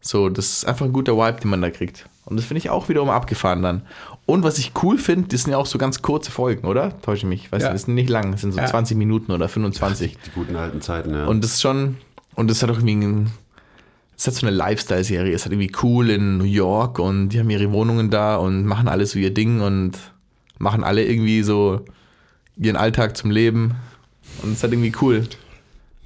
[0.00, 2.08] So, das ist einfach ein guter Vibe, den man da kriegt.
[2.26, 3.82] Und das finde ich auch wiederum abgefahren dann.
[4.26, 7.00] Und was ich cool finde, das sind ja auch so ganz kurze Folgen, oder?
[7.00, 7.52] Täusche ich mich.
[7.52, 7.68] Weiß Ja.
[7.68, 8.66] nicht, das sind nicht lang, das sind so Ja.
[8.66, 10.18] 20 Minuten oder 25.
[10.26, 11.26] Die guten alten Zeiten, ja.
[11.26, 11.96] Und das ist schon,
[12.34, 13.30] und das hat auch irgendwie ein,
[14.18, 17.48] es hat so eine Lifestyle-Serie, es hat irgendwie cool in New York und die haben
[17.50, 19.92] ihre Wohnungen da und machen alles so ihr Ding und
[20.58, 21.84] machen alle irgendwie so
[22.56, 23.74] ihren Alltag zum Leben.
[24.42, 25.28] Und es ist halt irgendwie cool.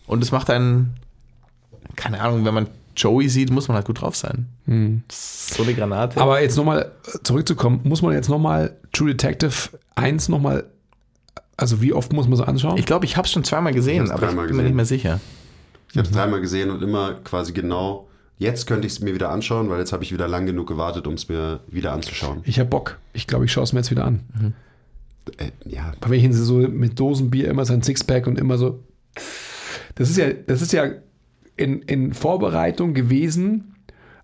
[0.06, 0.96] Und es macht einen,
[1.96, 4.46] keine Ahnung, wenn man Joey sieht, muss man halt gut drauf sein.
[5.08, 6.20] Ist so eine Granate.
[6.20, 6.92] Aber jetzt nochmal
[7.22, 10.64] zurückzukommen, muss man jetzt nochmal True Detective 1 nochmal,
[11.56, 12.76] also wie oft muss man es anschauen?
[12.78, 14.64] ich glaube, ich habe es schon zweimal gesehen, hab's aber ich bin mir gesehen.
[14.64, 15.20] nicht mehr sicher.
[15.90, 18.06] Ich habe es dreimal gesehen und immer quasi genau.
[18.38, 21.06] Jetzt könnte ich es mir wieder anschauen, weil jetzt habe ich wieder lang genug gewartet,
[21.06, 22.40] um es mir wieder anzuschauen.
[22.44, 22.98] ich habe Bock.
[23.12, 24.20] Ich glaube, ich schaue es mir jetzt wieder an.
[25.36, 28.82] Äh, ja, Bei welchen sie so mit Dosenbier immer sein Sixpack und immer so.
[29.96, 30.90] Das ist ja, das ist ja
[31.60, 33.74] in, in Vorbereitung gewesen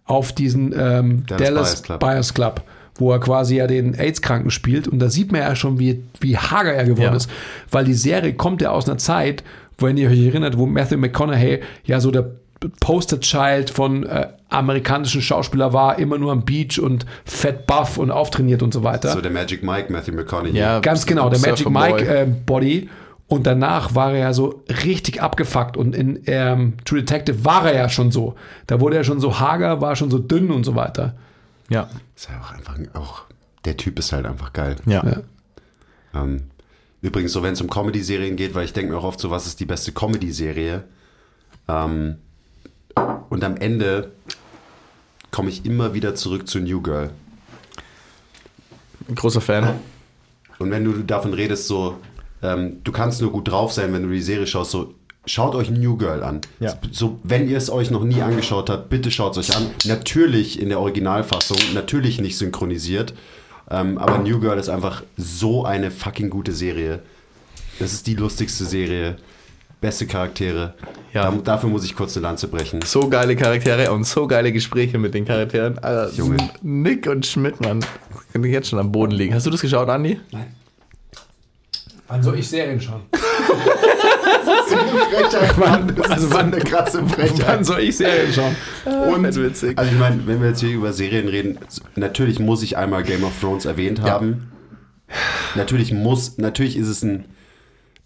[0.05, 2.01] auf diesen ähm, Dallas Dallas, Buyers Club.
[2.01, 2.63] Buyers Club,
[2.97, 4.89] wo er quasi ja den AIDS-Kranken spielt.
[4.89, 7.17] Und da sieht man ja schon, wie, wie hager er geworden Ja.
[7.17, 7.29] ist.
[7.71, 9.43] Weil die Serie kommt ja aus einer Zeit,
[9.79, 12.31] wenn ihr euch erinnert, wo Matthew McConaughey ja so der
[12.81, 18.63] Poster-Child von äh, amerikanischen Schauspieler war, immer nur am Beach und fett buff und auftrainiert
[18.63, 19.13] und so weiter.
[19.13, 20.57] so der Magic Mike, Matthew McConaughey.
[20.57, 22.89] Ja, Ganz genau, der Magic Mike äh, Body.
[23.29, 25.77] Und danach war er ja so richtig abgefuckt.
[25.77, 28.37] Und in ähm, True Detective war er ja schon so.
[28.67, 31.17] Da wurde er schon so hager, war schon so dünn und so weiter.
[31.69, 31.89] Ja.
[32.15, 33.23] Ist ja auch einfach auch.
[33.65, 34.77] Der Typ ist halt einfach geil.
[34.87, 35.05] Ja.
[35.05, 36.23] Ja.
[36.23, 36.45] Ähm,
[37.03, 39.47] übrigens, so wenn es um Comedy-Serien geht, weil ich denke mir auch oft so, was
[39.47, 40.85] ist die beste Comedy-Serie?
[41.67, 42.19] Ähm,
[43.29, 44.13] und am Ende
[45.33, 47.11] komme ich immer wieder zurück zu New Girl.
[49.13, 49.81] Großer Fan.
[50.59, 51.99] Und wenn du davon redest, so,
[52.47, 54.95] ähm, du kannst nur gut drauf sein, wenn du die Serie schaust, so,
[55.27, 56.41] schaut euch New Girl an.
[56.61, 56.75] Ja.
[56.93, 59.71] So, wenn ihr es euch noch nie angeschaut habt, bitte schaut es euch an.
[59.85, 63.15] Natürlich in der Originalfassung, natürlich nicht synchronisiert.
[63.69, 67.01] Ähm, aber New Girl ist einfach so eine fucking gute Serie.
[67.81, 69.17] Das ist die lustigste Serie.
[69.81, 70.75] Beste Charaktere.
[71.13, 71.31] Ja.
[71.31, 72.81] Da, dafür muss ich kurz eine Lanze brechen.
[72.83, 75.79] So geile Charaktere und so geile Gespräche mit den Charakteren.
[75.79, 76.37] Alter, Junge.
[76.63, 77.85] Nick und Schmidt, Mann.
[78.33, 79.35] Kann ich jetzt schon am Boden liegen.
[79.35, 80.21] Hast du das geschaut, Andi?
[82.09, 83.03] Wann soll ich Serien schauen?
[86.09, 87.03] also wann eine krasse
[87.47, 88.55] Wann soll ich Serien schauen?
[88.85, 89.79] Und, Fett witzig.
[89.79, 91.59] also ich meine, wenn wir jetzt hier über Serien reden,
[91.97, 94.53] natürlich muss ich einmal Game of Thrones erwähnt haben.
[95.57, 97.25] Natürlich muss, natürlich ist es ein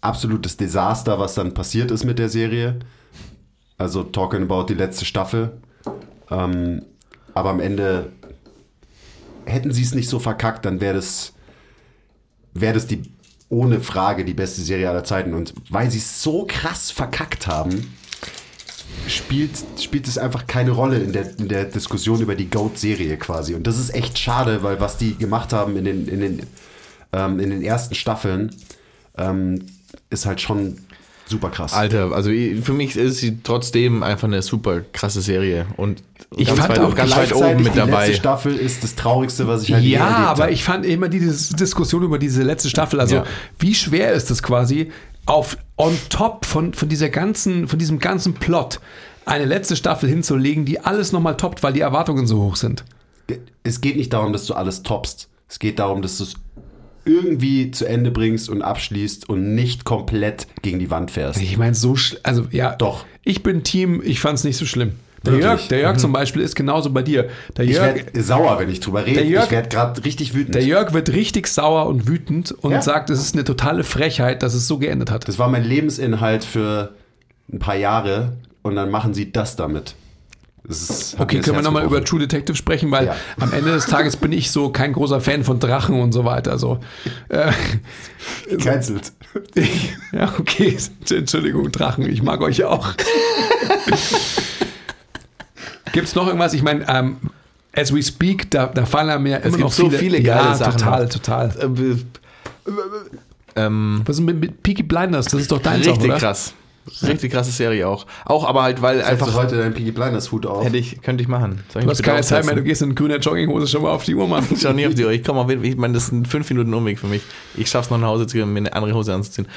[0.01, 2.79] absolutes Desaster, was dann passiert ist mit der Serie.
[3.77, 5.51] Also talking about die letzte Staffel.
[6.29, 6.85] Ähm,
[7.33, 8.11] aber am Ende
[9.45, 11.33] hätten sie es nicht so verkackt, dann wäre das,
[12.53, 13.03] wäre das die
[13.51, 15.33] ohne Frage die beste Serie aller Zeiten.
[15.33, 17.93] Und weil sie es so krass verkackt haben,
[19.07, 23.53] spielt, spielt es einfach keine Rolle in der, in der Diskussion über die GOAT-Serie quasi.
[23.53, 26.47] Und das ist echt schade, weil was die gemacht haben in den, in den,
[27.11, 28.55] ähm, in den ersten Staffeln,
[29.17, 29.65] ähm,
[30.09, 30.77] ist halt schon
[31.31, 31.73] super krass.
[31.73, 35.65] Alter, also für mich ist sie trotzdem einfach eine super krasse Serie.
[35.77, 36.03] Und
[36.37, 38.05] Ich ganz fand weit, auch ganz weit Gleichzeitig oben mit die dabei.
[38.07, 40.51] letzte Staffel ist das Traurigste, was ich halt Ja, aber habe.
[40.53, 43.23] ich fand immer diese Diskussion über diese letzte Staffel, also Ja.
[43.59, 44.91] wie schwer ist es quasi,
[45.25, 48.79] auf on top von, von dieser ganzen, von diesem ganzen Plot
[49.25, 52.83] eine letzte Staffel hinzulegen, die alles nochmal toppt, weil die Erwartungen so hoch sind.
[53.63, 55.29] es geht nicht darum, dass du alles toppst.
[55.47, 56.33] Es geht darum, dass du es
[57.05, 61.41] irgendwie zu Ende bringst und abschließt und nicht komplett gegen die Wand fährst.
[61.41, 63.05] Ich meine, so, schl- also ja, Doch.
[63.23, 64.93] Ich bin Team, ich fand es nicht so schlimm.
[65.23, 65.45] Der Wirklich?
[65.51, 67.29] Jörg, der Jörg zum Beispiel ist genauso bei dir.
[67.55, 69.17] Der Ich Jörg, werde sauer, wenn ich drüber rede.
[69.21, 70.55] Der Jörg- ich werde gerade richtig wütend.
[70.55, 72.81] der Jörg wird richtig sauer und wütend und Ja.
[72.81, 75.27] sagt, es ist eine totale Frechheit, dass es so geendet hat.
[75.27, 76.95] Das war mein Lebensinhalt für
[77.53, 78.33] ein paar Jahre
[78.63, 79.93] und dann machen sie das damit.
[80.67, 82.03] Ist, Okay, können wir nochmal über.
[82.03, 83.15] True Detective sprechen, weil Ja.
[83.39, 86.59] am Ende des Tages bin ich so kein großer Fan von Drachen und so weiter.
[86.59, 86.79] So.
[87.29, 87.51] Äh,
[88.57, 89.11] Cancelled.
[90.11, 90.77] ja, okay,
[91.09, 92.93] Entschuldigung, Drachen, ich mag euch auch.
[95.93, 96.53] Gibt es noch irgendwas?
[96.53, 97.17] Ich meine, ähm,
[97.75, 100.55] as we speak, da, da fallen mir immer gibt noch so viele, viele geile ja,
[100.55, 101.51] Sachen total, total.
[103.55, 105.25] Ähm, Was ist mit, mit Peaky Blinders?
[105.25, 106.17] Das ist doch dein richtig oder?
[106.17, 106.53] krass.
[107.03, 108.07] Richtig krasse Serie auch.
[108.25, 109.43] Auch aber halt, weil Einfach einfach.
[109.43, 110.63] heute deinen Peaky Blinders Hut auf.
[110.65, 111.63] Hätte ich, könnte ich machen.
[111.69, 114.03] Soll ich Du hast keine Zeit mehr, du gehst in grüner Jogginghose schon mal auf
[114.03, 114.45] die Uhr, Mann.
[114.59, 115.11] Schau nie auf die Uhr.
[115.11, 115.69] Ich komme auf jeden Fall.
[115.69, 117.21] Ich meine, das sind fünf Minuten Umweg für mich.
[117.55, 119.47] Ich schaff's noch nach Hause zu gehen, mir eine andere Hose anzuziehen.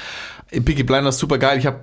[0.51, 1.57] Peaky Blinders super geil.
[1.57, 1.79] Ich habe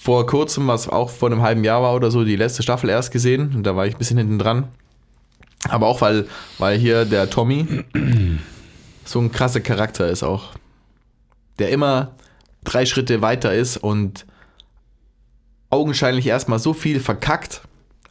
[0.00, 3.10] vor kurzem, was auch vor einem halben Jahr war oder so, die letzte Staffel erst
[3.10, 3.52] gesehen.
[3.54, 4.68] Und da war ich ein bisschen hinten dran.
[5.68, 6.26] Aber auch, weil,
[6.58, 7.84] weil hier der Tommy
[9.04, 10.50] so ein krasser Charakter ist auch.
[11.58, 12.12] Der immer
[12.64, 14.26] drei Schritte weiter ist und
[15.74, 17.60] augenscheinlich erstmal so viel verkackt,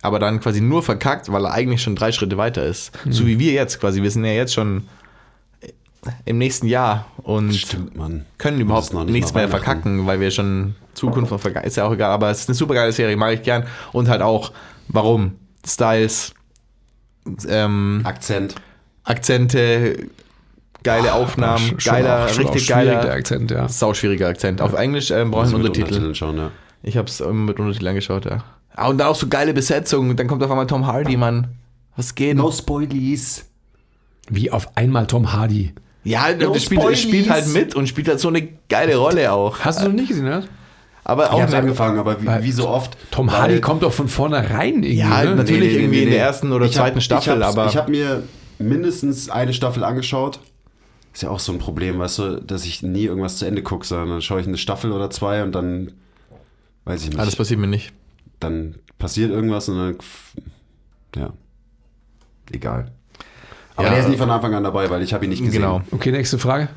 [0.02, 2.92] aber dann quasi nur verkackt, weil er eigentlich schon drei Schritte weiter ist.
[3.10, 4.02] So wie wir jetzt quasi.
[4.04, 4.84] Wir sind ja jetzt schon
[6.26, 7.94] im nächsten Jahr und Stimmt,
[8.38, 11.66] können überhaupt nicht nichts mehr verkacken, weil wir schon Zukunft noch verkacken.
[11.68, 13.66] Ist ja auch egal, aber es ist eine super geile Serie, mag ich gern.
[13.94, 14.52] Und halt auch,
[14.90, 15.36] warum?
[15.66, 16.34] Styles,
[17.48, 18.56] ähm, Akzent.
[19.06, 20.08] Akzente,
[20.84, 23.70] geile Aufnahmen, Schon- schon geiler, auch- schon richtig geiler, Akzent, ja.
[23.70, 24.60] sauschwieriger Akzent.
[24.62, 26.14] Auf Englisch ähm, brauche ich einen mit Untertitel.
[26.14, 26.52] Schauen, ja.
[26.84, 28.44] Ich habe es immer mit Untertitel angeschaut, ja.
[28.76, 30.16] Ah, und dann auch so geile Besetzung.
[30.16, 31.48] Dann kommt auf einmal Tom Hardy, Mann.
[31.96, 32.36] Was geht?
[32.38, 33.46] No Spoilies.
[34.30, 35.74] Wie auf einmal Tom Hardy.
[36.04, 37.02] Ja, der No spielt, Spoilies.
[37.02, 39.60] spielt halt mit und spielt halt so eine geile Rolle auch.
[39.60, 40.44] Hast du noch nicht gesehen, oder?
[41.06, 42.98] Aber Ich auch hab's angefangen, aber wie, wie so oft.
[43.12, 44.94] Tom Hardy kommt doch von vornherein irgendwie.
[44.96, 45.36] Ja, ne?
[45.36, 45.74] natürlich.
[45.76, 48.24] irgendwie in der ersten oder Ich hab- zweiten Staffel, ich aber- Ich habe mir
[48.58, 50.40] mindestens eine Staffel angeschaut.
[51.14, 53.86] Ist ja auch so ein Problem, weißt du, dass ich nie irgendwas zu Ende gucke,
[53.86, 55.92] sondern dann schaue ich eine Staffel oder zwei und dann
[56.86, 57.20] weiß ich nicht.
[57.20, 57.94] Ah, das passiert mir nicht.
[58.40, 59.98] dann passiert irgendwas und dann.
[61.16, 61.34] Ja.
[62.52, 62.92] Egal.
[63.76, 63.94] Aber Ja.
[63.94, 65.62] der ist nicht von Anfang an dabei, weil ich habe ihn nicht gesehen.
[65.62, 65.82] Genau.
[65.92, 66.70] Okay, nächste Frage.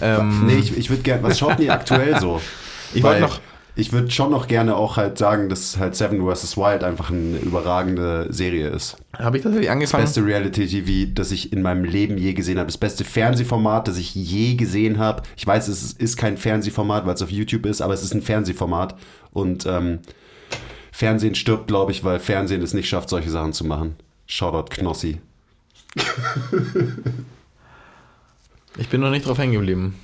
[0.00, 1.22] Ähm, Nee, ich, ich würde gerne.
[1.22, 2.40] Was schaut ihr aktuell so?
[2.94, 3.40] Ich wollte noch-
[3.76, 6.56] Ich würde schon noch gerne auch halt sagen, dass halt Seven vs.
[6.56, 8.96] Wild einfach eine überragende Serie ist.
[9.18, 10.04] Habe ich tatsächlich angefangen?
[10.04, 12.68] Beste Reality-TV, das ich in meinem Leben je gesehen habe.
[12.68, 15.22] Das beste Fernsehformat, das ich je gesehen habe.
[15.36, 18.14] Ich weiß, es ist- ist kein Fernsehformat, weil es auf YouTube ist, aber es ist
[18.14, 18.94] ein Fernsehformat.
[19.32, 19.98] Und ähm,
[20.92, 23.96] Fernsehen stirbt, glaube ich, weil Fernsehen es nicht schafft, solche Sachen zu machen.
[24.26, 25.18] Shoutout Knossi.
[28.78, 29.96] Ich bin noch nicht drauf hängen geblieben.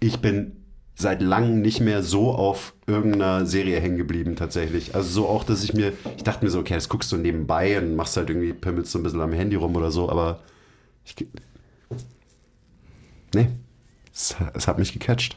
[0.00, 0.52] Ich bin
[0.98, 4.94] seit langem nicht mehr so auf irgendeiner Serie hängen geblieben, tatsächlich.
[4.94, 7.78] Also so auch, dass ich mir, ich dachte mir so, okay, das guckst du nebenbei
[7.78, 10.40] und machst halt irgendwie, pimmelst so ein bisschen am Handy rum oder so, aber
[11.04, 11.14] ich,
[13.34, 13.48] nee,
[14.12, 15.36] es, es hat mich gecatcht.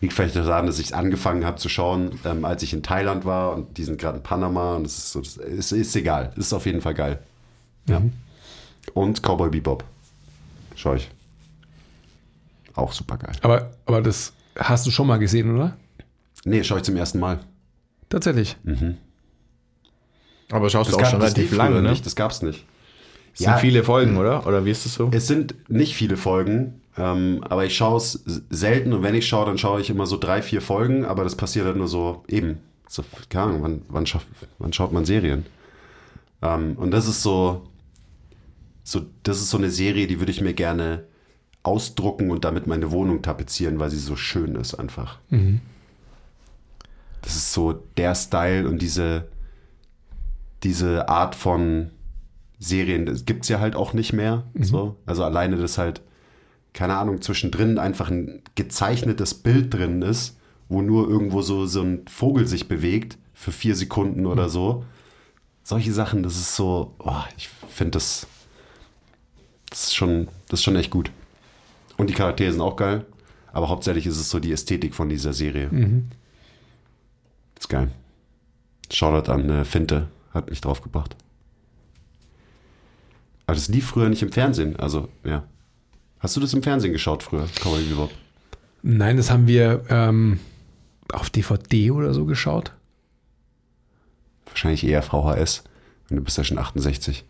[0.00, 3.26] Liegt vielleicht daran, dass ich es angefangen habe zu schauen, ähm, als ich in Thailand
[3.26, 6.32] war und die sind gerade in Panama und es ist, so, es ist, ist egal.
[6.32, 7.18] Es ist auf jeden Fall geil.
[7.88, 8.02] Ja.
[8.94, 9.84] Und Cowboy Bebop.
[10.74, 11.10] Schau ich.
[12.74, 13.34] Auch super geil.
[13.40, 15.76] Aber, aber das hast du schon mal gesehen, oder?
[16.44, 17.40] Nee, schaue ich zum ersten Mal.
[18.08, 18.56] Tatsächlich.
[20.50, 21.90] Aber schaust du auch schon das relativ lange, ne?
[21.90, 22.64] nicht, das gab's nicht.
[23.32, 24.46] Das sind viele Folgen, oder?
[24.46, 25.10] Oder wie ist das so?
[25.12, 29.44] Es sind nicht viele Folgen, ähm, aber ich schaue es selten und wenn ich schaue,
[29.46, 32.60] dann schaue ich immer so drei, vier Folgen, aber das passiert halt nur so eben.
[32.88, 34.24] So, keine Ahnung, wann, wann, schaff,
[34.58, 35.44] wann schaut man Serien?
[36.40, 37.66] Ähm, und das ist so,
[38.84, 41.04] so, das ist so eine Serie, die würde ich mir gerne
[41.66, 45.18] ausdrucken und damit meine Wohnung tapezieren, weil sie so schön ist einfach.
[47.22, 49.28] Das ist so der Style und diese,
[50.62, 51.90] diese Art von
[52.58, 54.44] Serien, das gibt es ja halt auch nicht mehr.
[54.66, 54.96] So.
[55.06, 56.02] Also alleine, dass halt,
[56.72, 60.38] keine Ahnung, zwischendrin einfach ein gezeichnetes Bild drin ist,
[60.68, 64.84] wo nur irgendwo so, so ein Vogel sich bewegt für vier Sekunden oder so.
[65.62, 68.26] Solche Sachen, das ist so, oh, ich finde das,
[69.68, 71.10] das ist schon, das ist schon echt gut.
[71.96, 73.06] Und die Charaktere sind auch geil,
[73.52, 75.70] aber hauptsächlich ist es so die Ästhetik von dieser Serie.
[77.58, 77.90] ist geil.
[78.90, 81.16] Shoutout an äh, Finte, hat mich drauf gebracht.
[83.46, 85.44] Aber das lief früher nicht im Fernsehen, also ja.
[86.18, 88.10] Hast du das im Fernsehen geschaut früher, Cowboy Bebop?
[88.82, 90.38] Nein, das haben wir ähm,
[91.12, 92.72] auf DVD oder so geschaut.
[94.46, 95.64] Wahrscheinlich eher VHS.
[96.10, 97.24] Und du bist ja schon 68.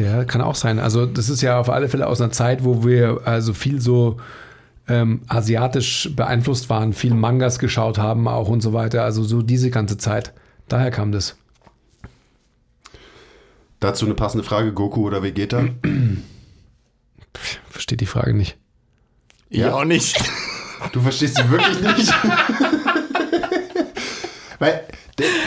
[0.00, 0.78] Ja, kann auch sein.
[0.78, 4.16] Also das ist ja auf alle Fälle aus einer Zeit, wo wir also viel so
[4.88, 9.04] ähm, asiatisch beeinflusst waren, viel Mangas geschaut haben auch und so weiter.
[9.04, 10.32] Also so diese ganze Zeit.
[10.68, 11.36] Daher kam das.
[13.78, 15.64] Dazu eine passende Frage: Goku oder Vegeta?
[17.68, 18.56] Versteht die Frage nicht.
[19.48, 20.22] Ich auch nicht.
[20.92, 22.12] Du verstehst sie wirklich nicht?
[24.58, 24.84] Weil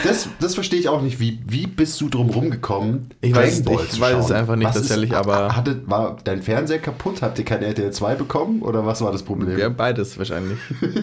[0.04, 1.20] das, das verstehe ich auch nicht.
[1.20, 3.10] Wie, wie bist du drum rumgekommen?
[3.20, 6.42] Ich weiß- Dragon Ball ich weiß es einfach nicht Was tatsächlich, aber- Hatte, war dein
[6.42, 7.22] Fernseher kaputt?
[7.22, 8.62] Habt ihr kein RTL 2 bekommen?
[8.62, 9.58] Oder was war das Problem?
[9.58, 10.58] Ja, beides wahrscheinlich.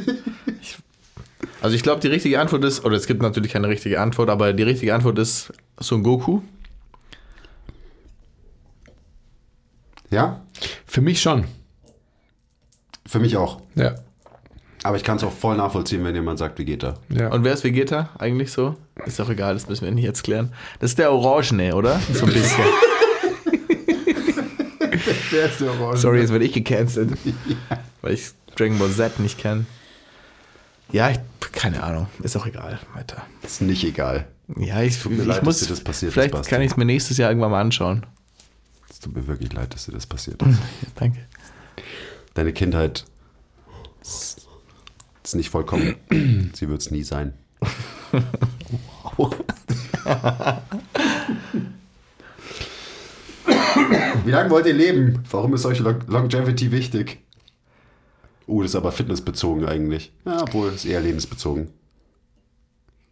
[0.61, 0.77] Ich,
[1.61, 4.53] also ich glaube, die richtige Antwort ist, oder es gibt natürlich keine richtige Antwort, aber
[4.53, 6.41] die richtige Antwort ist Son Goku.
[10.09, 10.41] Ja?
[10.85, 11.45] Für mich schon.
[13.05, 13.61] Für mich auch.
[13.75, 13.95] Ja.
[14.83, 16.95] Aber ich kann es auch voll nachvollziehen, wenn jemand sagt, Vegeta.
[17.09, 17.29] ja.
[17.31, 18.75] Und wer ist Vegeta eigentlich so?
[19.05, 20.53] Ist auch egal, das müssen wir nicht jetzt klären.
[20.79, 21.99] Das ist der Orangene, oder?
[22.13, 22.63] So ein bisschen.
[25.31, 25.97] Wer ist der Orange?
[26.01, 27.17] Sorry, jetzt werde ich gecancelt.
[28.01, 29.65] Weil ich Dragon Ball Z nicht kenne.
[30.91, 31.19] Ja, ich,
[31.53, 32.07] keine Ahnung.
[32.21, 32.79] Ist auch egal.
[32.93, 33.23] Weiter.
[33.41, 34.27] Ist nicht egal.
[34.57, 35.59] Ja, ich, mir ich leid, muss.
[35.59, 36.49] dass dir das passiert ist, vielleicht Basti.
[36.49, 38.05] kann ich es mir nächstes Jahr irgendwann mal anschauen.
[38.89, 40.49] Es tut mir wirklich leid, dass dir das passiert ist.
[40.49, 41.19] Ja, danke.
[42.33, 43.05] Deine Kindheit
[45.23, 45.95] ist, nicht vollkommen.
[46.53, 47.33] Sie wird es nie sein.
[54.25, 55.23] Wie lange wollt ihr leben?
[55.29, 57.19] Warum ist euch Long Longevity wichtig?
[58.47, 60.11] Uh, das ist aber fitnessbezogen eigentlich.
[60.25, 61.69] Ja, obwohl, ist eher lebensbezogen.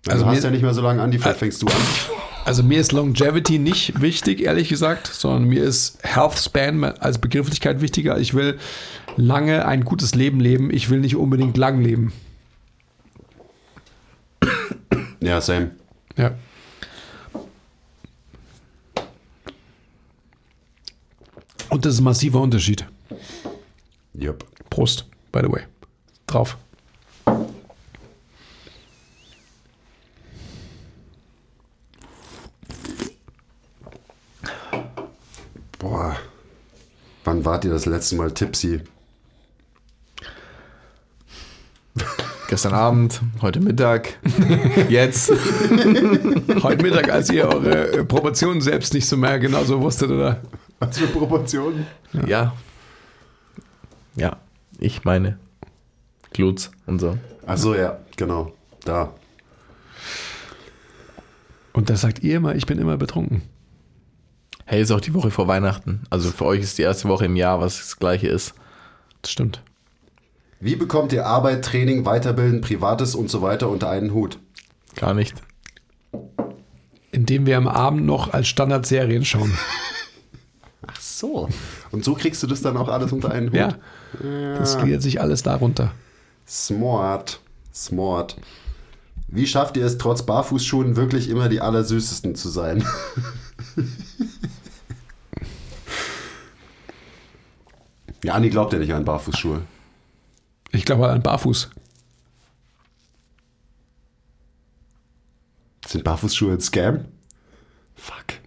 [0.06, 1.74] Also Also du hast ja nicht mehr so lange an, die vielleicht fängst du an.
[2.46, 7.82] Also mir ist Longevity nicht wichtig, ehrlich gesagt, sondern mir ist Health Span als Begrifflichkeit
[7.82, 8.18] wichtiger.
[8.18, 8.58] Ich will
[9.18, 10.72] lange ein gutes Leben leben.
[10.74, 12.12] Ich will nicht unbedingt lang leben.
[15.22, 15.72] Ja, same.
[16.18, 16.32] Ja.
[21.70, 22.86] Und das ist ein massiver Unterschied.
[24.14, 24.44] Jupp.
[24.70, 25.62] Prost, by the way.
[26.26, 26.58] Drauf.
[35.78, 36.18] Boah.
[37.40, 38.82] Wann wart ihr das letzte Mal tipsy?
[42.50, 44.20] Gestern Abend, heute Mittag,
[44.90, 45.32] jetzt.
[46.62, 50.42] Heute Mittag, als ihr eure äh, Proportionen selbst nicht so mehr genauso wusstet, oder?
[50.80, 51.88] Was für Proportionen?
[52.28, 52.54] Ja.
[54.18, 54.36] Ja,
[54.78, 55.40] ich meine.
[56.34, 57.18] Glutz und so.
[57.48, 58.52] Ach so, ja, genau.
[58.84, 59.14] Da.
[61.72, 63.44] Und da sagt ihr immer, ich bin immer betrunken.
[64.72, 66.04] Hey, ist auch die Woche vor Weihnachten.
[66.12, 68.54] Also für euch ist die erste Woche im Jahr, was das gleiche ist.
[69.24, 69.64] Das stimmt.
[70.60, 74.38] Wie bekommt ihr Arbeit, Training, Weiterbilden, Privates und so weiter unter einen Hut?
[74.96, 75.34] Gar nicht.
[77.12, 79.58] Indem wir am Abend noch als Standardserien schauen.
[80.86, 81.50] Ach so.
[81.90, 83.56] Und so kriegst du das dann auch alles unter einen Hut?
[83.56, 83.76] Ja.
[84.54, 85.94] Das gliedert sich alles darunter.
[86.48, 87.40] Smart.
[87.74, 88.38] Smart.
[89.30, 92.84] Wie schafft ihr es, trotz Barfußschuhen wirklich immer die Allersüßesten zu sein?
[98.24, 99.62] ja, Anni glaubt ja nicht an Barfußschuhe.
[100.72, 101.70] Ich glaube an Barfuß.
[105.88, 107.06] Sind Barfußschuhe ein Scam?
[107.96, 108.40] Fuck.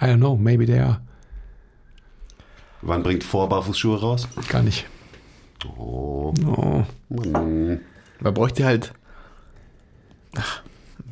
[0.00, 1.00] I don't know, maybe they are.
[2.80, 4.28] Wann bringt vor Barfußschuhe raus?
[4.48, 4.86] Gar nicht.
[5.78, 6.34] Oh.
[6.44, 6.84] Oh.
[7.08, 8.92] Man bräuchte halt.
[10.36, 10.62] Ach,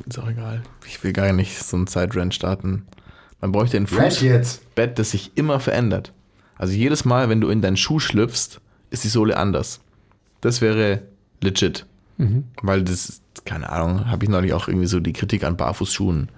[0.06, 0.62] ist auch egal.
[0.86, 2.86] Ich will gar nicht so ein Side-Rant starten.
[3.40, 6.12] Man bräuchte ein Fußbett, das sich immer verändert.
[6.60, 8.60] Also jedes Mal, wenn du in deinen Schuh schlüpfst,
[8.90, 9.80] ist die Sohle anders.
[10.42, 11.00] Das wäre
[11.40, 11.86] legit.
[12.60, 16.28] Weil das, keine Ahnung, habe ich neulich auch irgendwie so die Kritik an Barfußschuhen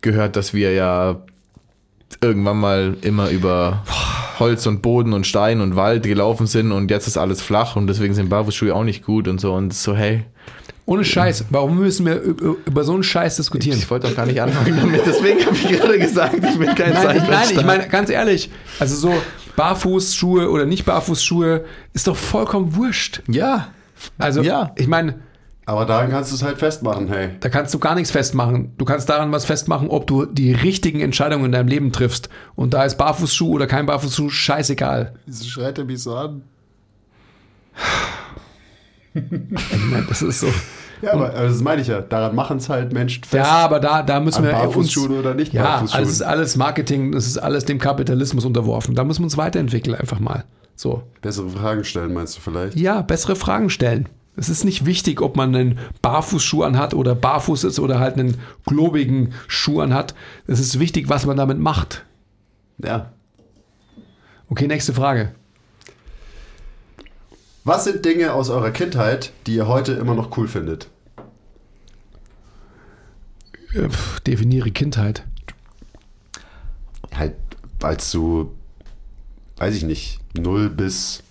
[0.00, 1.20] gehört, dass wir ja
[2.20, 3.84] irgendwann mal immer über
[4.40, 7.86] Holz und Boden und Stein und Wald gelaufen sind und jetzt ist alles flach und
[7.86, 10.24] deswegen sind Barfußschuhe auch nicht gut und so und so, hey,
[10.88, 11.46] Ohne Scheiß.
[11.50, 13.76] Warum müssen wir über, so einen Scheiß diskutieren?
[13.78, 16.92] ich wollte doch gar nicht anfangen damit, deswegen habe ich gerade gesagt, ich bin kein
[16.94, 19.12] Nein, ich, nein, ich meine, ganz ehrlich, also so
[19.56, 23.22] Barfußschuhe oder nicht Barfußschuhe ist doch vollkommen wurscht.
[23.28, 23.68] Ja,
[24.18, 24.72] Also, Ja.
[24.76, 25.18] ich meine,
[25.64, 27.30] Aber daran kannst du es halt festmachen, hey.
[27.40, 28.72] da kannst du gar nichts festmachen.
[28.78, 32.28] Du kannst daran was festmachen, ob du die richtigen Entscheidungen in deinem Leben triffst.
[32.54, 35.14] Und da ist Barfußschuh oder kein Barfußschuh scheißegal.
[35.26, 36.42] Wieso schreit er mich so an?
[40.08, 40.48] Das ist so.
[41.02, 42.00] Ja, aber aber das meine ich ja.
[42.00, 43.46] Daran machen es halt Menschen fest.
[43.46, 45.98] Ja, aber da, da müssen wir Barfußschuhen uns, oder nicht Ja, Barfußschuhen.
[45.98, 48.94] alles ist alles Marketing, das ist alles dem Kapitalismus unterworfen.
[48.94, 50.44] Da müssen wir uns weiterentwickeln einfach mal.
[50.74, 51.02] So.
[51.20, 52.78] Bessere Fragen stellen, meinst du vielleicht?
[52.78, 54.08] Ja, bessere Fragen stellen.
[54.36, 58.36] Es ist nicht wichtig, ob man einen Barfußschuh anhat oder barfuß ist oder halt einen
[58.64, 60.14] globigen Schuh anhat.
[60.46, 62.04] Es ist wichtig, was man damit macht.
[62.82, 63.12] Ja.
[64.48, 65.32] Okay, nächste Frage.
[67.66, 70.88] Was sind Dinge aus eurer Kindheit, die ihr heute immer noch cool findet?
[74.24, 75.24] Definiere Kindheit.
[77.82, 78.54] als du,
[79.56, 81.24] weiß ich nicht, 0 bis,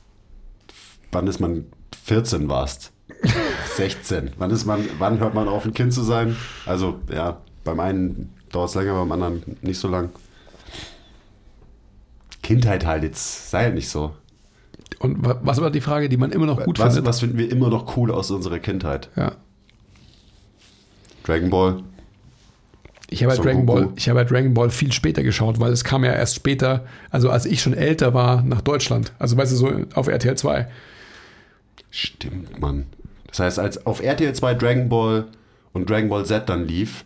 [1.14, 1.68] wann ist man
[2.04, 2.92] 14 warst?
[3.78, 4.32] 16.
[4.38, 6.36] Wann ist man, wann hört man auf, ein Kind zu sein?
[6.66, 10.10] Also, ja, beim einen dauert es länger, beim anderen nicht so lang.
[12.44, 14.14] Kindheit halt jetzt, sei halt nicht so.
[15.00, 17.08] Und wa- was war die Frage, die man immer noch gut was, findet?
[17.10, 19.10] was finden wir immer noch cool aus unserer Kindheit?
[19.16, 19.34] Ja.
[21.24, 21.84] Dragon Ball.
[23.10, 25.84] Ich habe Son Dragon Ball, ich habe ja Dragon Ball viel später geschaut, weil es
[25.84, 29.14] kam ja erst später, also als ich schon älter war, nach Deutschland.
[29.20, 30.68] Also weißt du, so auf RTL 2.
[31.92, 32.88] Stimmt, Mann.
[33.28, 35.28] Das heißt, als auf RTL 2 Dragon Ball
[35.74, 37.06] und Dragon Ball Z dann lief,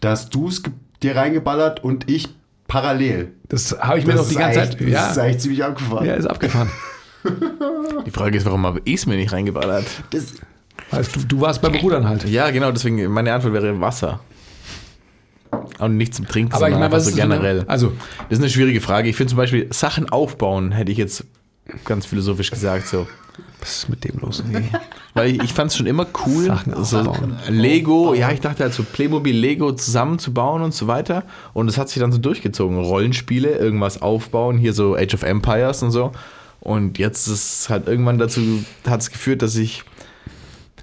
[0.00, 0.62] da hast du es
[1.02, 2.28] dir reingeballert und ich
[2.68, 3.32] parallel.
[3.48, 4.80] Das habe ich mir Das noch die ganze echt- Zeit.
[4.80, 6.06] Das ist Ja, eigentlich ziemlich abgefahren.
[6.06, 6.70] ja, ist abgefahren.
[8.06, 9.86] Die Frage ist, warum habe ich es mir nicht reingeballert?
[10.10, 10.34] Das,
[10.90, 12.28] Also, du, du warst beim Rudern halt.
[12.28, 14.20] Ja, genau, deswegen meine Antwort wäre Wasser.
[15.78, 17.64] Und nicht zum Trinken, Aber ich sondern meine, einfach was so ist so eine- generell.
[17.68, 17.92] Also,
[18.28, 19.08] Das ist eine schwierige Frage.
[19.08, 21.24] Ich finde zum Beispiel Sachen aufbauen, hätte ich jetzt
[21.84, 23.06] ganz philosophisch gesagt so.
[23.60, 24.42] Was ist mit dem los?
[25.14, 27.14] Weil ich, ich fand es schon immer cool, Sachen so.
[27.48, 31.24] Lego, ja, ich dachte halt so Playmobil, Lego zusammenzubauen und so weiter.
[31.52, 32.78] Und es hat sich dann so durchgezogen.
[32.78, 36.12] Rollenspiele, irgendwas aufbauen, hier so Age of Empires und so.
[36.60, 39.84] Und jetzt ist halt irgendwann dazu, hat es geführt, dass ich,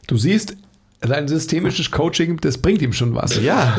[0.08, 0.58] Du siehst,
[1.02, 3.42] sein systemisches Coaching, das bringt ihm schon was.
[3.42, 3.78] ja,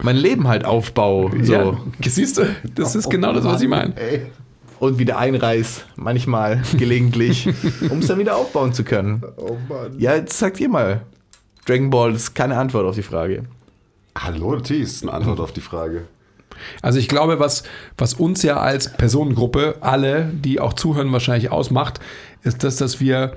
[0.00, 1.30] mein Leben halt aufbau.
[1.42, 1.52] So.
[1.52, 3.94] Ja, siehst du, das ist genau das, was ich meine.
[4.80, 7.48] Und wieder einreiß, manchmal, gelegentlich,
[7.90, 9.22] um es dann wieder aufbauen zu können.
[9.36, 9.98] Oh Mann.
[9.98, 11.02] Ja, jetzt sagt ihr mal.
[11.66, 13.44] Dragon Ball ist keine Antwort auf die Frage.
[14.16, 16.04] Hallo, natürlich ist eine Antwort auf die Frage.
[16.82, 17.62] Also ich glaube, was,
[17.96, 22.00] was uns ja als Personengruppe, alle, die auch zuhören, wahrscheinlich ausmacht,
[22.42, 23.36] ist das, dass wir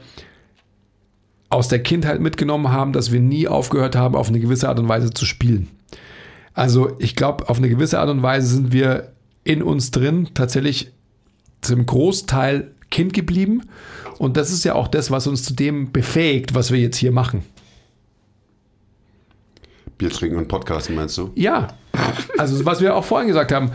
[1.50, 4.88] aus der Kindheit mitgenommen haben, dass wir nie aufgehört haben, auf eine gewisse Art und
[4.88, 5.68] Weise zu spielen.
[6.54, 9.12] Also ich glaube, auf eine gewisse Art und Weise sind wir
[9.44, 10.92] in uns drin tatsächlich
[11.62, 13.64] zum Großteil Kind geblieben.
[14.18, 17.12] Und das ist ja auch das, was uns zu dem befähigt, was wir jetzt hier
[17.12, 17.44] machen.
[19.98, 21.32] Bier trinken und podcasten, meinst du?
[21.36, 21.70] Ja,
[22.38, 23.72] also was wir auch vorhin gesagt haben,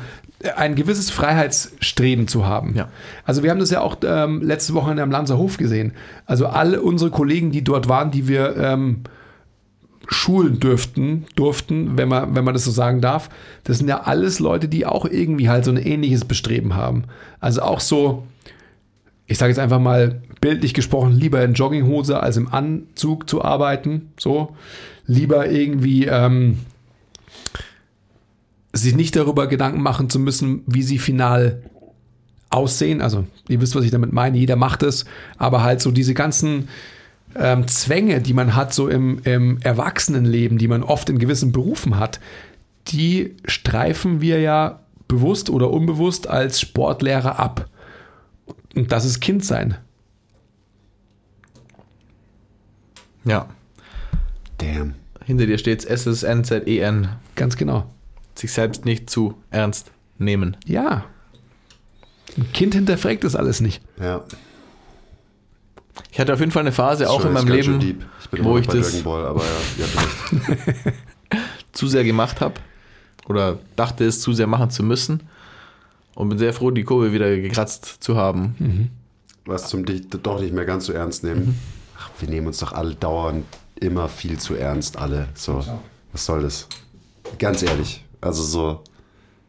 [0.57, 2.75] ein gewisses Freiheitsstreben zu haben.
[2.75, 2.91] Ja.
[3.25, 5.93] Also wir haben das ja auch ähm, letzte Woche am Lanzer Hof gesehen.
[6.27, 9.05] Also alle unsere Kollegen, die dort waren, die wir ähm,
[10.09, 13.29] schulen dürften, durften, wenn man, wenn man das so sagen darf,
[13.65, 17.05] das sind ja alles Leute, die auch irgendwie halt so ein ähnliches Bestreben haben.
[17.41, 18.25] Also auch so,
[19.27, 24.13] ich sage jetzt einfach mal bildlich gesprochen, lieber in Jogginghose als im Anzug zu arbeiten.
[24.19, 24.55] So,
[25.07, 26.59] lieber irgendwie ähm,
[28.73, 31.63] sich nicht darüber Gedanken machen zu müssen, wie sie final
[32.51, 33.01] aussehen.
[33.01, 34.39] Also, ihr wisst, was ich damit meine.
[34.39, 35.05] Jeder macht es,
[35.37, 36.69] aber halt so diese ganzen
[37.39, 41.99] ähm, Zwänge, die man hat, so im, im Erwachsenenleben, die man oft in gewissen Berufen
[41.99, 42.21] hat,
[42.89, 47.69] die streifen wir ja bewusst oder unbewusst als Sportlehrer ab.
[48.75, 49.77] Und das ist Kindsein.
[53.25, 53.49] Ja.
[54.59, 54.95] Damn.
[55.25, 57.09] Hinter dir steht SSNZEN.
[57.35, 57.91] Ganz genau.
[58.35, 60.57] Sich selbst nicht zu ernst nehmen.
[60.67, 61.05] Ja.
[62.37, 63.83] Ein Kind hinterfragt das alles nicht.
[64.01, 64.25] Ja.
[66.11, 68.05] Ich hatte auf jeden Fall eine Phase auch Schon in meinem Leben, deep.
[68.23, 69.43] Ich bin wo ich das Ball, aber
[69.79, 70.95] ja, recht.
[71.73, 72.55] zu sehr gemacht habe.
[73.29, 75.23] Oder dachte es zu sehr machen zu müssen.
[76.15, 78.91] Und bin sehr froh, die Kurve wieder gekratzt zu haben.
[79.45, 81.59] was zum dich doch nicht mehr ganz so ernst nehmen.
[81.99, 83.45] Ach, wir nehmen uns doch alle dauernd
[83.79, 85.29] immer viel zu ernst, alle.
[85.35, 85.63] So,
[86.13, 86.67] was soll das?
[87.39, 88.83] Ganz ehrlich, also so,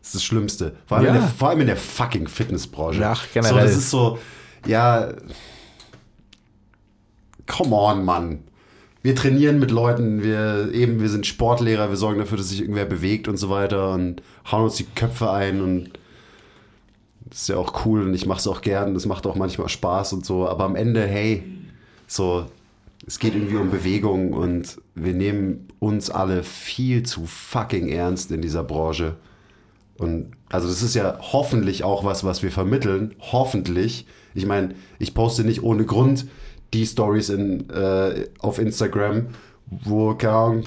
[0.02, 0.76] das ist das Schlimmste.
[0.88, 1.14] Vor allem, Ja.
[1.16, 3.08] in, der, vor allem in der fucking Fitnessbranche.
[3.08, 3.66] Ach, So, generell.
[3.66, 4.20] das ist so,
[4.66, 5.10] ja,
[7.48, 8.44] come on, Mann.
[9.02, 12.86] Wir trainieren mit Leuten, wir eben, wir sind Sportlehrer, wir sorgen dafür, dass sich irgendwer
[12.86, 14.22] bewegt und so weiter und
[14.52, 15.92] hauen uns die Köpfe ein und
[17.30, 19.70] das ist ja auch cool und ich mache es auch gern, das macht auch manchmal
[19.70, 21.44] Spaß und so, aber am Ende, hey,
[22.08, 22.46] so,
[23.06, 28.42] es geht irgendwie um Bewegung und wir nehmen uns alle viel zu fucking ernst in
[28.42, 29.16] dieser Branche.
[29.98, 34.06] Und also das ist ja hoffentlich auch was, was wir vermitteln, hoffentlich.
[34.34, 36.28] Ich meine, ich poste nicht ohne Grund
[36.74, 39.28] die Stories in, äh, auf Instagram,
[39.68, 40.64] wo, keine Ahnung,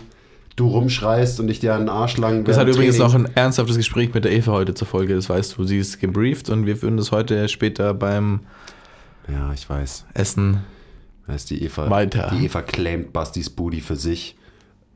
[0.56, 3.76] du rumschreist und ich dir einen Arsch lang Das hat übrigens Training- noch ein ernsthaftes
[3.76, 5.64] Gespräch mit der Eva heute zur Folge, das weißt du.
[5.64, 8.40] Sie ist gebrieft und wir führen das heute später beim
[9.28, 10.06] Ja, ich weiß.
[10.14, 10.58] Essen.
[11.28, 11.88] Ist die Eva.
[11.88, 12.32] Weiter.
[12.36, 14.36] Die Eva claimt Bastis Booty für sich.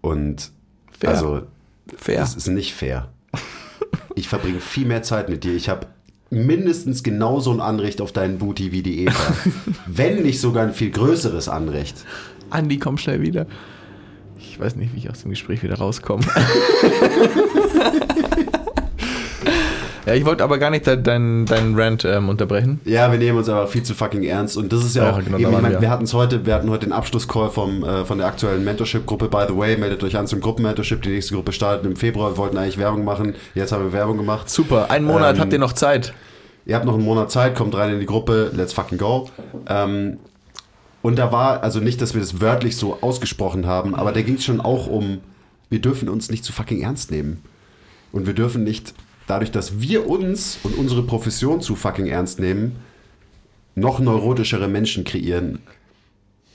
[0.01, 0.51] Und
[0.90, 1.10] Fair.
[1.10, 1.43] also,
[1.97, 2.18] Fair.
[2.18, 3.09] das ist nicht fair.
[4.16, 5.55] Ich verbringe viel mehr Zeit mit dir.
[5.55, 5.86] Ich habe
[6.35, 9.35] mindestens genauso ein Anrecht auf deinen Booty wie die Eva.
[9.86, 11.97] Wenn nicht sogar ein viel größeres Anrecht.
[12.51, 13.47] Andi, komm schnell wieder.
[14.39, 16.24] Ich weiß nicht, wie ich aus dem Gespräch wieder rauskomme.
[20.06, 22.78] Ja, ich wollte aber gar nicht deinen dein Rant ähm, unterbrechen.
[22.85, 24.56] Ja, wir nehmen uns aber viel zu fucking ernst.
[24.59, 25.81] Und das ist ja, Ja, auch, genau, eben, ich mein, wir.
[25.81, 29.28] wir hatten es heute, wir hatten heute den Abschlusscall vom, äh, von der aktuellen Mentorship-Gruppe.
[29.28, 31.01] By the way, meldet euch an zum Gruppenmentorship.
[31.02, 32.32] Die nächste Gruppe startet im Februar.
[32.32, 33.35] Wir wollten eigentlich Werbung machen.
[33.55, 34.51] Jetzt haben wir Werbung gemacht.
[34.51, 36.12] Super, einen Monat Ähm, habt ihr noch Zeit.
[36.66, 39.31] Ihr habt noch einen Monat Zeit, kommt rein in die Gruppe, let's fucking go.
[39.69, 40.19] Ähm,
[41.03, 44.36] und da war, also nicht, dass wir das wörtlich so ausgesprochen haben, aber da ging
[44.36, 45.19] es schon auch um,
[45.69, 47.43] wir dürfen uns nicht zu fucking ernst nehmen.
[48.12, 48.95] Und wir dürfen nicht,
[49.27, 52.77] dadurch, dass wir uns und unsere Profession zu fucking ernst nehmen,
[53.74, 55.59] noch neurotischere Menschen kreieren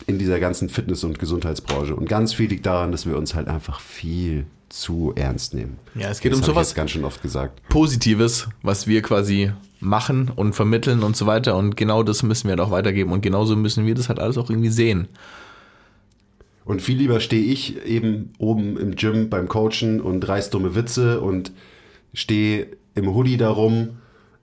[0.08, 1.96] in dieser ganzen Fitness- und Gesundheitsbranche.
[1.96, 5.78] Und ganz viel liegt daran, dass wir uns halt einfach viel zu ernst nehmen.
[5.96, 7.62] Ja, es geht das um sowas- ganz schön oft gesagt.
[7.70, 11.56] Positives, was wir quasi machen und vermitteln und so weiter.
[11.58, 13.12] Und genau das müssen wir halt auch weitergeben.
[13.12, 15.08] Und genauso müssen wir das halt alles auch irgendwie sehen.
[16.66, 21.20] Und viel lieber stehe ich eben oben im Gym beim Coachen und reiß dumme Witze
[21.20, 21.52] und
[22.14, 23.98] stehe im Hoodie darum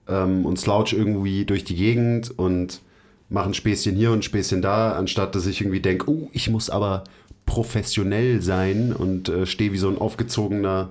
[0.09, 2.81] ähm, und slouch irgendwie durch die Gegend und
[3.29, 6.49] mache ein Späßchen hier und ein Späßchen da, anstatt dass ich irgendwie denke, oh, ich
[6.49, 7.03] muss aber
[7.47, 10.89] professionell sein und äh, stehe wie so ein aufgezogener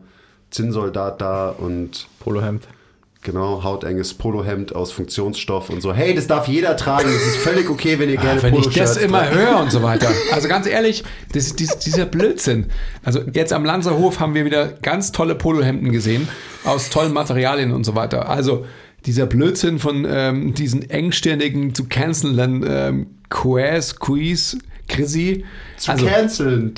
[0.50, 2.66] Zinnsoldat da und Polohemd.
[3.22, 5.92] genau, hautenges Polohemd aus Funktionsstoff und so.
[5.92, 8.68] Hey, das darf jeder tragen, das ist völlig okay, wenn ihr gerne Ah, Wenn ich
[8.68, 9.34] das immer tragt.
[9.34, 10.08] höre und so weiter.
[10.32, 11.02] Also ganz ehrlich,
[11.32, 12.66] das, dies, dieser Blödsinn.
[13.04, 16.28] Also jetzt am Lanzerhof haben wir wieder ganz tolle Polohemden gesehen,
[16.64, 18.28] aus tollen Materialien und so weiter.
[18.28, 18.64] Also
[19.04, 24.56] dieser Blödsinn von ähm, diesen engstirnigen zu cancelnden ähm, Quaz, Quiz,
[24.88, 25.44] Chrissy.
[25.76, 26.74] Zu Also canceln.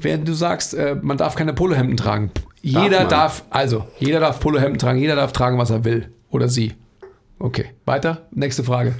[0.00, 2.30] Während du sagst, äh, man darf keine Polohemden tragen.
[2.62, 3.08] Jeder man.
[3.08, 6.10] darf, also jeder darf Polohemden tragen, jeder darf tragen, was er will.
[6.30, 6.74] Oder sie.
[7.38, 8.26] Okay, weiter.
[8.32, 8.94] Nächste Frage.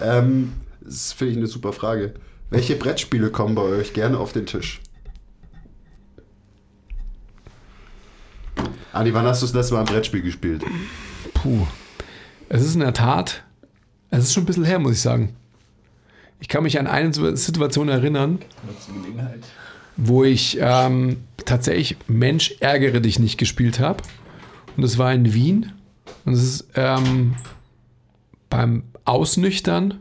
[0.00, 2.14] Ähm, das finde ich eine super Frage.
[2.50, 4.80] Welche Brettspiele kommen bei euch gerne auf den Tisch?
[8.92, 10.64] Andi, wann hast du das letzte Mal ein Brettspiel gespielt?
[11.34, 11.66] Puh.
[12.48, 13.42] Es ist in der Tat,
[14.10, 15.34] es ist schon ein bisschen her, muss ich sagen.
[16.42, 18.40] Ich kann mich an eine Situation erinnern,
[19.96, 24.02] wo ich ähm, tatsächlich Mensch ärgere dich nicht gespielt habe.
[24.76, 25.70] Und es war in Wien.
[26.24, 27.36] Und es ist ähm,
[28.50, 30.00] beim Ausnüchtern,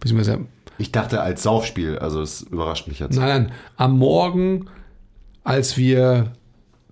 [0.00, 0.46] beziehungsweise
[0.78, 3.14] Ich dachte als Saufspiel, also das überrascht mich jetzt.
[3.14, 3.52] Nein, nein.
[3.76, 4.70] Am Morgen,
[5.44, 6.32] als wir,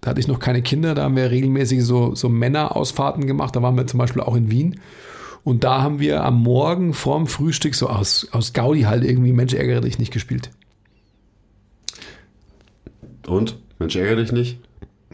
[0.03, 3.57] da hatte ich noch keine Kinder, da haben wir regelmäßig so, so Männerausfahrten gemacht.
[3.57, 4.81] Da waren wir zum Beispiel auch in Wien.
[5.47, 9.55] Und da haben wir am Morgen vorm Frühstück so aus, aus Gaudi halt irgendwie Mensch
[9.55, 10.51] ärgere dich nicht gespielt.
[13.29, 13.57] Und?
[13.79, 14.59] Mensch, ärgere dich nicht?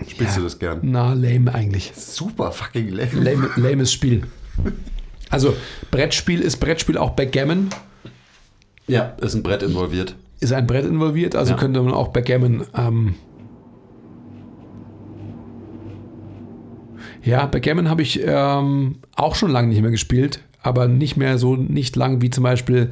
[0.09, 0.39] Spielst Ja.
[0.39, 0.79] du das gern?
[0.85, 1.93] Na, lame eigentlich.
[1.95, 3.11] Super fucking lame.
[3.13, 4.23] Lame, lames Spiel.
[5.29, 5.55] Also,
[5.91, 7.69] Brettspiel ist Brettspiel auch Backgammon.
[8.87, 10.17] Ja, ist ein Brett involviert.
[10.41, 11.59] Ist ein Brett involviert, also Ja.
[11.59, 12.65] könnte man auch Backgammon.
[12.75, 13.17] Ähm
[17.25, 21.57] ja, Backgammon habe ich ähm, auch schon lange nicht mehr gespielt, aber nicht mehr so
[21.57, 22.91] nicht lang wie zum Beispiel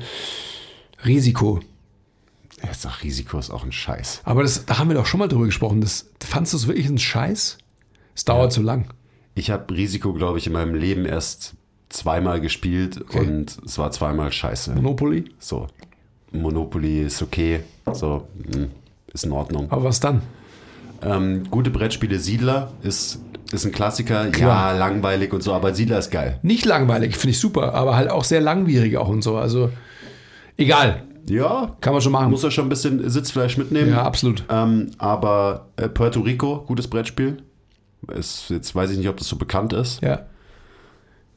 [1.05, 1.61] Risiko.
[2.63, 4.21] Ja, ist doch Risiko ist auch ein Scheiß.
[4.25, 5.81] Aber das, da haben wir doch schon mal drüber gesprochen.
[5.81, 7.59] Das, fandst du es wirklich ein Scheiß?
[8.15, 8.93] Es dauert zu lang.
[9.35, 11.55] Ich habe Risiko, glaube ich, in meinem Leben erst
[11.89, 14.75] zweimal gespielt und es war zweimal scheiße.
[14.75, 15.25] Monopoly?
[15.39, 15.69] So,
[16.33, 17.61] Monopoly ist okay,
[17.93, 18.71] so, hm,
[19.13, 19.71] ist in Ordnung.
[19.71, 20.23] Aber was dann?
[21.03, 23.21] Ähm, gute Brettspiele, Siedler ist,
[23.53, 24.73] ist ein Klassiker, Klar.
[24.73, 26.39] ja, langweilig und so, aber Siedler ist geil.
[26.43, 29.37] Nicht langweilig, finde ich super, aber halt auch sehr langwierig auch und so.
[29.37, 29.71] Also
[30.57, 32.31] egal, Ja, kann man schon machen.
[32.31, 33.91] muss er schon ein bisschen Sitzfleisch mitnehmen.
[33.91, 34.45] Ja, absolut.
[34.49, 37.39] Ähm, aber äh, Puerto Rico, gutes Brettspiel.
[38.15, 40.01] Ist, jetzt weiß ich nicht, ob das so bekannt ist.
[40.03, 40.21] Ja.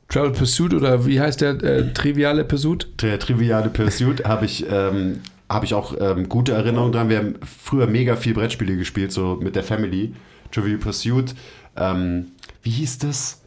[0.09, 2.87] Travel Pursuit oder wie heißt der äh, triviale Pursuit?
[3.01, 7.09] Der triviale Pursuit habe ich, ähm, hab ich auch ähm, gute Erinnerungen dran.
[7.09, 10.13] Wir haben früher mega viel Brettspiele gespielt, so mit der Family.
[10.51, 11.33] Trivial Pursuit.
[11.75, 12.31] Ähm,
[12.61, 13.41] wie hieß das?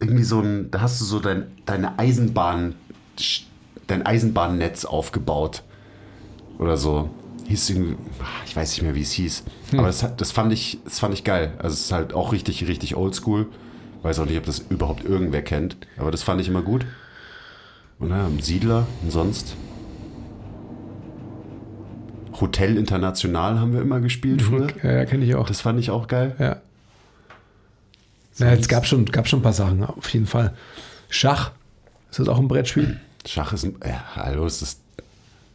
[0.00, 2.74] Irgendwie so ein, da hast du so dein, deine Eisenbahn,
[3.86, 5.62] dein Eisenbahnnetz aufgebaut.
[6.58, 7.10] Oder so.
[7.46, 7.96] Hieß irgendwie,
[8.44, 9.44] ich weiß nicht mehr, wie es hieß.
[9.72, 11.54] Aber das, das, fand ich, das fand ich geil.
[11.58, 13.46] Also es ist halt auch richtig, richtig oldschool.
[14.02, 15.76] Weiß auch nicht, ob das überhaupt irgendwer kennt.
[15.96, 16.84] Aber das fand ich immer gut.
[17.98, 19.56] Und ja, Siedler und sonst.
[22.40, 24.68] Hotel International haben wir immer gespielt früher.
[24.82, 25.46] Ja, ja kenne ich auch.
[25.46, 26.34] Das fand ich auch geil.
[26.38, 26.56] ja.
[28.40, 30.54] Na, es gab schon, gab schon ein paar Sachen, auf jeden Fall.
[31.08, 31.50] Schach,
[32.10, 33.00] ist das auch ein Brettspiel?
[33.26, 33.74] Schach ist ein.
[33.84, 34.78] Ja, hallo, ist das.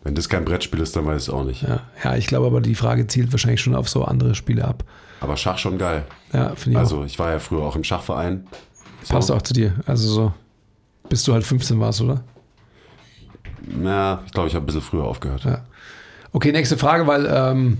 [0.03, 1.61] Wenn das kein Brettspiel ist, dann weiß ich es auch nicht.
[1.61, 4.83] Ja, ja, ich glaube aber, die Frage zielt wahrscheinlich schon auf so andere Spiele ab.
[5.21, 6.03] Aber Schach schon geil.
[6.33, 6.81] Ja, finde ich auch.
[6.81, 8.45] Also, ich war ja früher auch im Schachverein.
[9.03, 9.13] So.
[9.13, 9.75] Passt auch zu dir.
[9.85, 10.33] Also so,
[11.07, 12.21] bis du halt 15 warst, oder?
[13.81, 15.45] Ja, ich glaube, ich habe ein bisschen früher aufgehört.
[15.45, 15.61] Ja.
[16.33, 17.77] Okay, nächste Frage, weil ähm,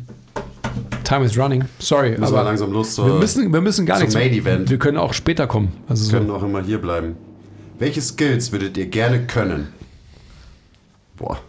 [1.03, 1.65] Time is running.
[1.79, 4.13] Sorry, Müssen aber wir langsam los zur, wir müssen, wir müssen gar nichts.
[4.13, 4.69] Main Event.
[4.69, 5.73] Wir können auch später kommen.
[5.87, 6.11] Also so.
[6.17, 7.15] können auch immer hier bleiben.
[7.79, 9.69] Welche Skills würdet ihr gerne können?
[11.17, 11.39] Boah,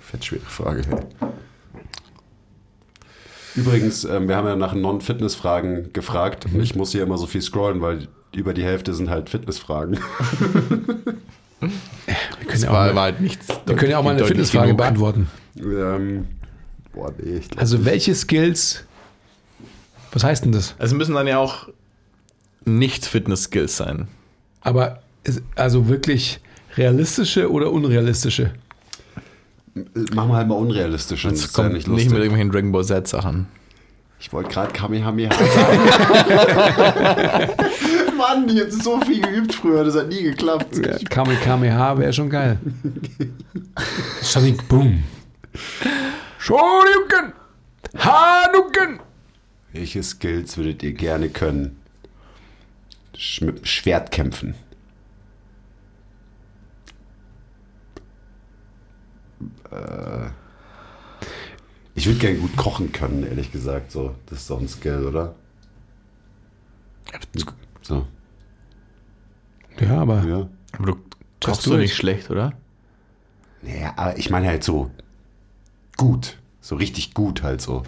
[0.00, 0.82] fett schwere Frage.
[0.88, 1.28] Hey.
[3.56, 6.56] Übrigens, ähm, wir haben ja nach Non-Fitness-Fragen gefragt Mhm.
[6.56, 9.98] und ich muss hier immer so viel scrollen, weil über die Hälfte sind halt Fitnessfragen.
[11.60, 13.16] Wir können, Das ja auch war, mal, war halt
[13.66, 15.28] wir können ja auch mal eine Fitnessfrage beantworten.
[15.62, 16.26] Ähm,
[16.92, 18.84] boah, nee, ich glaub, Also welche Skills,
[20.12, 20.74] was heißt denn das?
[20.78, 21.68] Also müssen dann ja auch
[22.64, 24.08] nicht Fitness-Skills sein.
[24.60, 25.00] Aber
[25.56, 26.40] also wirklich
[26.76, 28.52] realistische oder unrealistische?
[30.14, 31.22] machen wir halt mal unrealistisch.
[31.22, 32.10] Das Es ist ja kommt nicht nicht, lustig.
[32.10, 33.46] mit irgendwelchen Dragon Ball Z-Sachen.
[34.18, 35.80] Ich wollte gerade Kamehameha sagen.
[38.18, 40.76] Mann, die hat so viel geübt früher, das hat nie geklappt.
[40.76, 42.58] Ja, Kamehameha wäre schon geil.
[44.20, 45.02] Sonic Boom.
[46.38, 47.32] Shoryuken!
[47.96, 49.00] Hanuken!
[49.72, 51.80] Welche Skills würdet ihr gerne können?
[53.16, 54.54] Sch mit dem Schwert kämpfen.
[59.70, 60.30] Äh,
[61.94, 63.92] ich würde gerne gut kochen können, ehrlich gesagt.
[63.92, 65.34] So, das ist doch ein Skill, oder?
[67.82, 68.06] So,
[69.80, 70.48] Ja, aber ja.
[70.72, 70.96] Aber du
[71.44, 72.52] kochst du nicht schlecht, oder?
[73.62, 74.90] Naja, aber ich meine halt so
[76.00, 76.36] gut.
[76.60, 77.82] So richtig gut halt so.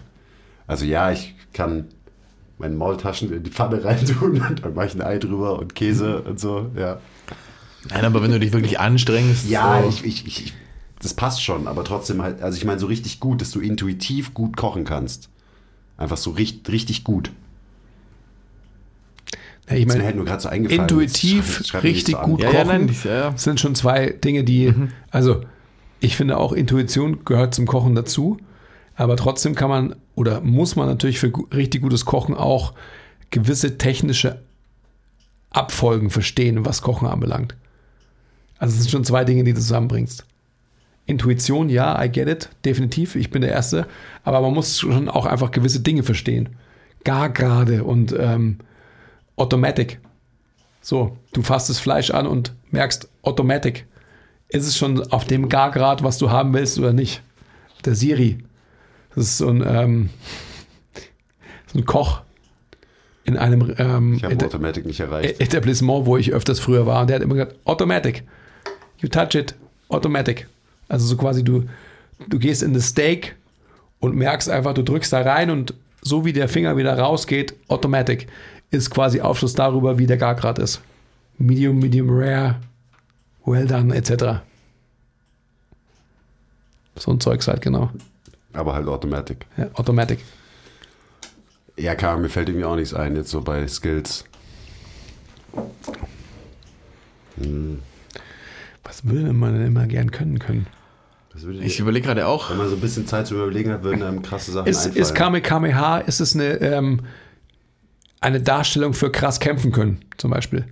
[0.66, 1.86] Also ja, ich kann
[2.58, 6.22] meine Maultaschen in die Pfanne reintun und dann mache ich ein Ei drüber und Käse
[6.22, 6.98] und so, ja.
[7.90, 9.48] Nein, aber wenn du dich wirklich anstrengst.
[9.50, 10.54] Ja, so, ich, ich, ich,
[11.00, 14.34] das passt schon, aber trotzdem halt, also ich meine so richtig gut, dass du intuitiv
[14.34, 15.28] gut kochen kannst.
[15.96, 17.30] Einfach so richtig, richtig gut.
[19.68, 20.82] ja, ich Ist mir meine, halt nur gerade so eingefallen.
[20.82, 22.68] intuitiv Schreib- schreib richtig so gut Ja, ja, kochen.
[22.68, 23.30] nein, ich, ja, ja.
[23.30, 24.72] Das sind schon zwei Dinge, die,
[25.10, 25.42] also
[26.02, 28.36] ich finde auch Intuition gehört zum Kochen dazu,
[28.96, 32.74] aber trotzdem kann man oder muss man natürlich für richtig gutes Kochen auch
[33.30, 34.42] gewisse technische
[35.50, 37.54] Abfolgen verstehen, was Kochen anbelangt.
[38.58, 40.26] Also es sind schon zwei Dinge, die du zusammenbringst.
[41.06, 43.86] Intuition, ja, I get it, definitiv, ich bin der Erste,
[44.24, 46.48] aber man muss schon auch einfach gewisse Dinge verstehen.
[47.04, 48.58] Gar gerade und ähm,
[49.36, 50.00] Automatic.
[50.80, 53.86] So, du fasst das Fleisch an und merkst, Automatic.
[54.52, 57.22] Ist es schon auf dem Gargrad, was du haben willst oder nicht?
[57.84, 58.38] Der Siri.
[59.14, 60.10] Das ist so ein, ähm,
[61.72, 62.20] so ein Koch
[63.24, 65.40] in einem ähm, Ich Eta- Automatic nicht erreicht.
[65.40, 67.00] Etablissement, wo ich öfters früher war.
[67.02, 68.24] Und der hat immer gesagt, Automatic.
[68.98, 69.54] You touch it,
[69.88, 70.46] Automatic.
[70.88, 71.64] Also so quasi du,
[72.28, 73.34] du gehst in das Steak
[74.00, 78.26] und merkst einfach, du drückst da rein und so wie der Finger wieder rausgeht, Automatic,
[78.70, 80.80] ist quasi Aufschluss darüber, wie der Gargrad ist.
[81.38, 82.56] Medium, Medium Rare,
[83.44, 84.40] Well done, etc.
[86.96, 87.90] So ein Zeugs halt, genau.
[88.52, 89.46] Aber halt Automatic.
[89.56, 90.20] Ja, Automatic.
[91.76, 94.24] Ja, klar, mir fällt irgendwie auch nichts ein, jetzt so bei Skills.
[98.84, 100.66] Was würde man denn immer gern können können?
[101.62, 102.50] Ich überlege gerade auch.
[102.50, 104.96] Wenn man so ein bisschen Zeit zum Überlegen hat, würden einem krasse Sachen Ist, einfallen.
[105.02, 107.00] ist Kamehameha, ist es eine, ähm,
[108.22, 110.64] eine Darstellung für krass kämpfen können, zum Beispiel?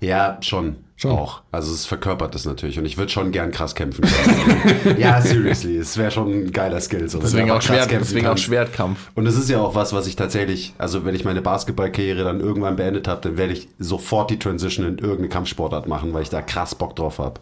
[0.00, 0.76] Ja, schon.
[0.96, 1.12] Schon.
[1.12, 1.42] Auch.
[1.52, 2.76] Also es verkörpert das natürlich.
[2.76, 4.98] Und ich würde schon gern krass kämpfen können.
[4.98, 5.76] ja, seriously.
[5.76, 7.08] Es wäre schon ein geiler Skill.
[7.08, 8.36] So, Deswegen auch, Schwert, kämpfen deswegen auch.
[8.36, 9.10] Schwertkampf.
[9.14, 12.40] Und es ist ja auch was, was ich tatsächlich, also wenn ich meine Basketballkarriere dann
[12.40, 16.30] irgendwann beendet habe, dann werde ich sofort die Transition in irgendeine Kampfsportart machen, weil ich
[16.30, 17.40] da krass Bock drauf habe.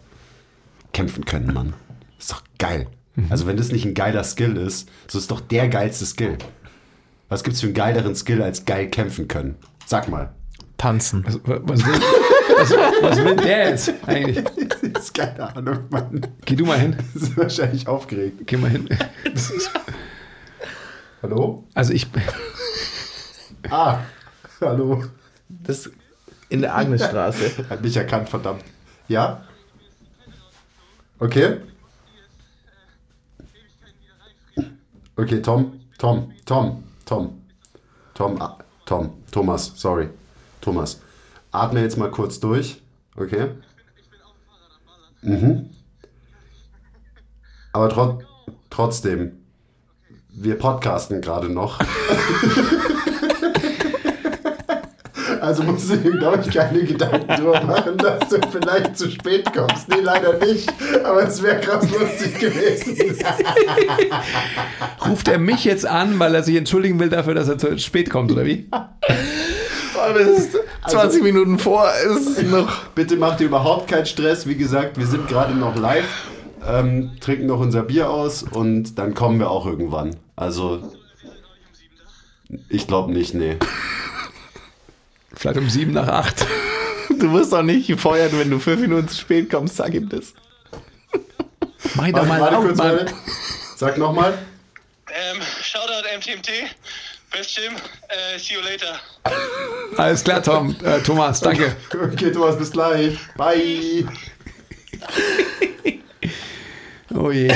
[0.93, 1.73] Kämpfen können, Mann.
[2.19, 2.87] Ist doch geil.
[3.29, 6.37] Also wenn das nicht ein geiler Skill ist, so ist doch der geilste Skill.
[7.29, 9.55] Was gibt's für einen geileren Skill als geil kämpfen können?
[9.85, 10.33] Sag mal.
[10.77, 11.25] Tanzen.
[11.25, 11.93] Was, was, will,
[12.57, 12.71] was,
[13.01, 14.43] was will der jetzt eigentlich?
[14.93, 16.27] Das ist keine Ahnung, Mann.
[16.45, 16.95] Geh du mal hin.
[17.13, 18.41] Das ist wahrscheinlich aufgeregt.
[18.45, 18.87] Geh mal hin.
[19.33, 19.71] Das ist,
[21.23, 21.65] Hallo?
[21.73, 22.07] also ich,
[23.69, 23.99] Ah,
[24.61, 25.03] hallo.
[25.49, 25.89] Das
[26.49, 27.67] in der Agnesstraße.
[27.69, 28.63] Hat mich erkannt, verdammt.
[29.07, 29.43] Ja?
[31.19, 31.57] Okay.
[35.15, 37.41] Okay, Tom, Tom, Tom, Tom,
[38.13, 40.09] Tom, ah, Tom, Thomas, sorry.
[40.59, 40.99] Thomas.
[41.53, 42.81] Atme jetzt mal kurz durch.
[43.15, 43.51] Okay.
[45.21, 45.69] Mhm.
[47.71, 48.19] Aber tro
[48.69, 49.45] trotzdem,
[50.29, 51.79] wir podcasten gerade noch.
[55.47, 59.45] Also musst du dir, glaube ich, keine Gedanken drüber machen, dass du vielleicht zu spät
[59.53, 59.87] kommst.
[59.87, 60.69] Nee, leider nicht.
[61.05, 62.97] Aber es wäre krass lustig gewesen.
[65.07, 68.09] ruft er mich jetzt an, weil er sich entschuldigen will dafür, dass er zu spät
[68.09, 68.69] kommt, oder wie?
[70.19, 70.57] Es ist
[70.87, 72.83] 20 Minuten vor, es ist noch.
[72.87, 74.47] Bitte mach dir überhaupt keinen Stress.
[74.47, 76.27] Wie gesagt, wir sind gerade noch live,
[76.67, 80.17] ähm, trinken noch unser Bier aus und dann kommen wir auch irgendwann.
[80.35, 80.81] Also,
[82.67, 83.55] Ich glaube nicht, nee.
[85.37, 86.45] Vielleicht um sieben nach acht.
[87.09, 90.33] Du wirst doch nicht gefeuert, wenn du fünf Minuten zu spät kommst, sag ihm das.
[91.95, 93.09] Mach doch mal kurz, Mann.
[93.75, 94.37] Sag nochmal.
[95.07, 96.49] Ähm, Shoutout MTMT.
[97.31, 97.73] Best Jim.
[97.73, 98.99] Äh, see you later.
[99.97, 100.75] Alles klar, Tom.
[100.83, 101.75] Äh, Thomas, danke.
[101.93, 103.17] Okay, Thomas, bis gleich.
[103.35, 104.05] Bye.
[107.15, 107.51] Oh je.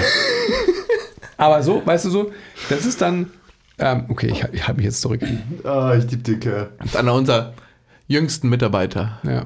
[1.38, 2.34] Aber so, weißt du so,
[2.70, 3.32] das ist dann.
[3.78, 5.22] Ähm, okay, ich, ich halte mich jetzt zurück.
[5.64, 6.72] Ah, ich lieb den Kerl.
[6.94, 7.54] Einer unserer
[8.12, 9.20] jüngsten Mitarbeiter.
[9.24, 9.46] Ja.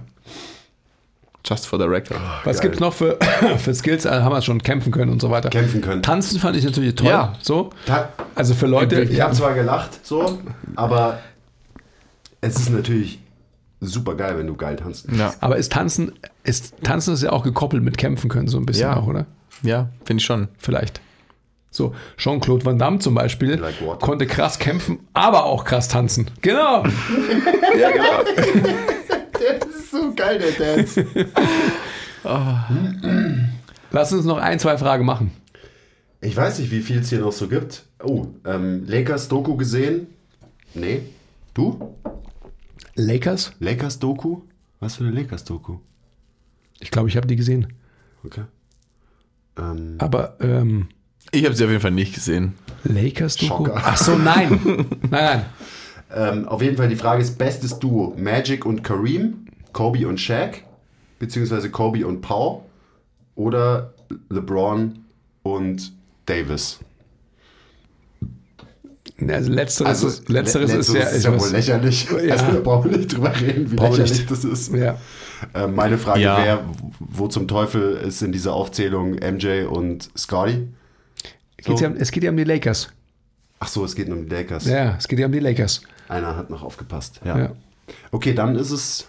[1.48, 2.20] Just for the record.
[2.44, 2.64] Was Geil.
[2.70, 3.20] gibt's noch für,
[3.60, 4.06] für Skills?
[4.08, 5.50] Also haben wir schon kämpfen können und so weiter.
[5.50, 6.02] Kämpfen können.
[6.02, 7.08] Tanzen fand ich natürlich toll.
[7.08, 7.34] Ja.
[7.42, 7.70] So.
[7.86, 9.02] Ta- Also für Leute.
[9.04, 10.40] Ich Ja, habe zwar gelacht, so,
[10.76, 11.20] aber
[12.42, 13.20] es ist natürlich
[13.80, 15.06] super geil, wenn du geil tanzt.
[15.16, 16.14] Ja, aber ist Tanzen,
[16.44, 18.98] ist Tanzen ist ja auch gekoppelt mit kämpfen können, so ein bisschen Ja.
[18.98, 19.28] auch, oder?
[19.62, 20.48] ja finde ich schon.
[20.58, 21.00] Vielleicht.
[21.76, 26.32] So, Jean-Claude Van Damme zum Beispiel Like konnte krass kämpfen, aber auch krass tanzen.
[26.42, 26.86] Genau.
[27.78, 28.24] ja, genau.
[29.34, 31.06] Das ist so geil, der Dance.
[33.92, 35.32] Lass uns noch ein, zwei Fragen machen.
[36.22, 37.84] Ich weiß nicht, wie viel es hier noch so gibt.
[38.02, 40.08] Oh, ähm, Lakers Doku gesehen?
[40.76, 41.02] Nee.
[41.54, 41.94] Du?
[42.96, 43.52] Lakers?
[43.60, 44.44] Lakers Doku?
[44.80, 45.80] Was für eine Lakers Doku?
[46.80, 47.74] Ich glaube, ich habe die gesehen.
[48.24, 48.44] Okay.
[49.58, 50.88] Ähm, Aber ähm,
[51.32, 52.54] Ich habe sie auf jeden Fall nicht gesehen.
[52.84, 53.66] Lakers Doku?
[53.66, 53.82] Schocker.
[53.84, 54.60] Ach so, nein.
[54.64, 55.46] nein, nein.
[56.16, 60.64] ähm, auf jeden Fall die Frage ist, bestes Duo, Magic und Kareem, Kobe und Shaq,
[61.20, 62.62] beziehungsweise Kobe und Paul
[63.36, 63.94] oder
[64.30, 65.00] LeBron
[65.44, 65.92] und
[66.26, 66.80] Davis?
[69.28, 72.08] Also letzteres, ist, letzteres le- ist ja, ist ja wohl lächerlich.
[72.10, 72.18] Ja.
[72.34, 74.32] Also da brauchen wir nicht drüber reden, wie Brauchen wir lächerlich nicht.
[74.32, 74.74] das ist.
[74.74, 74.98] ja.
[75.54, 76.38] Äh, meine Frage Ja.
[76.44, 76.60] wäre,
[77.00, 80.68] wo zum Teufel ist in dieser Aufzählung MJ und Scotty?
[81.66, 82.90] Geht's ja, es geht ja um die Lakers.
[83.60, 84.66] Ach so, es geht um die Lakers.
[84.66, 85.82] Ja, es geht ja um die Lakers.
[86.08, 87.22] Einer hat noch aufgepasst.
[87.26, 87.38] Ja.
[87.38, 87.52] Ja.
[88.12, 89.08] Okay, dann ist es.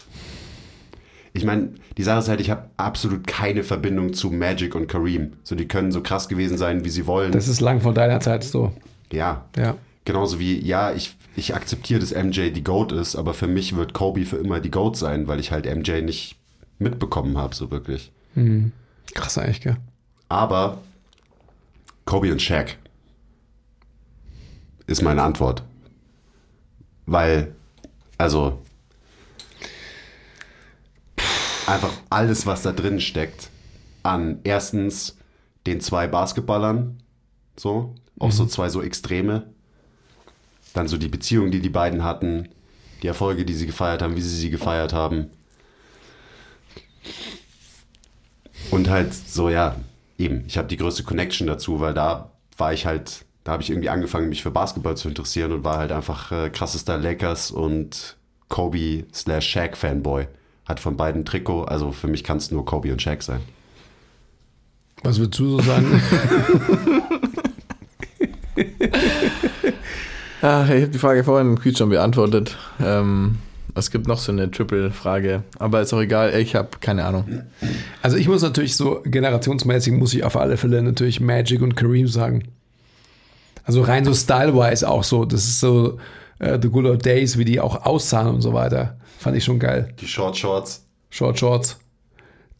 [1.32, 5.34] Ich meine, die Sache ist halt, ich habe absolut keine Verbindung zu Magic und Kareem.
[5.44, 7.32] So, die können so krass gewesen sein, wie sie wollen.
[7.32, 8.72] Das ist lang von deiner Zeit so.
[9.12, 9.44] ja.
[9.56, 9.76] Ja.
[10.06, 13.92] Genauso wie, ja, ich, ich akzeptiere, dass MJ die GOAT ist, aber für mich wird
[13.92, 16.36] Kobe für immer die GOAT sein, weil ich halt MJ nicht
[16.78, 18.12] mitbekommen habe, so wirklich.
[19.14, 19.76] Krass eigentlich, gell?
[20.28, 20.78] Aber
[22.06, 22.78] Kobe und Shaq
[24.86, 25.62] ist meine Antwort.
[27.04, 27.54] Weil,
[28.16, 28.62] also,
[31.66, 33.50] einfach alles, was da drin steckt,
[34.02, 35.18] an erstens
[35.66, 36.96] den zwei Basketballern,
[37.56, 39.46] so, auch so zwei so Extreme,
[40.74, 42.48] dann so die Beziehung, die die beiden hatten,
[43.02, 45.30] die Erfolge, die sie gefeiert haben, wie sie sie gefeiert haben.
[48.70, 49.76] Und halt so, ja,
[50.18, 53.70] eben, ich habe die größte Connection dazu, weil da war ich halt, da habe ich
[53.70, 58.16] irgendwie angefangen, mich für Basketball zu interessieren und war halt einfach äh, krassester Lakers und
[58.48, 60.26] Kobe slash Shaq Fanboy.
[60.64, 63.40] Hat von beiden Trikot, also für mich kann es nur Kobe und Shaq sein.
[65.02, 66.01] Was würdest du so sagen?
[70.43, 72.56] Ach, ich habe die Frage vorhin im Quiz schon beantwortet.
[72.80, 73.38] Ähm,
[73.78, 77.43] es gibt noch so eine Triple-Frage, aber ist auch egal, ich habe keine Ahnung.
[78.03, 82.09] Also ich muss natürlich so generationsmäßig muss ich auf alle Fälle natürlich Magic und Kareem
[82.09, 82.44] sagen.
[83.65, 85.24] Also rein so style-wise auch so.
[85.24, 85.98] Das ist so
[86.39, 88.97] äh, The Good Old Days, wie die auch aussahen und so weiter.
[89.19, 89.93] Fand ich schon geil.
[90.01, 90.86] Die Short Shorts.
[91.11, 91.78] Short Shorts.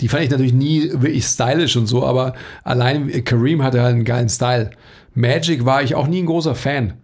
[0.01, 2.35] Die fand ich natürlich nie wirklich stylisch und so, aber
[2.65, 4.71] allein Kareem hatte halt einen geilen Style.
[5.15, 6.95] Magic war ich auch nie ein großer Fan.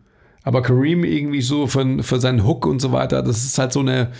[0.44, 3.80] Aber Kareem irgendwie so für, für seinen Hook und so weiter, das ist halt so
[3.80, 4.10] eine,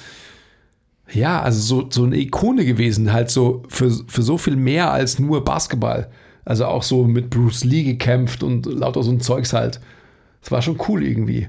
[1.13, 5.19] ja, also so, so eine Ikone gewesen, halt so für, für so viel mehr als
[5.19, 6.11] nur Basketball.
[6.45, 9.81] Also auch so mit Bruce Lee gekämpft und lauter so ein Zeugs halt.
[10.41, 11.49] Das war schon cool irgendwie.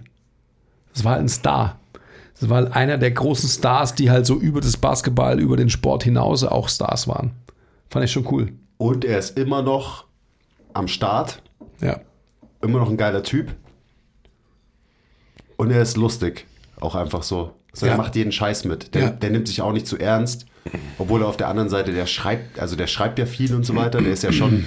[0.93, 1.79] Das war halt ein Star.
[2.39, 5.69] Das war halt einer der großen Stars, die halt so über das Basketball, über den
[5.69, 7.31] Sport hinaus auch Stars waren.
[7.89, 8.51] Fand ich schon cool.
[8.77, 10.05] Und er ist immer noch
[10.73, 11.41] am Start,
[11.79, 11.99] Ja.
[12.61, 13.55] immer noch ein geiler Typ.
[15.63, 16.45] Und er ist lustig,
[16.79, 17.51] auch einfach so.
[17.73, 17.93] So, Ja.
[17.93, 18.93] Er macht jeden Scheiß mit.
[18.93, 19.09] Der, Ja.
[19.09, 20.45] der nimmt sich auch nicht zu ernst.
[20.97, 23.75] Obwohl er auf der anderen Seite, der schreibt, also der schreibt ja viel und so
[23.75, 24.01] weiter.
[24.01, 24.65] Der ist ja schon,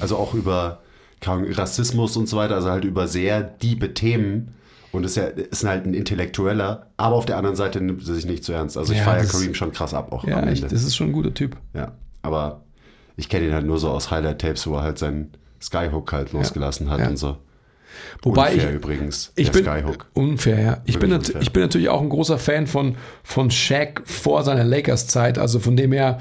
[0.00, 0.80] also auch über
[1.24, 4.54] Rassismus und so weiter, also halt über sehr diebe Themen.
[4.92, 8.24] Und ist ja ist halt ein Intellektueller, aber auf der anderen Seite nimmt er sich
[8.24, 8.78] nicht zu ernst.
[8.78, 10.62] Also ich Ja, feiere Kareem schon krass ab, auch Ja, am Ende.
[10.68, 11.56] das ist schon ein guter Typ.
[11.74, 11.92] Ja,
[12.22, 12.62] aber
[13.16, 16.88] ich kenne ihn halt nur so aus Highlight-Tapes, wo er halt seinen Skyhook halt losgelassen
[16.90, 17.08] hat Ja.
[17.08, 17.36] und so.
[18.22, 20.06] Wobei Unfair ich, übrigens, ich bin Skyhook.
[20.14, 20.82] unfair, ja.
[20.84, 21.40] Ich bin, unfair.
[21.40, 25.38] ich bin natürlich auch ein großer Fan von, von Shaq vor seiner Lakers-Zeit.
[25.38, 26.18] Also von dem her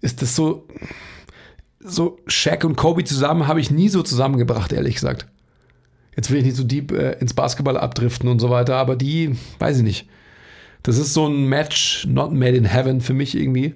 [0.00, 0.66] ist das so,
[1.80, 5.26] so Shaq und Kobe zusammen habe ich nie so zusammengebracht, ehrlich gesagt.
[6.16, 9.36] jetzt will ich nicht so deep äh, ins Basketball abdriften und so weiter, aber die,
[9.58, 10.08] weiß ich nicht.
[10.82, 13.74] Das ist so ein Match not made in heaven für mich irgendwie.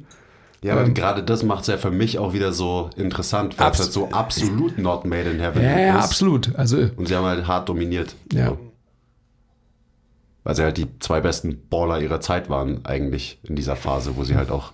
[0.62, 3.70] Ja, aber Ähm, gerade das macht es ja für mich auch wieder so interessant, weil
[3.72, 6.05] es halt so absolut not made in heaven Ja, ja, ist.
[6.05, 6.55] absolut.
[6.55, 8.14] Also, Und sie haben halt hart dominiert.
[8.32, 8.51] ja.
[8.51, 8.59] So.
[10.44, 14.24] Weil sie halt die zwei besten Baller ihrer Zeit waren, eigentlich in dieser Phase, wo
[14.24, 14.72] sie halt auch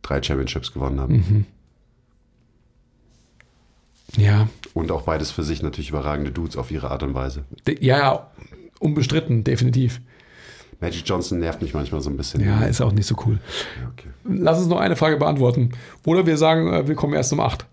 [0.00, 1.14] drei Championships gewonnen haben.
[1.16, 1.46] Mhm.
[4.16, 7.44] Ja, Und auch beides für sich natürlich überragende Dudes auf ihre Art und Weise.
[7.80, 8.30] Ja,
[8.78, 10.00] unbestritten, definitiv.
[10.80, 12.44] Magic Johnson nervt mich manchmal so ein bisschen.
[12.44, 13.38] Ja, ist auch nicht so cool.
[13.80, 14.08] Ja, okay.
[14.24, 15.70] Lass uns noch eine Frage beantworten.
[16.04, 17.66] Oder wir sagen, äh, wir kommen erst um 8.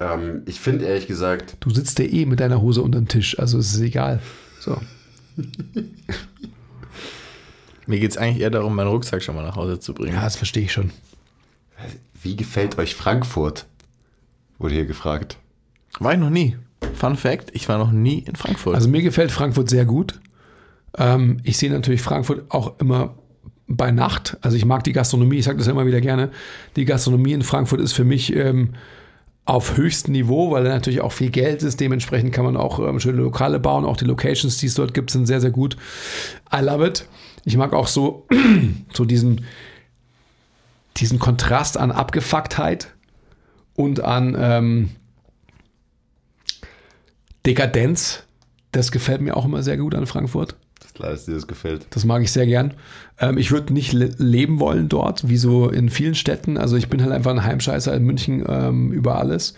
[0.00, 3.38] ähm, ich finde ehrlich gesagt, Du sitzt ja eh mit deiner Hose unter dem Tisch,
[3.38, 4.20] also es ist egal.
[4.60, 4.80] So.
[7.86, 10.14] Mir geht es eigentlich eher darum, meinen Rucksack schon mal nach Hause zu bringen.
[10.14, 10.90] Ja, das verstehe ich schon.
[12.22, 13.66] wie gefällt euch Frankfurt?
[14.58, 15.36] Wurde hier gefragt.
[16.00, 16.56] War ich noch nie.
[16.94, 18.74] Fun Fact, ich war noch nie in Frankfurt.
[18.74, 20.20] Also mir gefällt Frankfurt sehr gut.
[20.96, 23.16] Ähm, ich sehe natürlich Frankfurt auch immer
[23.68, 24.36] bei Nacht.
[24.40, 26.30] Also ich mag die Gastronomie, ich sage das immer wieder gerne.
[26.76, 28.74] Die Gastronomie in Frankfurt ist für mich ähm,
[29.44, 31.80] auf höchstem Niveau, weil da natürlich auch viel Geld ist.
[31.80, 33.84] Dementsprechend kann man auch ähm, schöne Lokale bauen.
[33.84, 35.76] Auch die Locations, die es dort gibt, sind sehr, sehr gut.
[36.52, 37.06] I love it.
[37.44, 38.26] Ich mag auch so,
[38.92, 39.44] so diesen,
[40.96, 42.88] diesen Kontrast an Abgefucktheit
[43.74, 44.90] und an ähm,
[47.46, 48.24] Dekadenz.
[48.72, 50.56] Das gefällt mir auch immer sehr gut an Frankfurt.
[50.78, 51.86] Das ist klar, dass dir das gefällt.
[51.90, 52.74] Das mag ich sehr gern.
[53.18, 56.58] Ähm, ich würde nicht le leben wollen dort, wie so in vielen Städten.
[56.58, 59.54] Also ich bin halt einfach ein Heimscheißer in München ähm, über alles.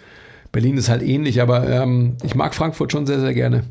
[0.53, 3.65] Berlin ist halt ähnlich, aber ähm, ich mag Frankfurt schon sehr, sehr gerne.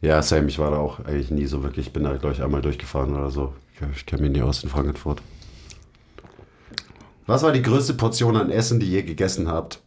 [0.00, 1.86] Ja, Sam, ich war da auch eigentlich nie so wirklich.
[1.88, 3.52] Ich bin da, glaube ich, einmal durchgefahren oder so.
[3.74, 5.22] Ich, ich kenne mich nie aus in Frankfurt.
[7.26, 9.80] Was war die größte Portion an Essen, die ihr gegessen habt?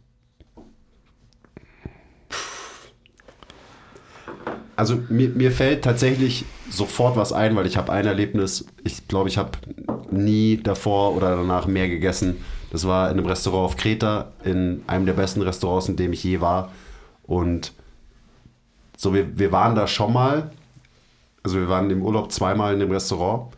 [4.76, 9.30] Also mir, mir fällt tatsächlich sofort was ein, weil ich habe ein Erlebnis, ich glaube,
[9.30, 9.52] ich habe
[10.10, 12.36] nie davor oder danach mehr gegessen.
[12.70, 16.22] Das war in einem Restaurant auf Kreta, in einem der besten Restaurants, in dem ich
[16.22, 16.72] je war.
[17.24, 17.72] Und
[18.96, 20.50] so, wir, wir waren da schon mal.
[21.42, 23.52] Also wir waren im Urlaub zweimal in dem Restaurant.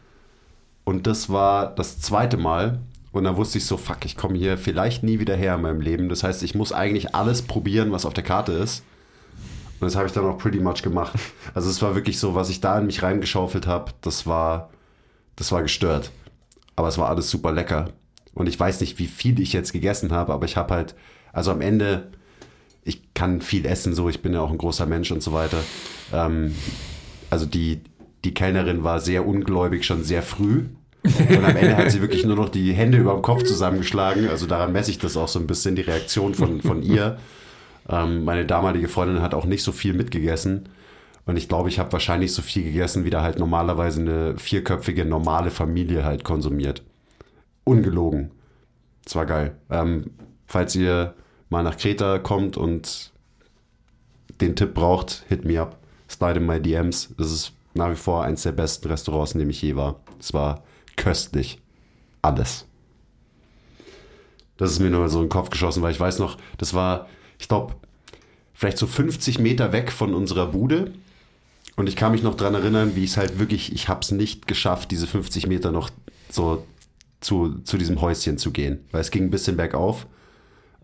[0.84, 2.78] Und das war das zweite Mal.
[3.10, 5.80] Und dann wusste ich so, fuck, ich komme hier vielleicht nie wieder her in meinem
[5.80, 6.08] Leben.
[6.08, 8.84] Das heißt, ich muss eigentlich alles probieren, was auf der Karte ist.
[9.80, 11.12] Und das habe ich dann auch pretty much gemacht.
[11.55, 14.70] Also es war wirklich so, was ich da in mich reingeschaufelt habe, das war,
[15.36, 16.10] das war gestört.
[16.76, 17.90] Aber es war alles super lecker.
[18.34, 20.94] Und ich weiß nicht, wie viel ich jetzt gegessen habe, aber ich habe halt,
[21.32, 22.09] also am Ende,
[22.84, 25.59] ich kann viel essen, so, ich bin ja auch ein großer Mensch und so weiter.
[26.12, 26.55] Ähm,
[27.30, 27.80] also die,
[28.24, 30.66] die Kellnerin war sehr ungläubig schon sehr früh.
[31.02, 34.28] Und am Ende hat sie wirklich nur noch die Hände über dem Kopf zusammengeschlagen.
[34.28, 37.18] Also daran messe ich das auch so ein bisschen, die Reaktion von, von ihr.
[37.89, 40.69] Ähm, meine damalige Freundin hat auch nicht so viel mitgegessen.
[41.27, 45.05] Und ich glaube, ich habe wahrscheinlich so viel gegessen, wie da halt normalerweise eine vierköpfige
[45.05, 46.82] normale Familie halt konsumiert.
[47.65, 48.31] Ungelogen.
[49.05, 49.56] Das war geil.
[49.70, 50.10] Ähm,
[50.47, 51.15] falls ihr
[51.51, 53.12] mal nach Kreta kommt und
[54.40, 55.78] den Tipp braucht, hit me up.
[56.09, 57.15] Slide in my DMs.
[57.19, 60.01] Das ist nach wie vor eins der besten Restaurants, in dem ich je war.
[60.19, 60.62] Es war
[60.97, 61.60] köstlich.
[62.23, 62.66] Alles.
[64.56, 67.09] Das ist mir nur so in den Kopf geschossen, weil ich weiß noch, das war,
[67.39, 67.74] ich glaube,
[68.55, 70.93] vielleicht so 50 Meter weg von unserer Bude.
[71.77, 74.10] Und ich kann mich noch dran erinnern, wie ich es halt wirklich, ich habe es
[74.10, 75.90] nicht geschafft, diese 50 Meter noch
[76.28, 76.66] so
[77.20, 78.81] zu, zu diesem Häuschen zu gehen.
[78.90, 80.06] Weil es ging ein bisschen bergauf.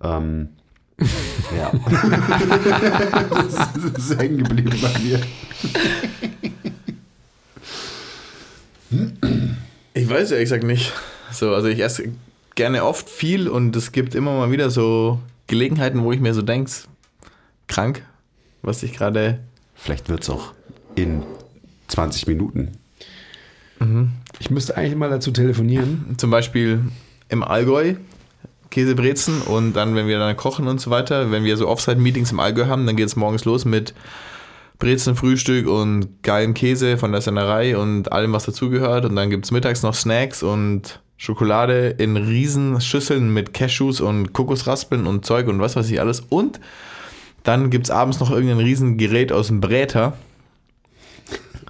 [0.02, 0.50] Ähm,
[1.56, 1.72] ja.
[3.96, 5.20] das ist hängen geblieben bei mir.
[9.94, 10.92] Ich weiß ehrlich gesagt nicht.
[11.32, 12.12] So, also ich esse
[12.54, 16.42] gerne oft viel und es gibt immer mal wieder so Gelegenheiten, wo ich mir so
[16.42, 16.70] denke,
[17.66, 18.04] krank,
[18.62, 19.40] was ich gerade.
[19.74, 20.52] Vielleicht wird es auch
[20.94, 21.22] in
[21.88, 22.72] 20 Minuten.
[24.38, 26.14] Ich müsste eigentlich mal dazu telefonieren.
[26.16, 26.80] Zum Beispiel
[27.28, 27.96] im Allgäu
[28.70, 32.40] Käsebrezen und dann, wenn wir dann kochen und so weiter, wenn wir so Offside-Meetings im
[32.40, 33.94] Allgäu haben, dann geht es morgens los mit
[34.80, 39.04] Brezenfrühstück und geilen Käse von der Sennerei und allem, was dazugehört.
[39.04, 44.32] Und dann gibt es mittags noch Snacks und Schokolade in riesen Schüsseln mit Cashews und
[44.32, 46.20] Kokosraspeln und Zeug und was weiß ich alles.
[46.20, 46.60] Und
[47.42, 50.16] dann gibt es abends noch irgendein riesen Gerät aus dem Bräter.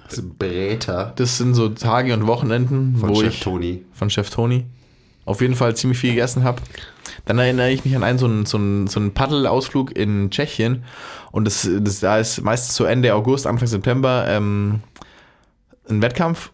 [0.07, 3.85] Das ist Bräter Das sind so Tage und Wochenenden, von wo Chef ich Toni.
[3.91, 4.65] von Chef Toni
[5.25, 6.61] auf jeden Fall ziemlich viel gegessen habe.
[7.25, 10.83] Dann erinnere ich mich an einen so einen, so einen, so einen Paddelausflug in Tschechien
[11.31, 14.81] und das, das da ist meistens so Ende August, Anfang September ähm,
[15.89, 16.51] ein Wettkampf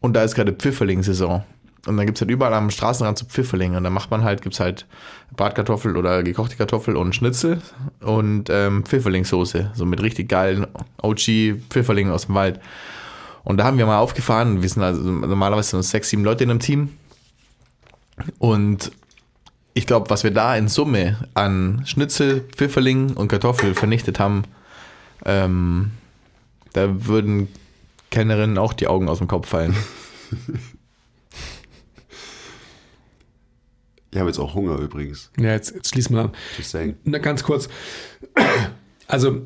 [0.00, 1.44] und da ist gerade Pfifferling-Saison.
[1.86, 3.76] Und dann gibt es halt überall am Straßenrand so Pfifferlinge.
[3.76, 4.86] Und dann macht man halt, gibt es halt
[5.36, 7.60] Bratkartoffel oder gekochte Kartoffel und Schnitzel
[8.00, 9.72] und ähm, Pfifferlingssoße.
[9.74, 10.66] So mit richtig geilen
[11.02, 12.60] OG-Pfifferlingen aus dem Wald.
[13.42, 14.62] Und da haben wir mal aufgefahren.
[14.62, 16.96] Wir sind also normalerweise so sechs, sieben Leute in einem Team.
[18.38, 18.90] Und
[19.74, 24.44] ich glaube, was wir da in Summe an Schnitzel, Pfifferling und Kartoffel vernichtet haben,
[25.26, 25.90] ähm,
[26.72, 27.48] da würden
[28.10, 29.76] Kennerinnen auch die Augen aus dem Kopf fallen.
[34.14, 35.30] Ich habe jetzt auch Hunger übrigens.
[35.38, 36.30] Ja, jetzt, jetzt schließen wir an.
[36.56, 36.94] Just saying.
[37.04, 37.68] Na, ganz kurz.
[39.08, 39.42] Also,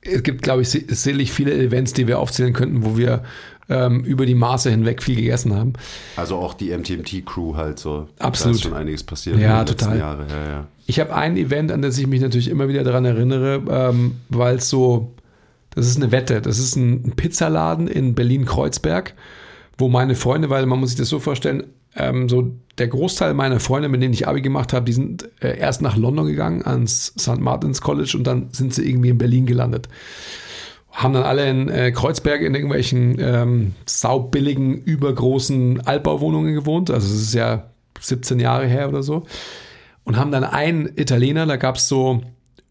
[0.00, 3.22] es gibt, glaube ich, selig viele Events, die wir aufzählen könnten, wo wir
[3.68, 5.74] ähm, über die Maße hinweg viel gegessen haben.
[6.16, 8.08] Also auch die MTMT-Crew halt so.
[8.18, 8.54] Absolut.
[8.54, 9.88] Da ist schon einiges passiert Ja, in den total.
[9.90, 10.26] letzten Jahren.
[10.30, 10.66] Ja, ja.
[10.86, 14.56] Ich habe ein Event, an das ich mich natürlich immer wieder daran erinnere, ähm, weil
[14.56, 15.12] es so,
[15.74, 16.40] das ist eine Wette.
[16.40, 19.14] Das ist ein, ein Pizzaladen in Berlin-Kreuzberg,
[19.78, 21.64] wo meine Freunde, weil man muss sich das so vorstellen,
[21.96, 25.58] ähm, so der Großteil meiner Freunde, mit denen ich Abi gemacht habe, die sind äh,
[25.58, 27.38] erst nach London gegangen, ans St.
[27.38, 29.88] Martin's College und dann sind sie irgendwie in Berlin gelandet.
[30.92, 36.90] Haben dann alle in äh, Kreuzberg in irgendwelchen ähm, saubilligen, übergroßen Altbauwohnungen gewohnt.
[36.90, 39.24] Also es ist ja 17 Jahre her oder so
[40.04, 42.22] und haben dann einen Italiener, da gab es so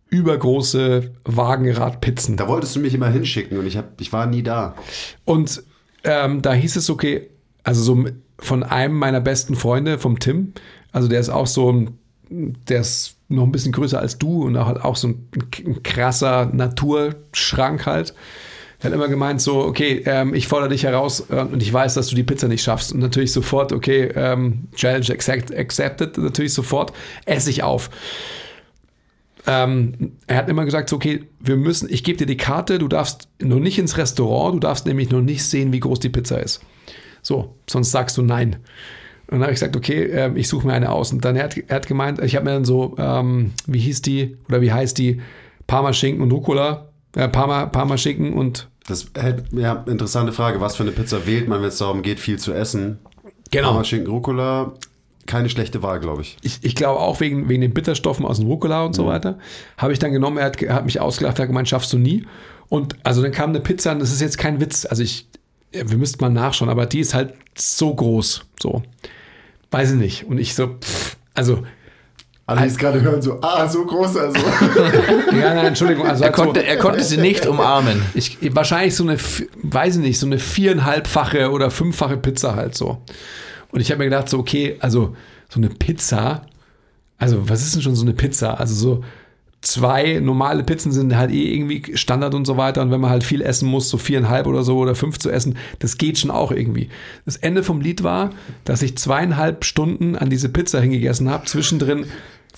[0.10, 2.36] übergroße Wagenradpizzen.
[2.36, 4.76] Da wolltest du mich immer hinschicken und ich, hab, ich war nie da.
[5.24, 5.64] Und
[6.04, 7.30] ähm, da hieß es, okay,
[7.64, 8.06] also so
[8.40, 10.54] von einem meiner besten Freunde, vom Tim,
[10.92, 11.98] also der ist auch so ein,
[12.30, 15.28] der ist noch ein bisschen größer als du und auch, auch so ein,
[15.66, 18.14] ein krasser Naturschrank halt.
[18.80, 21.96] Er hat immer gemeint so, okay, ähm, ich fordere dich heraus äh, und ich weiß,
[21.96, 22.94] dass du die Pizza nicht schaffst.
[22.94, 26.94] Und natürlich sofort, okay, ähm, Challenge accept, accepted, natürlich sofort,
[27.26, 27.90] esse ich auf.
[29.48, 32.88] Ähm, er hat immer gesagt, so, okay, wir müssen, ich gebe dir die Karte, du
[32.88, 36.40] darfst noch nicht ins Restaurant, du darfst nämlich noch nicht sehen, wie groß die Pizza
[36.42, 36.62] ist.
[37.22, 38.58] So, sonst sagst du nein.
[39.28, 41.12] Und dann habe ich gesagt, okay, ähm, ich suche mir eine aus.
[41.12, 44.02] Und dann er hat er hat gemeint, ich habe mir dann so, ähm, wie hieß
[44.02, 45.22] die oder wie heißt die,
[45.70, 50.60] Parma-Schinken und Rucola, äh, Parma, Parma-Schinken und Das hätte, ja, interessante Frage.
[50.60, 52.98] Was für eine Pizza wählt man, wenn es darum geht, viel zu essen?
[53.52, 53.70] genau.
[53.72, 54.74] Aber Schinken Rucola,
[55.28, 56.38] keine schlechte Wahl, glaube ich.
[56.42, 59.38] ich, ich glaube auch wegen, wegen den Bitterstoffen aus dem Rucola und so weiter,
[59.78, 62.26] habe ich dann genommen, er hat, hat mich ausgelacht, hat gemeint, schaffst du nie.
[62.68, 65.28] Und also dann kam eine Pizza, und das ist jetzt kein Witz, also ich,
[65.72, 68.84] wir müssten mal nachschauen, aber die ist halt so groß, so.
[69.72, 70.26] Weiß ich nicht.
[70.26, 71.64] Und ich so, pff, also,
[72.48, 74.40] Alle, die es gerade hören, so, ah, so groß also.
[75.32, 78.02] ja, nein, Entschuldigung, also Er halt so, konnte, er konnte sie nicht umarmen.
[78.16, 79.18] ich, wahrscheinlich so eine,
[79.62, 83.02] weiß ich nicht, so eine viereinhalbfache oder fünffache Pizza halt so.
[83.72, 85.16] Und ich habe mir gedacht, so, okay, also
[85.50, 86.42] so eine Pizza,
[87.20, 88.60] also was ist denn schon so eine Pizza?
[88.60, 89.04] Also so
[89.62, 92.82] zwei normale Pizzen sind halt eh irgendwie Standard und so weiter.
[92.82, 95.58] Und wenn man halt viel essen muss, so viereinhalb oder so oder fünf zu essen,
[95.80, 96.90] das geht schon auch irgendwie.
[97.26, 98.32] Das Ende vom Lied war,
[98.64, 102.06] dass ich zweieinhalb Stunden an diese Pizza hingegessen habe, zwischendrin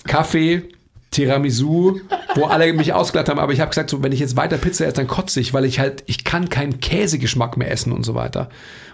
[0.04, 0.62] Kaffee,
[1.10, 2.00] Tiramisu,
[2.34, 4.86] wo alle mich ausgelacht haben, aber ich habe gesagt, so, wenn ich jetzt weiter Pizza
[4.86, 8.14] esse, dann kotze ich, weil ich halt, ich kann keinen Käsegeschmack mehr essen und so
[8.14, 8.48] weiter.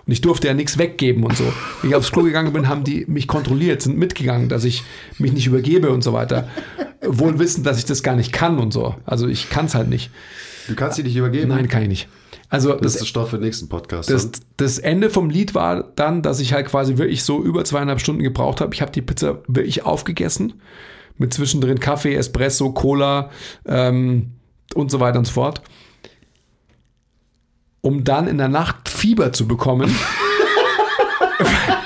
[0.07, 1.45] Und ich durfte ja nichts weggeben und so.
[1.83, 4.83] Wenn ich aufs Klo gegangen bin, haben die mich kontrolliert, sind mitgegangen, dass ich
[5.19, 6.49] mich nicht übergebe und so weiter.
[7.03, 8.95] Wohl wissend, dass ich das gar nicht kann und so.
[9.05, 10.11] Also ich kann es halt nicht.
[10.67, 11.49] Du kannst sie nicht übergeben.
[11.49, 12.09] Nein, kann ich nicht.
[12.51, 14.11] Also Das ist Stoff für den nächsten Podcast.
[14.11, 18.01] das, das Ende vom Lied war dann, dass ich halt quasi wirklich so über zweieinhalb
[18.01, 18.75] Stunden gebraucht habe.
[18.75, 20.55] Ich habe die Pizza wirklich aufgegessen.
[21.19, 23.31] Mit zwischendrin Kaffee, Espresso, Cola
[23.67, 24.33] ähm,
[24.75, 25.63] und so weiter und so fort.
[27.81, 29.95] Um dann in der Nacht Fieber zu bekommen.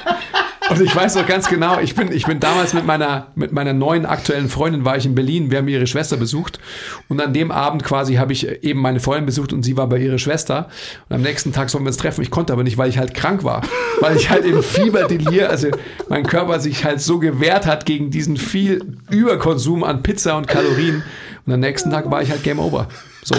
[0.70, 3.72] Und ich weiß noch ganz genau, ich bin, ich bin damals mit meiner, mit meiner
[3.72, 6.60] neuen aktuellen Freundin war ich in Berlin, wir haben ihre Schwester besucht
[7.08, 9.98] und an dem Abend quasi habe ich eben meine Freundin besucht und sie war bei
[9.98, 10.68] ihrer Schwester
[11.08, 12.22] und am nächsten Tag sollen wir uns treffen.
[12.22, 13.62] Ich konnte aber nicht, weil ich halt krank war,
[14.00, 15.68] weil ich halt im Fieberdelir, also
[16.08, 21.02] mein Körper sich halt so gewehrt hat gegen diesen viel Überkonsum an Pizza und Kalorien
[21.44, 22.88] und am nächsten Tag war ich halt Game Over.
[23.24, 23.34] So.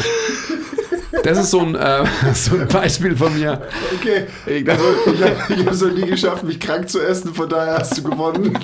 [1.23, 2.03] Das ist so ein, äh,
[2.33, 3.61] so ein Beispiel von mir.
[3.95, 4.25] Okay,
[4.67, 4.83] also
[5.13, 8.03] ich habe ich hab so nie geschafft, mich krank zu essen, von daher hast du
[8.03, 8.57] gewonnen.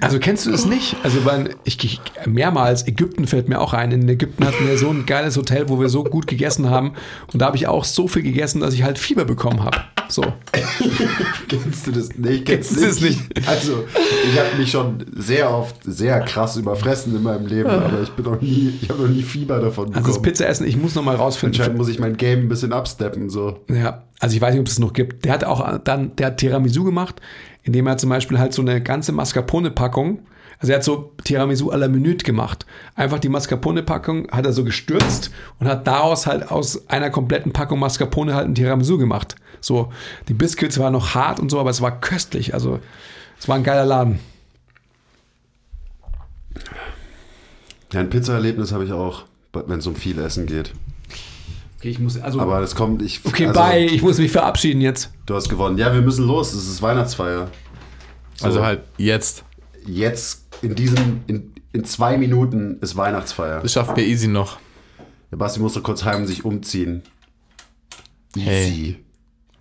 [0.00, 0.96] Also kennst du das nicht?
[1.02, 3.92] Also weil ich, ich mehrmals Ägypten fällt mir auch ein.
[3.92, 6.94] In Ägypten hatten wir so ein geiles Hotel, wo wir so gut gegessen haben
[7.32, 9.78] und da habe ich auch so viel gegessen, dass ich halt Fieber bekommen habe.
[10.10, 10.22] So.
[11.48, 12.44] Kennst du das nicht?
[12.44, 13.20] Kennst du das nicht?
[13.46, 13.84] Also,
[14.30, 18.24] ich habe mich schon sehr oft sehr krass überfressen in meinem Leben, aber ich bin
[18.24, 20.04] noch nie, ich habe noch nie Fieber davon bekommen.
[20.04, 21.60] Also das Pizzaessen, ich muss noch mal rausfinden.
[21.60, 23.60] Anscheinend muss ich mein Game ein bisschen absteppen, so.
[23.68, 25.24] Ja, also ich weiß nicht, ob es es noch gibt.
[25.24, 27.20] Der hat auch dann, der hat Tiramisu gemacht.
[27.62, 30.20] indem er zum Beispiel halt so eine ganze Mascarpone-Packung,
[30.60, 32.66] also er hat so Tiramisu à la Minute gemacht.
[32.94, 37.78] Einfach die Mascarpone-Packung hat er so gestürzt und hat daraus halt aus einer kompletten Packung
[37.78, 39.36] Mascarpone halt ein Tiramisu gemacht.
[39.60, 39.92] So,
[40.28, 42.54] die Biscuits waren noch hart und so, aber es war köstlich.
[42.54, 42.80] Also,
[43.38, 44.20] es war ein geiler Laden.
[47.92, 50.72] Ja, ein Pizza-Erlebnis habe ich auch, wenn es um viel Essen geht.
[51.78, 53.20] Okay, ich muss, also, Aber es kommt, ich.
[53.24, 55.10] okay, also, bye, ich muss mich verabschieden jetzt.
[55.26, 55.78] Du hast gewonnen.
[55.78, 56.52] Ja, wir müssen los.
[56.52, 57.48] Es ist Weihnachtsfeier.
[58.36, 59.44] So, Also halt jetzt.
[59.86, 63.60] Jetzt in diesen, in, in zwei Minuten ist Weihnachtsfeier.
[63.60, 64.58] Das schaffen wir easy noch.
[65.30, 67.02] Der Basti muss noch kurz heim sich umziehen.
[68.36, 68.44] Easy.
[68.46, 69.04] Hey.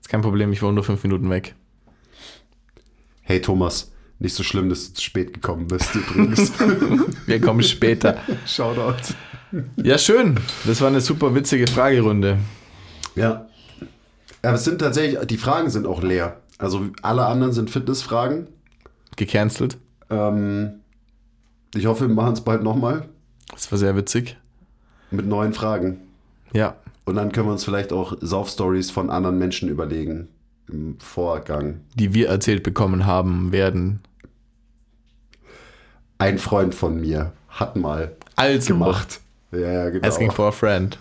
[0.10, 1.54] Ist kein Problem, ich wohne nur fünf Minuten weg.
[3.22, 6.52] Hey Thomas, nicht so schlimm, dass du zu spät gekommen bist übrigens.
[7.28, 8.18] Wir kommen später.
[8.48, 9.14] Shoutout.
[9.76, 10.40] Ja, schön.
[10.66, 12.40] Das war eine super witzige Fragerunde.
[13.14, 13.50] Ja.
[14.42, 16.42] Aber es sind tatsächlich, die Fragen sind auch leer.
[16.58, 18.48] Also alle anderen sind Fitnessfragen.
[19.16, 19.78] Gecancelt.
[20.10, 20.80] Ähm,
[21.76, 23.08] ich hoffe, wir machen es bald nochmal
[23.52, 24.38] Das war sehr witzig.
[25.12, 26.00] mit neuen Fragen.
[26.52, 26.78] Ja.
[27.10, 30.28] Und dann können wir uns vielleicht auch Sauf-Stories von anderen Menschen überlegen
[30.72, 31.82] im Vorgang.
[31.96, 34.02] Die wir erzählt bekommen haben werden.
[36.20, 39.22] Ein Freund von mir hat mal Also gemacht.
[39.52, 40.08] Ja, ja, genau.
[40.08, 40.98] Asking for a friend.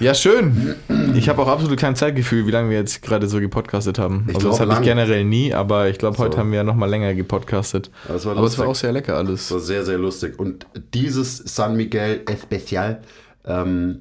[0.00, 0.74] ja, schön.
[1.14, 4.26] Ich habe auch absolut kein Zeitgefühl, wie lange wir jetzt gerade so gepodcastet haben.
[4.28, 6.38] Ich also das glaub, habe ich generell nie, aber ich glaube, heute So.
[6.38, 7.90] haben wir noch mal länger gepodcastet.
[8.06, 9.50] Aber es war aber es war auch sehr lecker Das alles.
[9.52, 10.38] war sehr, sehr lustig.
[10.38, 13.02] Und dieses San Miguel Especial,
[13.44, 14.00] ähm,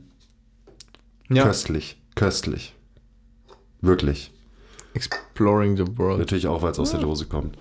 [1.29, 1.43] Ja.
[1.43, 1.97] köstlich.
[2.15, 2.73] Köstlich.
[3.81, 4.31] Wirklich.
[4.93, 6.19] Exploring the world.
[6.19, 7.57] Natürlich auch, weil es aus der Dose kommt.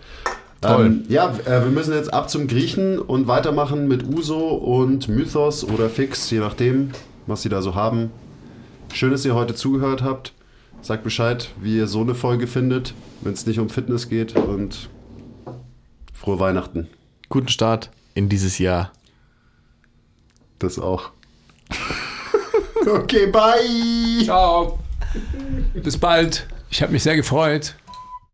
[0.60, 0.86] Toll.
[0.86, 5.62] Ähm, ja, äh, wir müssen jetzt ab zum Griechen und weitermachen mit Uso und Mythos
[5.62, 6.90] oder Fix, je nachdem,
[7.26, 8.10] was sie da so haben.
[8.92, 10.32] Schön, dass ihr heute zugehört habt.
[10.80, 14.88] Sagt Bescheid, wie ihr so eine Folge findet, wenn es nicht um Fitness geht und
[16.12, 16.88] frohe Weihnachten.
[17.28, 18.92] Guten Start in dieses Jahr.
[20.58, 21.10] Das auch.
[22.94, 24.24] Okay, bye!
[24.24, 24.78] Ciao.
[25.74, 26.46] Bis bald.
[26.70, 27.74] Ich habe mich sehr gefreut.